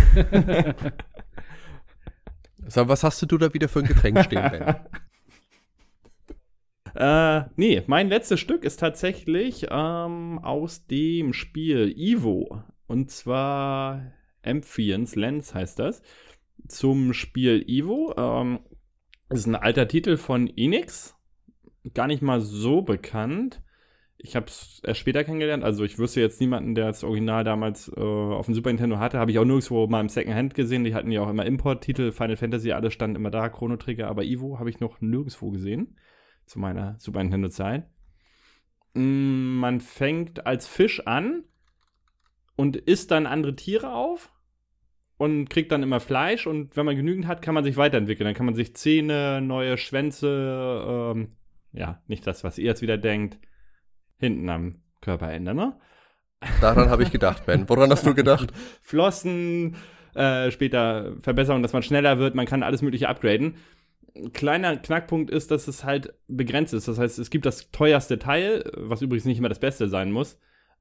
So, 2.70 2.86
was 2.88 3.02
hast 3.02 3.20
du 3.22 3.36
da 3.36 3.52
wieder 3.52 3.68
für 3.68 3.80
ein 3.80 3.86
Getränk 3.86 4.22
stehen, 4.24 4.48
Ben? 4.48 4.76
Äh, 6.94 7.42
nee, 7.56 7.82
mein 7.86 8.08
letztes 8.08 8.40
Stück 8.40 8.64
ist 8.64 8.80
tatsächlich 8.80 9.66
ähm, 9.70 10.40
aus 10.42 10.86
dem 10.86 11.32
Spiel 11.32 11.94
Evo. 11.96 12.62
Und 12.86 13.10
zwar 13.10 14.12
Amphions 14.42 15.14
Lens 15.14 15.54
heißt 15.54 15.78
das. 15.78 16.02
Zum 16.66 17.12
Spiel 17.12 17.64
Evo. 17.66 18.14
Ähm, 18.16 18.60
ist 19.28 19.46
ein 19.46 19.54
alter 19.54 19.86
Titel 19.86 20.16
von 20.16 20.48
Enix. 20.56 21.16
Gar 21.94 22.08
nicht 22.08 22.22
mal 22.22 22.40
so 22.40 22.82
bekannt. 22.82 23.62
Ich 24.18 24.36
habe 24.36 24.46
es 24.46 24.82
erst 24.84 25.00
später 25.00 25.24
kennengelernt. 25.24 25.64
Also 25.64 25.84
ich 25.84 25.98
wüsste 25.98 26.20
jetzt 26.20 26.40
niemanden, 26.40 26.74
der 26.74 26.88
das 26.88 27.04
Original 27.04 27.44
damals 27.44 27.90
äh, 27.96 28.00
auf 28.00 28.46
dem 28.46 28.54
Super 28.54 28.70
Nintendo 28.70 28.98
hatte. 28.98 29.18
Habe 29.18 29.30
ich 29.30 29.38
auch 29.38 29.44
nirgendwo 29.44 29.86
mal 29.86 30.00
im 30.00 30.08
Secondhand 30.08 30.54
gesehen. 30.54 30.84
Die 30.84 30.94
hatten 30.94 31.12
ja 31.12 31.22
auch 31.22 31.30
immer 31.30 31.46
Import-Titel. 31.46 32.12
Final 32.12 32.36
Fantasy, 32.36 32.72
alles 32.72 32.92
stand 32.92 33.16
immer 33.16 33.30
da. 33.30 33.48
Chrono 33.48 33.76
Trigger. 33.76 34.08
Aber 34.08 34.24
Evo 34.24 34.58
habe 34.58 34.68
ich 34.68 34.80
noch 34.80 35.00
nirgendwo 35.00 35.50
gesehen 35.50 35.96
zu 36.50 36.58
meiner 36.58 36.96
Super 36.98 37.22
Nintendo-Zeit. 37.22 37.86
Mm, 38.94 39.58
Man 39.58 39.80
fängt 39.80 40.46
als 40.46 40.66
Fisch 40.66 41.06
an 41.06 41.44
und 42.56 42.76
isst 42.76 43.12
dann 43.12 43.26
andere 43.26 43.54
Tiere 43.54 43.94
auf 43.94 44.32
und 45.16 45.48
kriegt 45.48 45.70
dann 45.70 45.84
immer 45.84 46.00
Fleisch 46.00 46.48
und 46.48 46.76
wenn 46.76 46.86
man 46.86 46.96
genügend 46.96 47.28
hat, 47.28 47.40
kann 47.40 47.54
man 47.54 47.62
sich 47.62 47.76
weiterentwickeln. 47.76 48.24
Dann 48.24 48.34
kann 48.34 48.46
man 48.46 48.56
sich 48.56 48.74
Zähne, 48.74 49.40
neue 49.40 49.78
Schwänze, 49.78 51.14
ähm, 51.14 51.36
ja, 51.72 52.02
nicht 52.08 52.26
das, 52.26 52.42
was 52.42 52.58
ihr 52.58 52.64
jetzt 52.64 52.82
wieder 52.82 52.98
denkt, 52.98 53.38
hinten 54.18 54.48
am 54.48 54.82
Körper 55.00 55.30
ändern, 55.30 55.56
ne? 55.56 55.78
Daran 56.60 56.88
habe 56.88 57.02
ich 57.04 57.12
gedacht, 57.12 57.46
Ben. 57.46 57.68
Woran 57.68 57.90
hast 57.90 58.06
du 58.06 58.14
gedacht? 58.14 58.50
Flossen, 58.82 59.76
äh, 60.14 60.50
später 60.50 61.14
Verbesserungen, 61.20 61.62
dass 61.62 61.74
man 61.74 61.82
schneller 61.82 62.18
wird, 62.18 62.34
man 62.34 62.46
kann 62.46 62.62
alles 62.62 62.82
Mögliche 62.82 63.08
upgraden. 63.08 63.56
Ein 64.14 64.32
kleiner 64.32 64.76
Knackpunkt 64.76 65.30
ist, 65.30 65.50
dass 65.50 65.68
es 65.68 65.84
halt 65.84 66.14
begrenzt 66.28 66.74
ist. 66.74 66.88
Das 66.88 66.98
heißt, 66.98 67.18
es 67.18 67.30
gibt 67.30 67.46
das 67.46 67.70
teuerste 67.70 68.18
Teil, 68.18 68.70
was 68.76 69.02
übrigens 69.02 69.24
nicht 69.24 69.38
immer 69.38 69.48
das 69.48 69.60
Beste 69.60 69.88
sein 69.88 70.10
muss. 70.10 70.38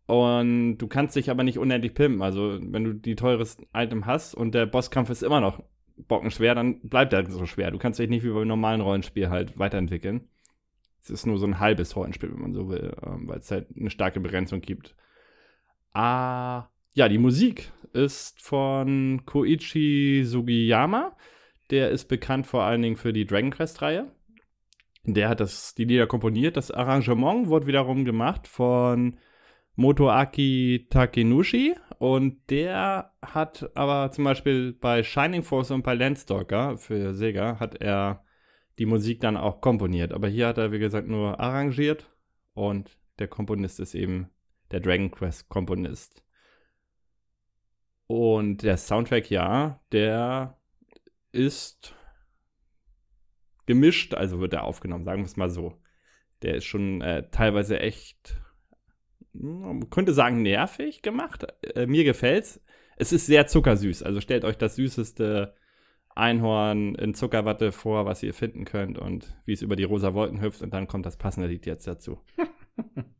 Und 0.07 0.79
du 0.79 0.87
kannst 0.87 1.15
dich 1.15 1.29
aber 1.29 1.43
nicht 1.43 1.59
unendlich 1.59 1.93
pimpen. 1.93 2.23
Also, 2.23 2.57
wenn 2.59 2.83
du 2.83 2.93
die 2.93 3.15
teures 3.15 3.57
Item 3.73 4.07
hast 4.07 4.33
und 4.33 4.55
der 4.55 4.65
Bosskampf 4.65 5.11
ist 5.11 5.21
immer 5.21 5.39
noch 5.39 5.61
bockenschwer, 6.07 6.55
dann 6.55 6.79
bleibt 6.81 7.13
er 7.13 7.29
so 7.29 7.45
schwer. 7.45 7.71
Du 7.71 7.77
kannst 7.77 7.99
dich 7.99 8.09
nicht 8.09 8.23
wie 8.23 8.31
beim 8.31 8.47
normalen 8.47 8.81
Rollenspiel 8.81 9.29
halt 9.29 9.59
weiterentwickeln. 9.59 10.27
Es 11.01 11.09
ist 11.09 11.25
nur 11.25 11.37
so 11.37 11.45
ein 11.45 11.59
halbes 11.59 11.95
Rollenspiel, 11.95 12.31
wenn 12.31 12.41
man 12.41 12.53
so 12.53 12.69
will, 12.69 12.91
ähm, 13.05 13.27
weil 13.27 13.39
es 13.39 13.51
halt 13.51 13.67
eine 13.77 13.89
starke 13.89 14.19
Begrenzung 14.19 14.61
gibt. 14.61 14.95
Ah, 15.93 16.69
ja, 16.93 17.07
die 17.07 17.17
Musik 17.17 17.71
ist 17.93 18.41
von 18.41 19.21
Koichi 19.25 20.23
Sugiyama. 20.25 21.15
Der 21.69 21.89
ist 21.89 22.05
bekannt 22.05 22.47
vor 22.47 22.63
allen 22.63 22.81
Dingen 22.81 22.95
für 22.95 23.13
die 23.13 23.25
Dragon 23.25 23.51
Quest-Reihe. 23.51 24.11
Der 25.03 25.29
hat 25.29 25.39
das, 25.39 25.75
die 25.75 25.85
Lieder 25.85 26.07
komponiert. 26.07 26.57
Das 26.57 26.71
Arrangement 26.71 27.47
wurde 27.47 27.67
wiederum 27.67 28.05
gemacht 28.05 28.47
von 28.47 29.17
Motoaki 29.75 30.87
Takenushi. 30.89 31.75
Und 31.99 32.49
der 32.49 33.13
hat 33.21 33.69
aber 33.75 34.11
zum 34.11 34.23
Beispiel 34.23 34.73
bei 34.73 35.03
Shining 35.03 35.43
Force 35.43 35.71
und 35.71 35.83
bei 35.83 35.93
Landstalker 35.93 36.77
für 36.77 37.13
Sega 37.13 37.59
hat 37.59 37.75
er 37.81 38.23
die 38.77 38.85
Musik 38.85 39.19
dann 39.19 39.37
auch 39.37 39.61
komponiert. 39.61 40.13
Aber 40.13 40.27
hier 40.27 40.47
hat 40.47 40.57
er, 40.57 40.71
wie 40.71 40.79
gesagt, 40.79 41.07
nur 41.07 41.39
arrangiert. 41.39 42.09
Und 42.53 42.97
der 43.19 43.27
Komponist 43.27 43.79
ist 43.79 43.95
eben 43.95 44.29
der 44.71 44.79
Dragon 44.79 45.11
Quest 45.11 45.49
Komponist. 45.49 46.23
Und 48.07 48.63
der 48.63 48.77
Soundtrack, 48.77 49.29
ja, 49.29 49.79
der 49.91 50.58
ist 51.31 51.95
gemischt, 53.65 54.13
also 54.13 54.39
wird 54.39 54.53
er 54.53 54.63
aufgenommen, 54.63 55.05
sagen 55.05 55.21
wir 55.21 55.25
es 55.25 55.37
mal 55.37 55.49
so. 55.49 55.79
Der 56.41 56.55
ist 56.55 56.65
schon 56.65 57.01
äh, 57.01 57.29
teilweise 57.29 57.79
echt, 57.79 58.41
man 59.33 59.89
könnte 59.89 60.13
sagen, 60.13 60.41
nervig 60.41 61.01
gemacht. 61.01 61.45
Äh, 61.75 61.85
mir 61.85 62.03
gefällt's. 62.03 62.63
Es 62.97 63.13
ist 63.13 63.27
sehr 63.27 63.47
zuckersüß, 63.47 64.03
also 64.03 64.19
stellt 64.21 64.43
euch 64.43 64.57
das 64.57 64.75
süßeste 64.75 65.55
Einhorn 66.15 66.95
in 66.95 67.13
Zuckerwatte 67.13 67.71
vor, 67.71 68.05
was 68.05 68.23
ihr 68.23 68.33
finden 68.33 68.65
könnt 68.65 68.97
und 68.97 69.37
wie 69.45 69.53
es 69.53 69.61
über 69.61 69.75
die 69.75 69.83
rosa 69.83 70.13
Wolken 70.13 70.41
hüpft 70.41 70.61
und 70.61 70.73
dann 70.73 70.87
kommt 70.87 71.05
das 71.05 71.17
passende 71.17 71.47
Lied 71.47 71.65
jetzt 71.65 71.87
dazu. 71.87 72.19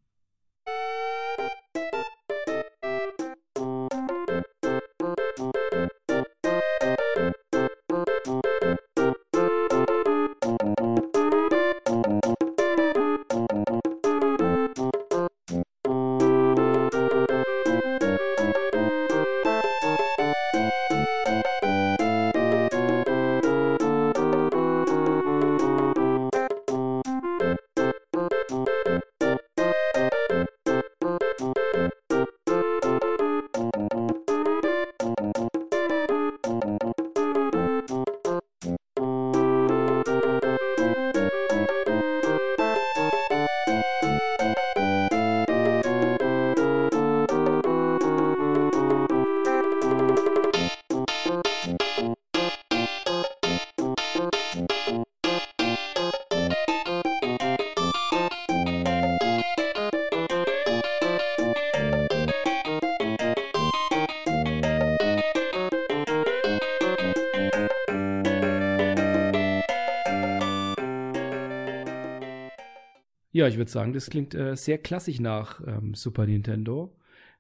ich 73.50 73.58
würde 73.58 73.72
sagen, 73.72 73.94
das 73.94 74.10
klingt 74.10 74.34
äh, 74.36 74.56
sehr 74.56 74.78
klassisch 74.78 75.20
nach 75.20 75.62
ähm, 75.66 75.94
Super 75.94 76.26
Nintendo. 76.26 76.96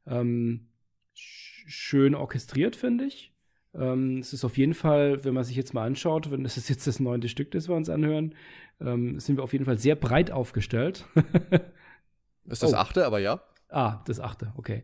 Ähm, 0.06 0.68
sch 1.16 1.66
schön 1.68 2.16
orchestriert, 2.16 2.76
finde 2.76 3.06
ich. 3.06 3.32
Ähm, 3.76 4.18
es 4.20 4.34
ist 4.34 4.44
auf 4.44 4.58
jeden 4.58 4.74
Fall, 4.74 5.24
wenn 5.24 5.36
man 5.36 5.44
sich 5.44 5.56
jetzt 5.56 5.74
mal 5.74 5.86
anschaut, 5.86 6.32
wenn 6.32 6.44
das 6.44 6.58
ist 6.58 6.70
jetzt 6.70 6.88
das 6.88 7.00
neunte 7.00 7.30
Stück, 7.30 7.52
das 7.52 7.70
wir 7.70 7.76
uns 7.76 7.90
anhören, 7.90 8.36
ähm, 8.82 9.20
sind 9.20 9.38
wir 9.38 9.44
auf 9.44 9.54
jeden 9.54 9.66
Fall 9.66 9.78
sehr 9.78 9.96
breit 9.96 10.32
aufgestellt. 10.32 11.06
Ist 12.46 12.64
das 12.64 12.74
Oh. 12.74 12.78
achte, 12.78 13.06
aber 13.06 13.20
ja. 13.20 13.44
ah, 13.70 14.02
das 14.08 14.20
achte, 14.20 14.54
okay. 14.58 14.84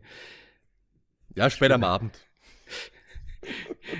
Ja, 1.34 1.50
später 1.50 1.74
am 1.74 1.84
Abend. 1.84 2.18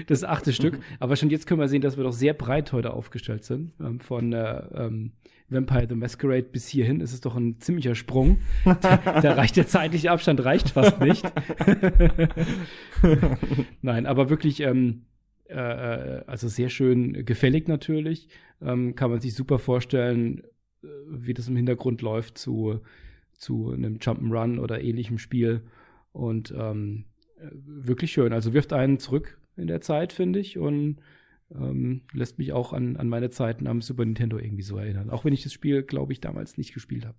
Das 0.08 0.24
achte 0.24 0.52
Stück. 0.52 0.80
Aber 0.98 1.14
schon 1.14 1.30
jetzt 1.30 1.46
können 1.46 1.60
wir 1.60 1.68
sehen, 1.68 1.80
dass 1.80 1.96
wir 1.96 2.02
doch 2.02 2.12
sehr 2.12 2.34
breit 2.34 2.72
heute 2.72 2.92
aufgestellt 2.92 3.44
sind. 3.44 3.72
Ähm, 3.78 4.00
von 4.00 4.32
äh, 4.32 4.58
ähm, 4.74 5.12
Vampire 5.48 5.86
the 5.88 5.94
Masquerade 5.94 6.48
bis 6.50 6.66
hierhin 6.66 7.00
ist 7.00 7.12
es 7.12 7.20
doch 7.20 7.36
ein 7.36 7.60
ziemlicher 7.60 7.94
Sprung. 7.94 8.38
da, 8.64 8.96
da 8.96 9.32
reicht 9.34 9.56
der 9.56 9.66
zeitliche 9.66 10.10
Abstand, 10.10 10.44
reicht 10.44 10.70
fast 10.70 11.00
nicht. 11.00 11.24
Nein, 13.82 14.06
aber 14.06 14.28
wirklich, 14.28 14.60
ähm, 14.60 15.02
äh, 15.48 15.54
äh, 15.54 16.24
also 16.26 16.48
sehr 16.48 16.68
schön 16.68 17.24
gefällig 17.24 17.68
natürlich. 17.68 18.28
Ähm, 18.60 18.94
kann 18.94 19.10
man 19.10 19.20
sich 19.20 19.34
super 19.34 19.58
vorstellen, 19.58 20.42
äh, 20.82 20.88
wie 21.08 21.34
das 21.34 21.48
im 21.48 21.56
Hintergrund 21.56 22.02
läuft 22.02 22.38
zu, 22.38 22.80
zu 23.32 23.70
einem 23.70 23.98
Jump'n'Run 23.98 24.58
oder 24.58 24.82
ähnlichem 24.82 25.18
Spiel. 25.18 25.62
Und 26.12 26.52
ähm, 26.56 27.04
äh, 27.38 27.50
wirklich 27.52 28.12
schön. 28.12 28.32
Also 28.32 28.52
wirft 28.52 28.72
einen 28.72 28.98
zurück 28.98 29.38
in 29.56 29.68
der 29.68 29.80
Zeit, 29.80 30.12
finde 30.12 30.40
ich, 30.40 30.58
und 30.58 30.96
ähm, 31.54 32.02
lässt 32.12 32.38
mich 32.38 32.52
auch 32.52 32.72
an, 32.72 32.96
an 32.96 33.08
meine 33.08 33.30
Zeiten 33.30 33.66
am 33.66 33.82
Super 33.82 34.04
Nintendo 34.04 34.38
irgendwie 34.38 34.62
so 34.62 34.78
erinnern. 34.78 35.10
Auch 35.10 35.24
wenn 35.24 35.32
ich 35.32 35.42
das 35.42 35.52
Spiel, 35.52 35.82
glaube 35.82 36.12
ich, 36.12 36.20
damals 36.20 36.58
nicht 36.58 36.74
gespielt 36.74 37.06
habe. 37.06 37.16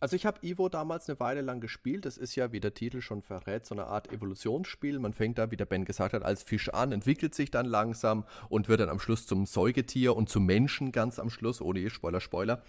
Also 0.00 0.16
ich 0.16 0.24
habe 0.24 0.38
Ivo 0.42 0.70
damals 0.70 1.08
eine 1.08 1.20
Weile 1.20 1.42
lang 1.42 1.60
gespielt. 1.60 2.06
Das 2.06 2.16
ist 2.16 2.34
ja, 2.34 2.52
wie 2.52 2.60
der 2.60 2.72
Titel 2.72 3.02
schon 3.02 3.20
verrät, 3.20 3.66
so 3.66 3.74
eine 3.74 3.86
Art 3.86 4.10
Evolutionsspiel. 4.10 4.98
Man 4.98 5.12
fängt 5.12 5.36
da, 5.36 5.50
wie 5.50 5.58
der 5.58 5.66
Ben 5.66 5.84
gesagt 5.84 6.14
hat, 6.14 6.22
als 6.22 6.42
Fisch 6.42 6.70
an, 6.70 6.92
entwickelt 6.92 7.34
sich 7.34 7.50
dann 7.50 7.66
langsam 7.66 8.24
und 8.48 8.70
wird 8.70 8.80
dann 8.80 8.88
am 8.88 8.98
Schluss 8.98 9.26
zum 9.26 9.44
Säugetier 9.44 10.16
und 10.16 10.30
zum 10.30 10.46
Menschen 10.46 10.90
ganz 10.90 11.18
am 11.18 11.28
Schluss, 11.28 11.60
ohne 11.60 11.80
je 11.80 11.90
Spoiler, 11.90 12.20
Spoiler. 12.20 12.62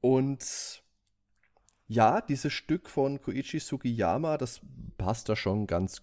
Und 0.00 0.82
ja, 1.86 2.20
dieses 2.20 2.52
Stück 2.52 2.90
von 2.90 3.22
Koichi 3.22 3.60
Sugiyama, 3.60 4.36
das 4.36 4.60
passt 4.98 5.28
da 5.28 5.36
schon 5.36 5.68
ganz 5.68 6.02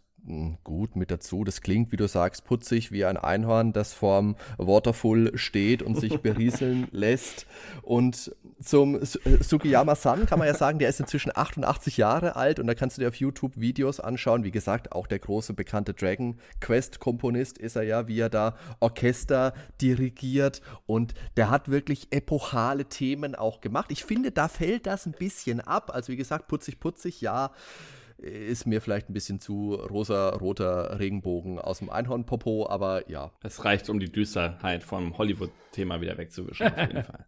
gut 0.64 0.96
mit 0.96 1.12
dazu. 1.12 1.44
Das 1.44 1.62
klingt, 1.62 1.92
wie 1.92 1.98
du 1.98 2.08
sagst, 2.08 2.46
putzig 2.46 2.92
wie 2.92 3.06
ein 3.06 3.18
Einhorn, 3.18 3.74
das 3.74 3.94
vorm 3.94 4.36
Waterfall 4.58 5.32
steht 5.36 5.84
und 5.84 6.00
sich 6.00 6.20
berieseln 6.20 6.88
lässt. 6.92 7.46
Und 7.84 8.36
zum 8.60 9.04
Su- 9.06 9.20
äh, 9.26 9.44
Sugiyama-san 9.44 10.26
kann 10.26 10.40
man 10.40 10.48
ja 10.48 10.56
sagen, 10.56 10.80
der 10.80 10.90
ist 10.90 11.00
inzwischen 11.00 11.32
88 11.36 11.98
Jahre 11.98 12.36
alt 12.36 12.60
und 12.60 12.68
da 12.68 12.74
kannst 12.74 12.98
du 12.98 13.02
dir 13.02 13.08
auf 13.10 13.16
YouTube 13.16 13.60
Videos 13.60 14.00
anschauen. 14.00 14.44
Wie 14.44 14.52
gesagt, 14.52 14.94
auch 14.94 15.08
der 15.08 15.20
große 15.20 15.54
bekannte 15.54 15.94
Dragon 15.94 16.38
Quest-Komponist 16.62 17.58
ist 17.58 17.76
er 17.76 17.84
ja, 17.84 18.08
wie 18.08 18.20
er 18.20 18.30
da 18.30 18.56
Orchester 18.80 19.54
dirigiert 19.82 20.62
und 20.86 21.14
der 21.38 21.50
hat 21.50 21.70
wirklich 21.70 22.08
epochale 22.12 22.86
Themen 22.86 23.36
auch 23.36 23.62
gemacht. 23.62 23.92
Ich 23.92 24.04
finde, 24.04 24.32
da 24.32 24.48
fällt 24.48 24.88
das 24.88 25.06
ein 25.06 25.12
bisschen 25.14 25.62
ab. 25.62 25.92
Also 25.94 26.12
wie 26.12 26.18
gesagt, 26.18 26.48
putzig, 26.48 26.80
putzig, 26.80 27.22
ja 27.22 27.52
ist 28.18 28.66
mir 28.66 28.82
vielleicht 28.82 29.10
ein 29.10 29.14
bisschen 29.14 29.40
zu 29.40 29.76
rosa-roter 29.76 31.00
Regenbogen 31.00 31.60
aus 31.60 31.80
dem 31.80 31.90
Einhornpopo, 31.90 32.68
aber 32.70 33.10
ja. 33.10 33.32
Es 33.44 33.66
reicht, 33.66 33.90
um 33.90 34.00
die 34.00 34.12
Düsterheit 34.12 34.84
vom 34.84 35.18
Hollywood-Thema 35.18 36.02
wieder 36.02 36.18
wegzuwischen, 36.18 36.68
auf 36.68 36.78
jeden 36.78 37.04
Fall. 37.04 37.26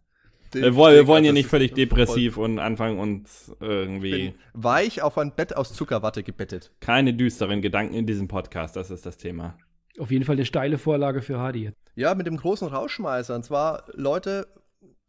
Den- 0.54 0.62
Wir 0.62 0.74
wollen, 0.76 0.94
wir 0.96 1.06
wollen 1.06 1.24
hier 1.24 1.32
das 1.32 1.38
nicht 1.40 1.48
völlig 1.50 1.72
voll- 1.72 1.76
depressiv 1.76 2.38
und 2.38 2.58
anfangen 2.58 2.98
und 2.98 3.28
irgendwie 3.60 4.10
bin 4.30 4.34
weich 4.54 5.02
auf 5.02 5.18
ein 5.18 5.34
Bett 5.34 5.54
aus 5.54 5.74
Zuckerwatte 5.74 6.22
gebettet. 6.22 6.72
keine 6.80 7.12
düsteren 7.12 7.60
Gedanken 7.60 7.92
in 7.94 8.06
diesem 8.06 8.28
Podcast, 8.28 8.74
das 8.74 8.90
ist 8.90 9.04
das 9.04 9.18
Thema. 9.18 9.58
Auf 9.98 10.10
jeden 10.10 10.24
Fall 10.24 10.36
eine 10.36 10.46
steile 10.46 10.78
Vorlage 10.78 11.20
für 11.22 11.38
Hardy. 11.38 11.72
Ja, 11.96 12.14
mit 12.14 12.26
dem 12.28 12.36
großen 12.36 12.68
Rausschmeißer. 12.68 13.34
Und 13.34 13.42
zwar, 13.44 13.84
Leute, 13.94 14.46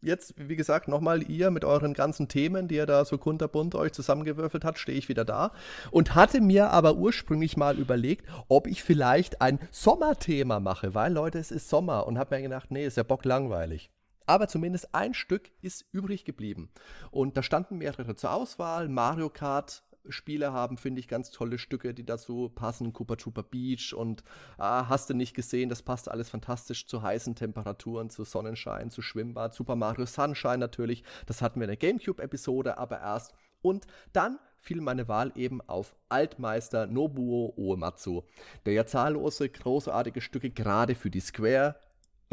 jetzt, 0.02 0.34
wie 0.36 0.56
gesagt, 0.56 0.88
nochmal 0.88 1.22
ihr 1.30 1.50
mit 1.50 1.64
euren 1.64 1.94
ganzen 1.94 2.28
Themen, 2.28 2.68
die 2.68 2.76
ihr 2.76 2.86
da 2.86 3.04
so 3.04 3.18
kunterbunt 3.18 3.74
euch 3.74 3.92
zusammengewürfelt 3.92 4.64
hat, 4.64 4.78
stehe 4.78 4.98
ich 4.98 5.08
wieder 5.08 5.24
da. 5.24 5.52
Und 5.90 6.14
hatte 6.14 6.40
mir 6.40 6.70
aber 6.70 6.96
ursprünglich 6.96 7.56
mal 7.56 7.78
überlegt, 7.78 8.26
ob 8.48 8.66
ich 8.66 8.82
vielleicht 8.82 9.40
ein 9.40 9.58
Sommerthema 9.70 10.60
mache, 10.60 10.94
weil, 10.94 11.12
Leute, 11.12 11.38
es 11.38 11.50
ist 11.50 11.68
Sommer. 11.68 12.06
Und 12.06 12.18
habe 12.18 12.36
mir 12.36 12.42
gedacht, 12.42 12.70
nee, 12.70 12.84
ist 12.84 12.96
ja 12.96 13.02
bocklangweilig. 13.02 13.90
Aber 14.26 14.46
zumindest 14.46 14.94
ein 14.94 15.12
Stück 15.12 15.50
ist 15.60 15.86
übrig 15.92 16.24
geblieben. 16.24 16.70
Und 17.10 17.36
da 17.36 17.42
standen 17.42 17.78
mehrere 17.78 18.14
zur 18.14 18.32
Auswahl. 18.32 18.88
Mario 18.88 19.28
Kart 19.28 19.82
Spiele 20.08 20.52
haben, 20.52 20.76
finde 20.76 21.00
ich, 21.00 21.08
ganz 21.08 21.30
tolle 21.30 21.58
Stücke, 21.58 21.94
die 21.94 22.04
dazu 22.04 22.48
passen. 22.48 22.92
Cooper 22.92 23.16
Trooper 23.16 23.42
Beach 23.42 23.94
und 23.94 24.22
ah, 24.58 24.88
hast 24.88 25.10
du 25.10 25.14
nicht 25.14 25.34
gesehen, 25.34 25.68
das 25.68 25.82
passt 25.82 26.08
alles 26.08 26.30
fantastisch 26.30 26.86
zu 26.86 27.02
heißen 27.02 27.34
Temperaturen, 27.34 28.10
zu 28.10 28.24
Sonnenschein, 28.24 28.90
zu 28.90 29.02
Schwimmbad. 29.02 29.54
Super 29.54 29.76
Mario 29.76 30.06
Sunshine 30.06 30.58
natürlich, 30.58 31.04
das 31.26 31.42
hatten 31.42 31.60
wir 31.60 31.64
in 31.64 31.70
der 31.70 31.76
GameCube-Episode 31.76 32.78
aber 32.78 33.00
erst. 33.00 33.34
Und 33.62 33.86
dann 34.12 34.38
fiel 34.60 34.80
meine 34.80 35.08
Wahl 35.08 35.32
eben 35.34 35.60
auf 35.62 35.96
Altmeister 36.08 36.86
Nobuo 36.86 37.54
Uematsu, 37.56 38.22
der 38.66 38.74
ja 38.74 38.86
zahllose 38.86 39.48
großartige 39.48 40.20
Stücke 40.20 40.50
gerade 40.50 40.94
für 40.94 41.10
die 41.10 41.20
Square 41.20 41.76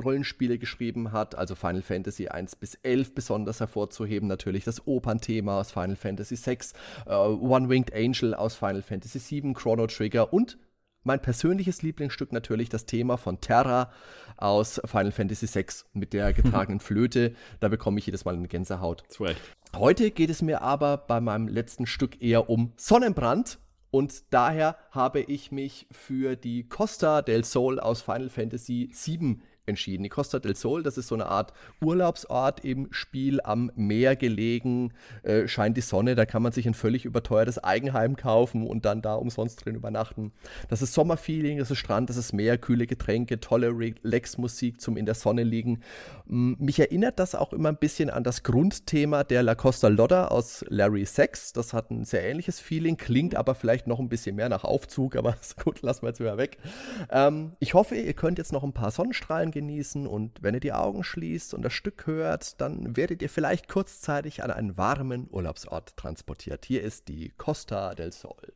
Rollenspiele 0.03 0.59
geschrieben 0.59 1.11
hat, 1.11 1.35
also 1.35 1.55
Final 1.55 1.81
Fantasy 1.81 2.27
1 2.27 2.55
bis 2.57 2.75
11 2.75 3.15
besonders 3.15 3.59
hervorzuheben, 3.59 4.27
natürlich 4.27 4.63
das 4.63 4.85
Opernthema 4.85 5.59
aus 5.59 5.71
Final 5.71 5.95
Fantasy 5.95 6.35
6, 6.35 6.73
äh, 7.05 7.13
One-Winged 7.15 7.93
Angel 7.93 8.33
aus 8.33 8.55
Final 8.55 8.81
Fantasy 8.81 9.19
7, 9.19 9.53
Chrono 9.53 9.87
Trigger 9.87 10.31
und 10.31 10.57
mein 11.07 11.21
persönliches 11.21 11.83
Lieblingsstück 11.83 12.33
natürlich 12.33 12.67
das 12.67 12.85
Thema 12.85 13.17
von 13.17 13.39
Terra 13.39 13.91
aus 14.35 14.81
Final 14.83 15.13
Fantasy 15.13 15.47
6 15.47 15.85
mit 15.93 16.11
der 16.11 16.33
getragenen 16.33 16.81
Flöte. 16.81 17.33
Da 17.61 17.69
bekomme 17.69 17.97
ich 17.97 18.05
jedes 18.07 18.25
Mal 18.25 18.35
eine 18.35 18.49
Gänsehaut. 18.49 19.03
Heute 19.73 20.11
geht 20.11 20.29
es 20.29 20.41
mir 20.41 20.61
aber 20.61 20.97
bei 20.97 21.21
meinem 21.21 21.47
letzten 21.47 21.85
Stück 21.85 22.21
eher 22.21 22.49
um 22.49 22.73
Sonnenbrand. 22.75 23.57
Und 23.89 24.33
daher 24.33 24.75
habe 24.91 25.21
ich 25.21 25.53
mich 25.53 25.87
für 25.91 26.35
die 26.35 26.67
Costa 26.67 27.21
del 27.21 27.45
Sol 27.45 27.79
aus 27.79 28.01
Final 28.01 28.29
Fantasy 28.29 28.91
VII 28.93 29.39
entschieden. 29.67 30.03
Die 30.03 30.09
Costa 30.09 30.39
del 30.39 30.55
Sol, 30.55 30.83
das 30.83 30.97
ist 30.97 31.07
so 31.07 31.15
eine 31.15 31.27
Art 31.27 31.53
Urlaubsort 31.81 32.63
im 32.63 32.87
Spiel 32.91 33.41
am 33.41 33.71
Meer 33.75 34.15
gelegen, 34.15 34.93
äh, 35.23 35.47
scheint 35.47 35.77
die 35.77 35.81
Sonne, 35.81 36.15
da 36.15 36.25
kann 36.25 36.41
man 36.41 36.51
sich 36.51 36.67
ein 36.67 36.73
völlig 36.73 37.05
überteuertes 37.05 37.63
Eigenheim 37.63 38.15
kaufen 38.15 38.65
und 38.65 38.85
dann 38.85 39.01
da 39.01 39.15
umsonst 39.15 39.63
drin 39.65 39.75
übernachten. 39.75 40.31
Das 40.69 40.81
ist 40.81 40.93
Sommerfeeling, 40.93 41.59
das 41.59 41.71
ist 41.71 41.77
Strand, 41.77 42.09
das 42.09 42.17
ist 42.17 42.33
Meer, 42.33 42.57
kühle 42.57 42.87
Getränke, 42.87 43.39
tolle 43.39 43.69
Relax-Musik 43.69 44.81
zum 44.81 44.97
in 44.97 45.05
der 45.05 45.15
Sonne 45.15 45.43
liegen. 45.43 45.81
Mm, 46.25 46.53
Mich 46.59 46.79
erinnert 46.79 47.19
das 47.19 47.35
auch 47.35 47.53
immer 47.53 47.69
ein 47.69 47.77
bisschen 47.77 48.09
an 48.09 48.23
das 48.23 48.43
Grundthema 48.43 49.23
der 49.23 49.43
La 49.43 49.55
Costa 49.55 49.89
Lotta 49.89 50.27
aus 50.27 50.63
Larry 50.69 51.05
Sex. 51.05 51.53
Das 51.53 51.73
hat 51.73 51.91
ein 51.91 52.05
sehr 52.05 52.23
ähnliches 52.23 52.59
Feeling, 52.59 52.97
klingt 52.97 53.35
aber 53.35 53.55
vielleicht 53.55 53.87
noch 53.87 53.99
ein 53.99 54.09
bisschen 54.09 54.35
mehr 54.35 54.49
nach 54.49 54.63
Aufzug, 54.63 55.15
aber 55.15 55.35
gut, 55.63 55.81
lassen 55.81 56.03
wir 56.03 56.09
jetzt 56.09 56.19
wieder 56.19 56.37
weg. 56.37 56.57
Ähm, 57.09 57.51
ich 57.59 57.73
hoffe, 57.73 57.95
ihr 57.95 58.13
könnt 58.13 58.37
jetzt 58.37 58.53
noch 58.53 58.63
ein 58.63 58.73
paar 58.73 58.91
Sonnenstrahlen 58.91 59.51
genießen 59.59 60.07
und 60.07 60.41
wenn 60.41 60.53
ihr 60.53 60.59
die 60.59 60.73
Augen 60.73 61.03
schließt 61.03 61.53
und 61.53 61.61
das 61.63 61.73
Stück 61.73 62.07
hört, 62.07 62.61
dann 62.61 62.95
werdet 62.95 63.21
ihr 63.21 63.29
vielleicht 63.29 63.67
kurzzeitig 63.67 64.43
an 64.43 64.51
einen 64.51 64.77
warmen 64.77 65.27
Urlaubsort 65.31 65.97
transportiert. 65.97 66.65
Hier 66.65 66.83
ist 66.83 67.07
die 67.07 67.29
Costa 67.37 67.95
del 67.95 68.11
Sol. 68.11 68.53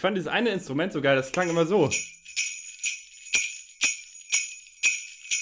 Ich 0.00 0.02
fand 0.02 0.16
dieses 0.16 0.32
eine 0.32 0.48
Instrument 0.48 0.94
so 0.94 1.02
geil, 1.02 1.14
das 1.14 1.30
klang 1.30 1.50
immer 1.50 1.66
so. 1.66 1.86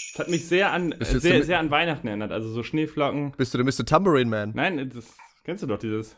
Das 0.06 0.18
hat 0.18 0.28
mich 0.28 0.48
sehr 0.48 0.72
an, 0.72 0.96
jetzt 0.98 1.12
sehr, 1.20 1.44
sehr 1.44 1.61
an 1.61 1.70
Weihnachten 1.70 2.09
erinnert. 2.09 2.32
Also 2.32 2.48
so 2.50 2.64
Schneeflocken. 2.64 3.30
Bist 3.36 3.54
du 3.54 3.59
der 3.59 3.64
Mr. 3.64 3.86
Tambourine 3.86 4.28
Man? 4.28 4.50
Nein, 4.56 4.90
das 4.92 5.14
kennst 5.44 5.62
du 5.62 5.68
doch 5.68 5.78
dieses. 5.78 6.16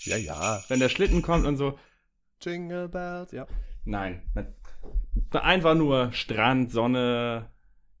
Ja, 0.00 0.18
ja. 0.18 0.62
Wenn 0.68 0.80
der 0.80 0.90
Schlitten 0.90 1.22
kommt 1.22 1.46
und 1.46 1.56
so. 1.56 1.78
Jingle 2.42 2.90
Bells, 2.90 3.32
ja. 3.32 3.46
Nein. 3.86 4.20
Einfach 5.30 5.74
nur 5.74 6.12
Strand, 6.12 6.70
Sonne, 6.70 7.50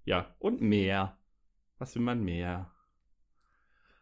ja, 0.04 0.36
und 0.38 0.60
Meer. 0.60 1.16
Was 1.78 1.94
will 1.94 2.02
man 2.02 2.22
mehr? 2.22 2.70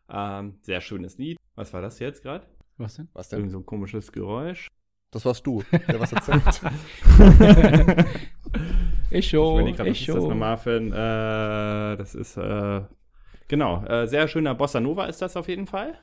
Ähm, 0.09 0.59
sehr 0.63 0.81
schönes 0.81 1.17
Lied. 1.17 1.39
Was 1.55 1.73
war 1.73 1.81
das 1.81 2.01
jetzt 2.01 2.25
gerade? 2.25 2.45
Was 2.77 2.97
denn? 2.97 3.09
Was 3.13 3.29
denn? 3.29 3.39
Irgend 3.39 3.53
so 3.53 3.59
ein 3.59 3.67
komisches 3.67 4.11
Geräusch. 4.11 4.69
Das 5.15 5.25
warst 5.25 5.47
du, 5.47 5.63
der 5.89 6.01
was 6.01 6.13
erzählt. 6.13 6.43
Ich 9.11 9.29
Ich 9.29 9.29
schon, 9.29 9.67
gerade, 9.75 9.91
was 9.91 10.01
ich 10.01 10.09
ist 10.09 10.15
das 10.15 10.25
schon. 10.25 10.29
nochmal 10.29 10.57
für 10.59 10.77
ein, 10.77 10.93
äh, 10.93 11.97
das 11.97 12.15
ist, 12.15 12.37
äh, 12.37 12.83
genau, 13.49 13.85
äh, 13.85 14.07
sehr 14.09 14.27
schöner 14.29 14.55
Bossa 14.55 14.81
Nova 14.81 15.07
ist 15.07 15.23
das 15.23 15.37
auf 15.37 15.49
jeden 15.49 15.67
Fall. 15.67 15.99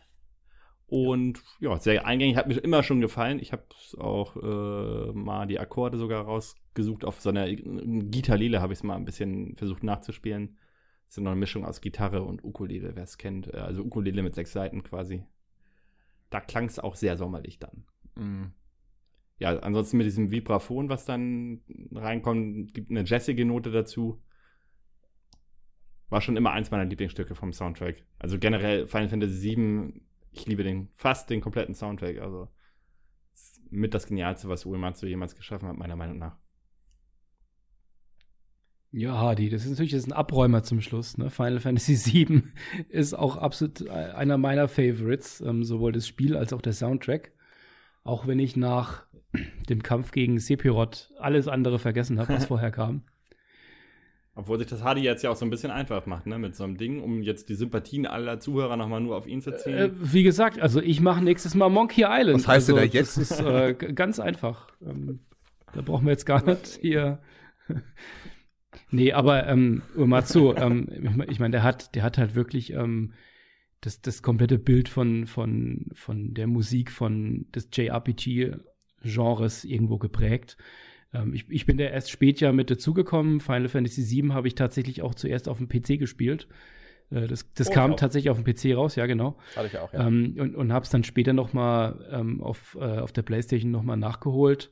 Und 0.88 1.41
ja, 1.59 1.78
sehr 1.78 2.05
eingängig, 2.05 2.36
hat 2.38 2.47
mir 2.47 2.57
immer 2.57 2.84
schon 2.84 3.01
gefallen. 3.01 3.39
Ich 3.39 3.51
habe 3.53 3.64
auch 3.97 4.36
äh, 4.36 5.12
mal 5.14 5.45
die 5.47 5.59
Akkorde 5.59 5.97
sogar 5.97 6.24
rausgesucht. 6.26 7.05
Auf 7.05 7.22
so 7.22 7.30
einer 7.30 7.47
Gitarlele 7.53 8.62
habe 8.62 8.74
ich 8.74 8.80
es 8.80 8.84
mal 8.84 8.95
ein 8.95 9.05
bisschen 9.05 9.55
versucht 9.55 9.84
nachzuspielen. 9.84 10.57
Das 11.07 11.18
ist 11.18 11.24
noch 11.24 11.32
eine 11.32 11.39
Mischung 11.39 11.66
aus 11.66 11.82
Gitarre 11.82 12.24
und 12.24 12.43
Ukulele, 12.43 12.95
wer 12.95 13.03
es 13.03 13.18
kennt. 13.18 13.53
Äh, 13.53 13.57
Also 13.57 13.84
Ukulele 13.84 14.24
mit 14.24 14.36
sechs 14.36 14.51
Seiten 14.53 14.84
quasi. 14.84 15.24
Da 16.30 16.39
klang 16.41 16.66
es 16.66 16.80
auch 16.80 16.95
sehr 16.95 17.18
sommerlich 17.18 17.59
dann. 17.59 17.86
Mm. 18.16 18.53
Ja, 19.42 19.58
ansonsten 19.58 19.98
mit 19.98 20.06
diesem 20.06 20.30
Vibraphon, 20.30 20.88
was 20.88 21.06
dann 21.06 21.62
reinkommt, 21.92 22.76
gibt 22.76 22.92
eine 22.92 23.04
jazzige 23.04 23.44
Note 23.44 23.72
dazu. 23.72 24.22
War 26.10 26.22
schon 26.22 26.38
immer 26.38 26.52
eins 26.52 26.70
meiner 26.70 26.86
Lieblingsstücke 26.86 27.34
vom 27.34 27.52
Soundtrack. 27.52 28.06
Also 28.20 28.38
generell 28.38 28.86
Final 28.86 29.10
Fantasy 29.10 29.56
VII, 29.56 30.00
ich 30.32 30.46
liebe 30.46 30.64
den, 30.64 30.89
fast 30.94 31.32
den 31.32 31.42
kompletten 31.42 31.74
Soundtrack. 31.74 32.20
Also 32.20 32.50
mit 33.72 33.96
das 33.96 34.06
Genialste, 34.06 34.48
was 34.48 34.64
Uematsu 34.64 35.08
jemals 35.08 35.36
geschaffen 35.36 35.68
hat, 35.68 35.76
meiner 35.76 35.96
Meinung 35.96 36.20
nach. 36.20 36.38
Ja, 38.92 39.18
Hardy, 39.18 39.50
das 39.50 39.64
ist 39.64 39.72
natürlich 39.72 39.94
ist 39.94 40.06
ein 40.06 40.14
Abräumer 40.14 40.62
zum 40.62 40.82
Schluss. 40.82 41.18
Ne? 41.18 41.32
Final 41.32 41.62
Fantasy 41.62 41.98
VII 41.98 42.44
ist 42.89 43.16
auch 43.16 43.38
absolut 43.38 43.89
einer 43.89 44.38
meiner 44.38 44.68
Favorites, 44.68 45.42
ähm, 45.42 45.64
sowohl 45.64 45.94
das 45.94 46.08
Spiel 46.08 46.38
als 46.38 46.54
auch 46.54 46.62
der 46.62 46.74
Soundtrack. 46.74 47.32
Auch 48.04 48.28
wenn 48.28 48.38
ich 48.38 48.56
nach 48.56 49.08
dem 49.70 49.84
Kampf 49.84 50.12
gegen 50.12 50.40
Sephiroth 50.40 51.12
alles 51.20 51.48
andere 51.48 51.80
vergessen 51.80 52.20
habe, 52.20 52.34
was 52.34 52.46
vorher 52.48 52.72
kam. 52.72 53.04
Obwohl 54.34 54.58
sich 54.60 54.68
das 54.68 54.82
Hardy 54.82 55.02
jetzt 55.02 55.24
ja 55.24 55.30
auch 55.30 55.36
so 55.36 55.46
ein 55.46 55.50
bisschen 55.50 55.72
einfach 55.72 56.06
macht, 56.06 56.26
ne, 56.26 56.40
mit 56.40 56.56
so 56.56 56.64
einem 56.64 56.78
Ding, 56.78 57.02
um 57.02 57.22
jetzt 57.22 57.50
die 57.50 57.56
Sympathien 57.56 58.06
aller 58.06 58.40
Zuhörer 58.40 58.78
nochmal 58.78 59.02
nur 59.02 59.18
auf 59.18 59.28
ihn 59.28 59.42
zu 59.42 59.56
ziehen. 59.58 59.78
Äh, 59.78 59.90
wie 59.94 60.24
gesagt, 60.24 60.60
also 60.60 60.82
ich 60.82 61.02
mache 61.02 61.22
nächstes 61.22 61.54
Mal 61.54 61.70
Monkey 61.70 62.06
Island. 62.08 62.40
Was 62.40 62.48
heißt 62.48 62.70
denn 62.70 62.78
also, 62.78 62.88
da 62.88 62.94
jetzt? 62.98 63.18
Das 63.18 63.32
ist 63.32 63.40
äh, 63.42 63.74
ganz 63.94 64.20
einfach. 64.20 64.70
Ähm, 64.82 65.20
da 65.74 65.82
brauchen 65.82 66.06
wir 66.06 66.12
jetzt 66.12 66.26
gar 66.26 66.46
nicht 66.46 66.80
hier. 66.82 67.20
nee, 68.90 69.12
aber 69.12 69.48
ähm, 69.48 69.82
Uematsu, 69.98 70.54
ähm, 70.54 70.88
ich 70.92 71.16
mein- 71.16 71.30
ich 71.30 71.40
meine, 71.40 71.52
der 71.52 71.64
hat, 71.64 71.94
der 71.96 72.04
hat 72.04 72.18
halt 72.18 72.34
wirklich 72.34 72.72
ähm, 72.74 73.14
das, 73.82 74.02
das 74.02 74.22
komplette 74.22 74.60
Bild 74.60 74.88
von, 74.90 75.28
von, 75.28 75.88
von 75.94 76.34
der 76.34 76.48
Musik 76.48 76.92
von 76.92 77.48
des 77.54 77.70
JRPG-Genres 79.04 79.64
irgendwo 79.66 79.97
geprägt. 79.97 80.58
Ähm, 81.14 81.34
ich, 81.34 81.45
ich 81.49 81.66
bin 81.66 81.78
da 81.78 81.86
erst 81.86 82.12
spät 82.12 82.39
ja 82.39 82.52
mit 82.52 82.70
dazugekommen. 82.70 83.39
Final 83.39 83.70
Fantasy 83.70 84.10
VII 84.10 84.34
habe 84.34 84.47
ich 84.47 84.56
tatsächlich 84.56 85.02
auch 85.02 85.16
zuerst 85.16 85.49
auf 85.49 85.58
dem 85.58 85.68
PC 85.68 85.99
gespielt. 85.99 86.47
Äh, 87.10 87.28
das 87.28 87.52
das 87.54 87.70
Oh, 87.70 87.74
kam 87.74 87.97
tatsächlich 87.97 88.30
auf 88.30 88.41
dem 88.41 88.45
PC 88.45 88.76
raus, 88.76 88.95
ja, 88.95 89.06
genau. 89.06 89.38
Hatte 89.56 89.68
ich 89.68 89.78
auch, 89.78 89.93
ja. 89.93 90.08
Ähm, 90.08 90.36
und 90.39 90.56
und 90.56 90.74
habe 90.74 90.84
es 90.84 90.89
dann 90.89 91.04
später 91.04 91.34
noch 91.34 91.54
mal 91.54 92.08
ähm, 92.12 92.41
auf, 92.41 92.78
äh, 92.80 92.99
auf 92.99 93.12
der 93.12 93.24
Playstation 93.24 93.72
noch 93.72 93.84
mal 93.84 93.97
nachgeholt. 93.97 94.72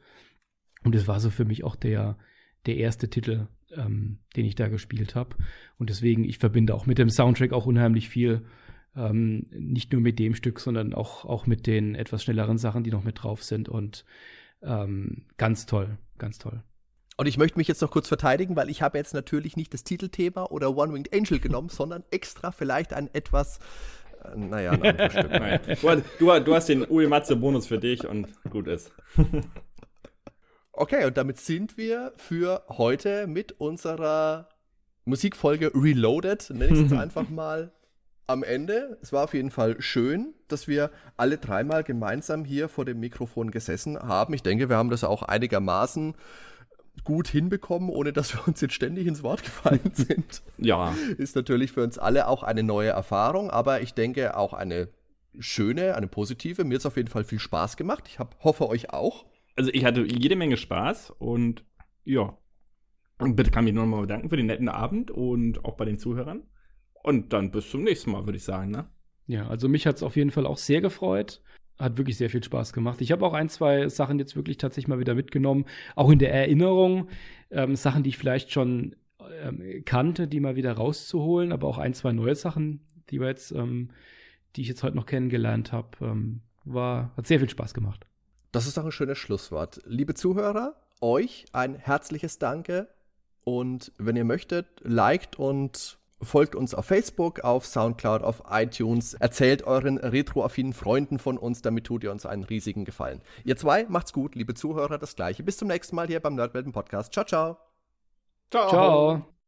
Und 0.83 0.95
es 0.95 1.07
war 1.07 1.19
so 1.19 1.29
für 1.29 1.45
mich 1.45 1.63
auch 1.63 1.75
der, 1.75 2.17
der 2.65 2.77
erste 2.77 3.09
Titel, 3.09 3.47
ähm, 3.75 4.19
den 4.35 4.45
ich 4.45 4.55
da 4.55 4.69
gespielt 4.69 5.15
habe. 5.15 5.35
Und 5.77 5.89
deswegen, 5.89 6.23
ich 6.23 6.37
verbinde 6.37 6.73
auch 6.73 6.85
mit 6.85 6.97
dem 6.97 7.09
Soundtrack 7.09 7.51
auch 7.51 7.65
unheimlich 7.65 8.07
viel. 8.07 8.45
Ähm, 8.95 9.45
nicht 9.51 9.91
nur 9.93 10.01
mit 10.01 10.17
dem 10.19 10.33
Stück, 10.35 10.59
sondern 10.59 10.93
auch, 10.93 11.25
auch 11.25 11.45
mit 11.47 11.67
den 11.67 11.95
etwas 11.95 12.23
schnelleren 12.23 12.57
Sachen, 12.57 12.83
die 12.83 12.91
noch 12.91 13.03
mit 13.03 13.23
drauf 13.23 13.43
sind. 13.43 13.69
Und 13.69 14.03
ähm, 14.61 15.25
ganz 15.37 15.65
toll, 15.65 15.97
ganz 16.17 16.37
toll. 16.39 16.63
Und 17.17 17.27
ich 17.27 17.37
möchte 17.37 17.57
mich 17.57 17.67
jetzt 17.67 17.81
noch 17.81 17.91
kurz 17.91 18.07
verteidigen, 18.07 18.55
weil 18.55 18.69
ich 18.69 18.81
habe 18.81 18.97
jetzt 18.97 19.13
natürlich 19.13 19.57
nicht 19.57 19.73
das 19.73 19.83
Titelthema 19.83 20.45
oder 20.45 20.75
One-Winged 20.75 21.13
Angel 21.13 21.39
genommen, 21.39 21.69
sondern 21.69 22.03
extra 22.11 22.51
vielleicht 22.51 22.93
ein 22.93 23.13
etwas, 23.13 23.59
äh, 24.23 24.37
naja, 24.37 24.71
ein 24.71 24.81
anderes 24.83 25.11
Stück. 25.13 25.29
Nein. 25.31 25.59
Du, 25.81 25.89
hast- 26.31 26.47
du, 26.47 26.55
hast 26.55 26.69
den 26.69 26.85
Uematsu-Bonus 26.89 27.67
für 27.67 27.77
dich 27.77 28.07
und 28.07 28.27
gut 28.49 28.67
ist. 28.67 28.91
Okay, 30.71 31.05
und 31.05 31.17
damit 31.17 31.39
sind 31.39 31.77
wir 31.77 32.13
für 32.15 32.63
heute 32.69 33.27
mit 33.27 33.51
unserer 33.53 34.47
Musikfolge 35.03 35.71
Reloaded, 35.75 36.49
nenne 36.51 36.67
ich 36.67 36.71
es 36.73 36.79
jetzt 36.83 36.93
einfach 36.99 37.27
mal, 37.29 37.73
am 38.29 38.43
Ende. 38.43 38.97
Es 39.01 39.11
war 39.11 39.23
auf 39.23 39.33
jeden 39.33 39.49
Fall 39.51 39.81
schön, 39.81 40.33
dass 40.47 40.67
wir 40.67 40.91
alle 41.17 41.37
dreimal 41.37 41.83
gemeinsam 41.83 42.45
hier 42.45 42.69
vor 42.69 42.85
dem 42.85 42.99
Mikrofon 42.99 43.51
gesessen 43.51 43.97
haben. 43.97 44.33
Ich 44.33 44.43
denke, 44.43 44.69
wir 44.69 44.77
haben 44.77 44.91
das 44.91 45.03
auch 45.03 45.23
einigermaßen 45.23 46.13
gut 47.03 47.27
hinbekommen, 47.27 47.89
ohne 47.89 48.13
dass 48.13 48.33
wir 48.35 48.41
uns 48.47 48.61
jetzt 48.61 48.75
ständig 48.75 49.07
ins 49.07 49.23
Wort 49.23 49.43
gefallen 49.43 49.91
sind. 49.93 50.43
Ja, 50.57 50.95
Ist 51.17 51.35
natürlich 51.35 51.71
für 51.71 51.83
uns 51.83 51.97
alle 51.97 52.27
auch 52.27 52.43
eine 52.43 52.63
neue 52.63 52.89
Erfahrung, 52.89 53.49
aber 53.49 53.81
ich 53.81 53.93
denke 53.93 54.37
auch 54.37 54.53
eine 54.53 54.89
schöne, 55.39 55.95
eine 55.95 56.07
positive. 56.07 56.63
Mir 56.63 56.75
hat 56.75 56.79
es 56.79 56.85
auf 56.85 56.97
jeden 56.97 57.09
Fall 57.09 57.23
viel 57.23 57.39
Spaß 57.39 57.77
gemacht. 57.77 58.05
Ich 58.07 58.19
hab, 58.19 58.43
hoffe 58.43 58.67
euch 58.69 58.91
auch. 58.91 59.25
also 59.55 59.71
ich 59.73 59.85
hatte 59.85 60.05
jede 60.05 60.35
Menge 60.35 60.57
Spaß 60.57 61.11
und 61.17 61.63
ja. 62.03 62.37
Und 63.17 63.35
bitte 63.35 63.51
kann 63.51 63.65
mich 63.65 63.73
nur 63.73 63.85
noch 63.85 63.97
mal 63.97 64.01
bedanken 64.01 64.29
für 64.29 64.37
den 64.37 64.45
netten 64.45 64.69
Abend 64.69 65.11
und 65.11 65.65
auch 65.65 65.75
bei 65.75 65.85
den 65.85 65.97
Zuhörern. 65.97 66.43
Und 67.03 67.33
dann 67.33 67.51
bis 67.51 67.69
zum 67.69 67.83
nächsten 67.83 68.11
Mal, 68.11 68.25
würde 68.25 68.37
ich 68.37 68.43
sagen, 68.43 68.71
ne? 68.71 68.87
Ja, 69.27 69.47
also 69.47 69.69
mich 69.69 69.85
hat 69.85 69.97
es 69.97 70.03
auf 70.03 70.15
jeden 70.15 70.31
Fall 70.31 70.45
auch 70.45 70.57
sehr 70.57 70.81
gefreut. 70.81 71.41
Hat 71.77 71.97
wirklich 71.97 72.17
sehr 72.17 72.29
viel 72.29 72.43
Spaß 72.43 72.73
gemacht. 72.73 72.99
Ich 72.99 73.11
habe 73.11 73.25
auch 73.25 73.33
ein, 73.33 73.47
zwei 73.47 73.87
Sachen 73.87 74.19
jetzt 74.19 74.35
wirklich 74.35 74.57
tatsächlich 74.57 74.87
mal 74.87 74.99
wieder 74.99 75.13
mitgenommen. 75.13 75.65
Auch 75.95 76.09
in 76.09 76.19
der 76.19 76.33
Erinnerung. 76.33 77.07
Ähm, 77.51 77.75
Sachen, 77.75 78.03
die 78.03 78.09
ich 78.09 78.17
vielleicht 78.17 78.51
schon 78.51 78.95
ähm, 79.43 79.83
kannte, 79.85 80.27
die 80.27 80.39
mal 80.39 80.55
wieder 80.55 80.73
rauszuholen. 80.73 81.51
Aber 81.51 81.67
auch 81.67 81.77
ein, 81.77 81.93
zwei 81.93 82.11
neue 82.11 82.35
Sachen, 82.35 82.81
die 83.11 83.21
wir 83.21 83.27
jetzt, 83.27 83.51
ähm, 83.51 83.91
die 84.55 84.61
ich 84.61 84.67
jetzt 84.67 84.81
heute 84.81 84.95
noch 84.95 85.05
kennengelernt 85.05 85.71
habe. 85.71 85.89
Ähm, 86.01 86.41
war, 86.65 87.15
hat 87.15 87.27
sehr 87.27 87.39
viel 87.39 87.49
Spaß 87.49 87.73
gemacht. 87.73 88.07
Das 88.51 88.65
ist 88.65 88.77
doch 88.77 88.85
ein 88.85 88.91
schönes 88.91 89.19
Schlusswort. 89.19 89.79
Liebe 89.85 90.15
Zuhörer, 90.15 90.75
euch 91.01 91.45
ein 91.53 91.75
herzliches 91.75 92.39
Danke. 92.39 92.89
Und 93.43 93.91
wenn 93.99 94.15
ihr 94.15 94.25
möchtet, 94.25 94.65
liked 94.81 95.37
und 95.37 95.98
folgt 96.21 96.55
uns 96.55 96.73
auf 96.73 96.85
Facebook, 96.85 97.41
auf 97.41 97.65
Soundcloud, 97.65 98.23
auf 98.23 98.43
iTunes. 98.49 99.13
Erzählt 99.13 99.63
euren 99.63 99.97
retroaffinen 99.97 100.73
Freunden 100.73 101.19
von 101.19 101.37
uns, 101.37 101.61
damit 101.61 101.85
tut 101.85 102.03
ihr 102.03 102.11
uns 102.11 102.25
einen 102.25 102.43
riesigen 102.43 102.85
Gefallen. 102.85 103.21
Ihr 103.43 103.57
zwei, 103.57 103.85
macht's 103.89 104.13
gut, 104.13 104.35
liebe 104.35 104.53
Zuhörer, 104.53 104.97
das 104.97 105.15
gleiche. 105.15 105.43
Bis 105.43 105.57
zum 105.57 105.67
nächsten 105.67 105.95
Mal 105.95 106.07
hier 106.07 106.19
beim 106.19 106.35
Nerdwelten 106.35 106.71
Podcast. 106.71 107.13
Ciao, 107.13 107.25
ciao. 107.25 107.57
Ciao. 108.51 109.38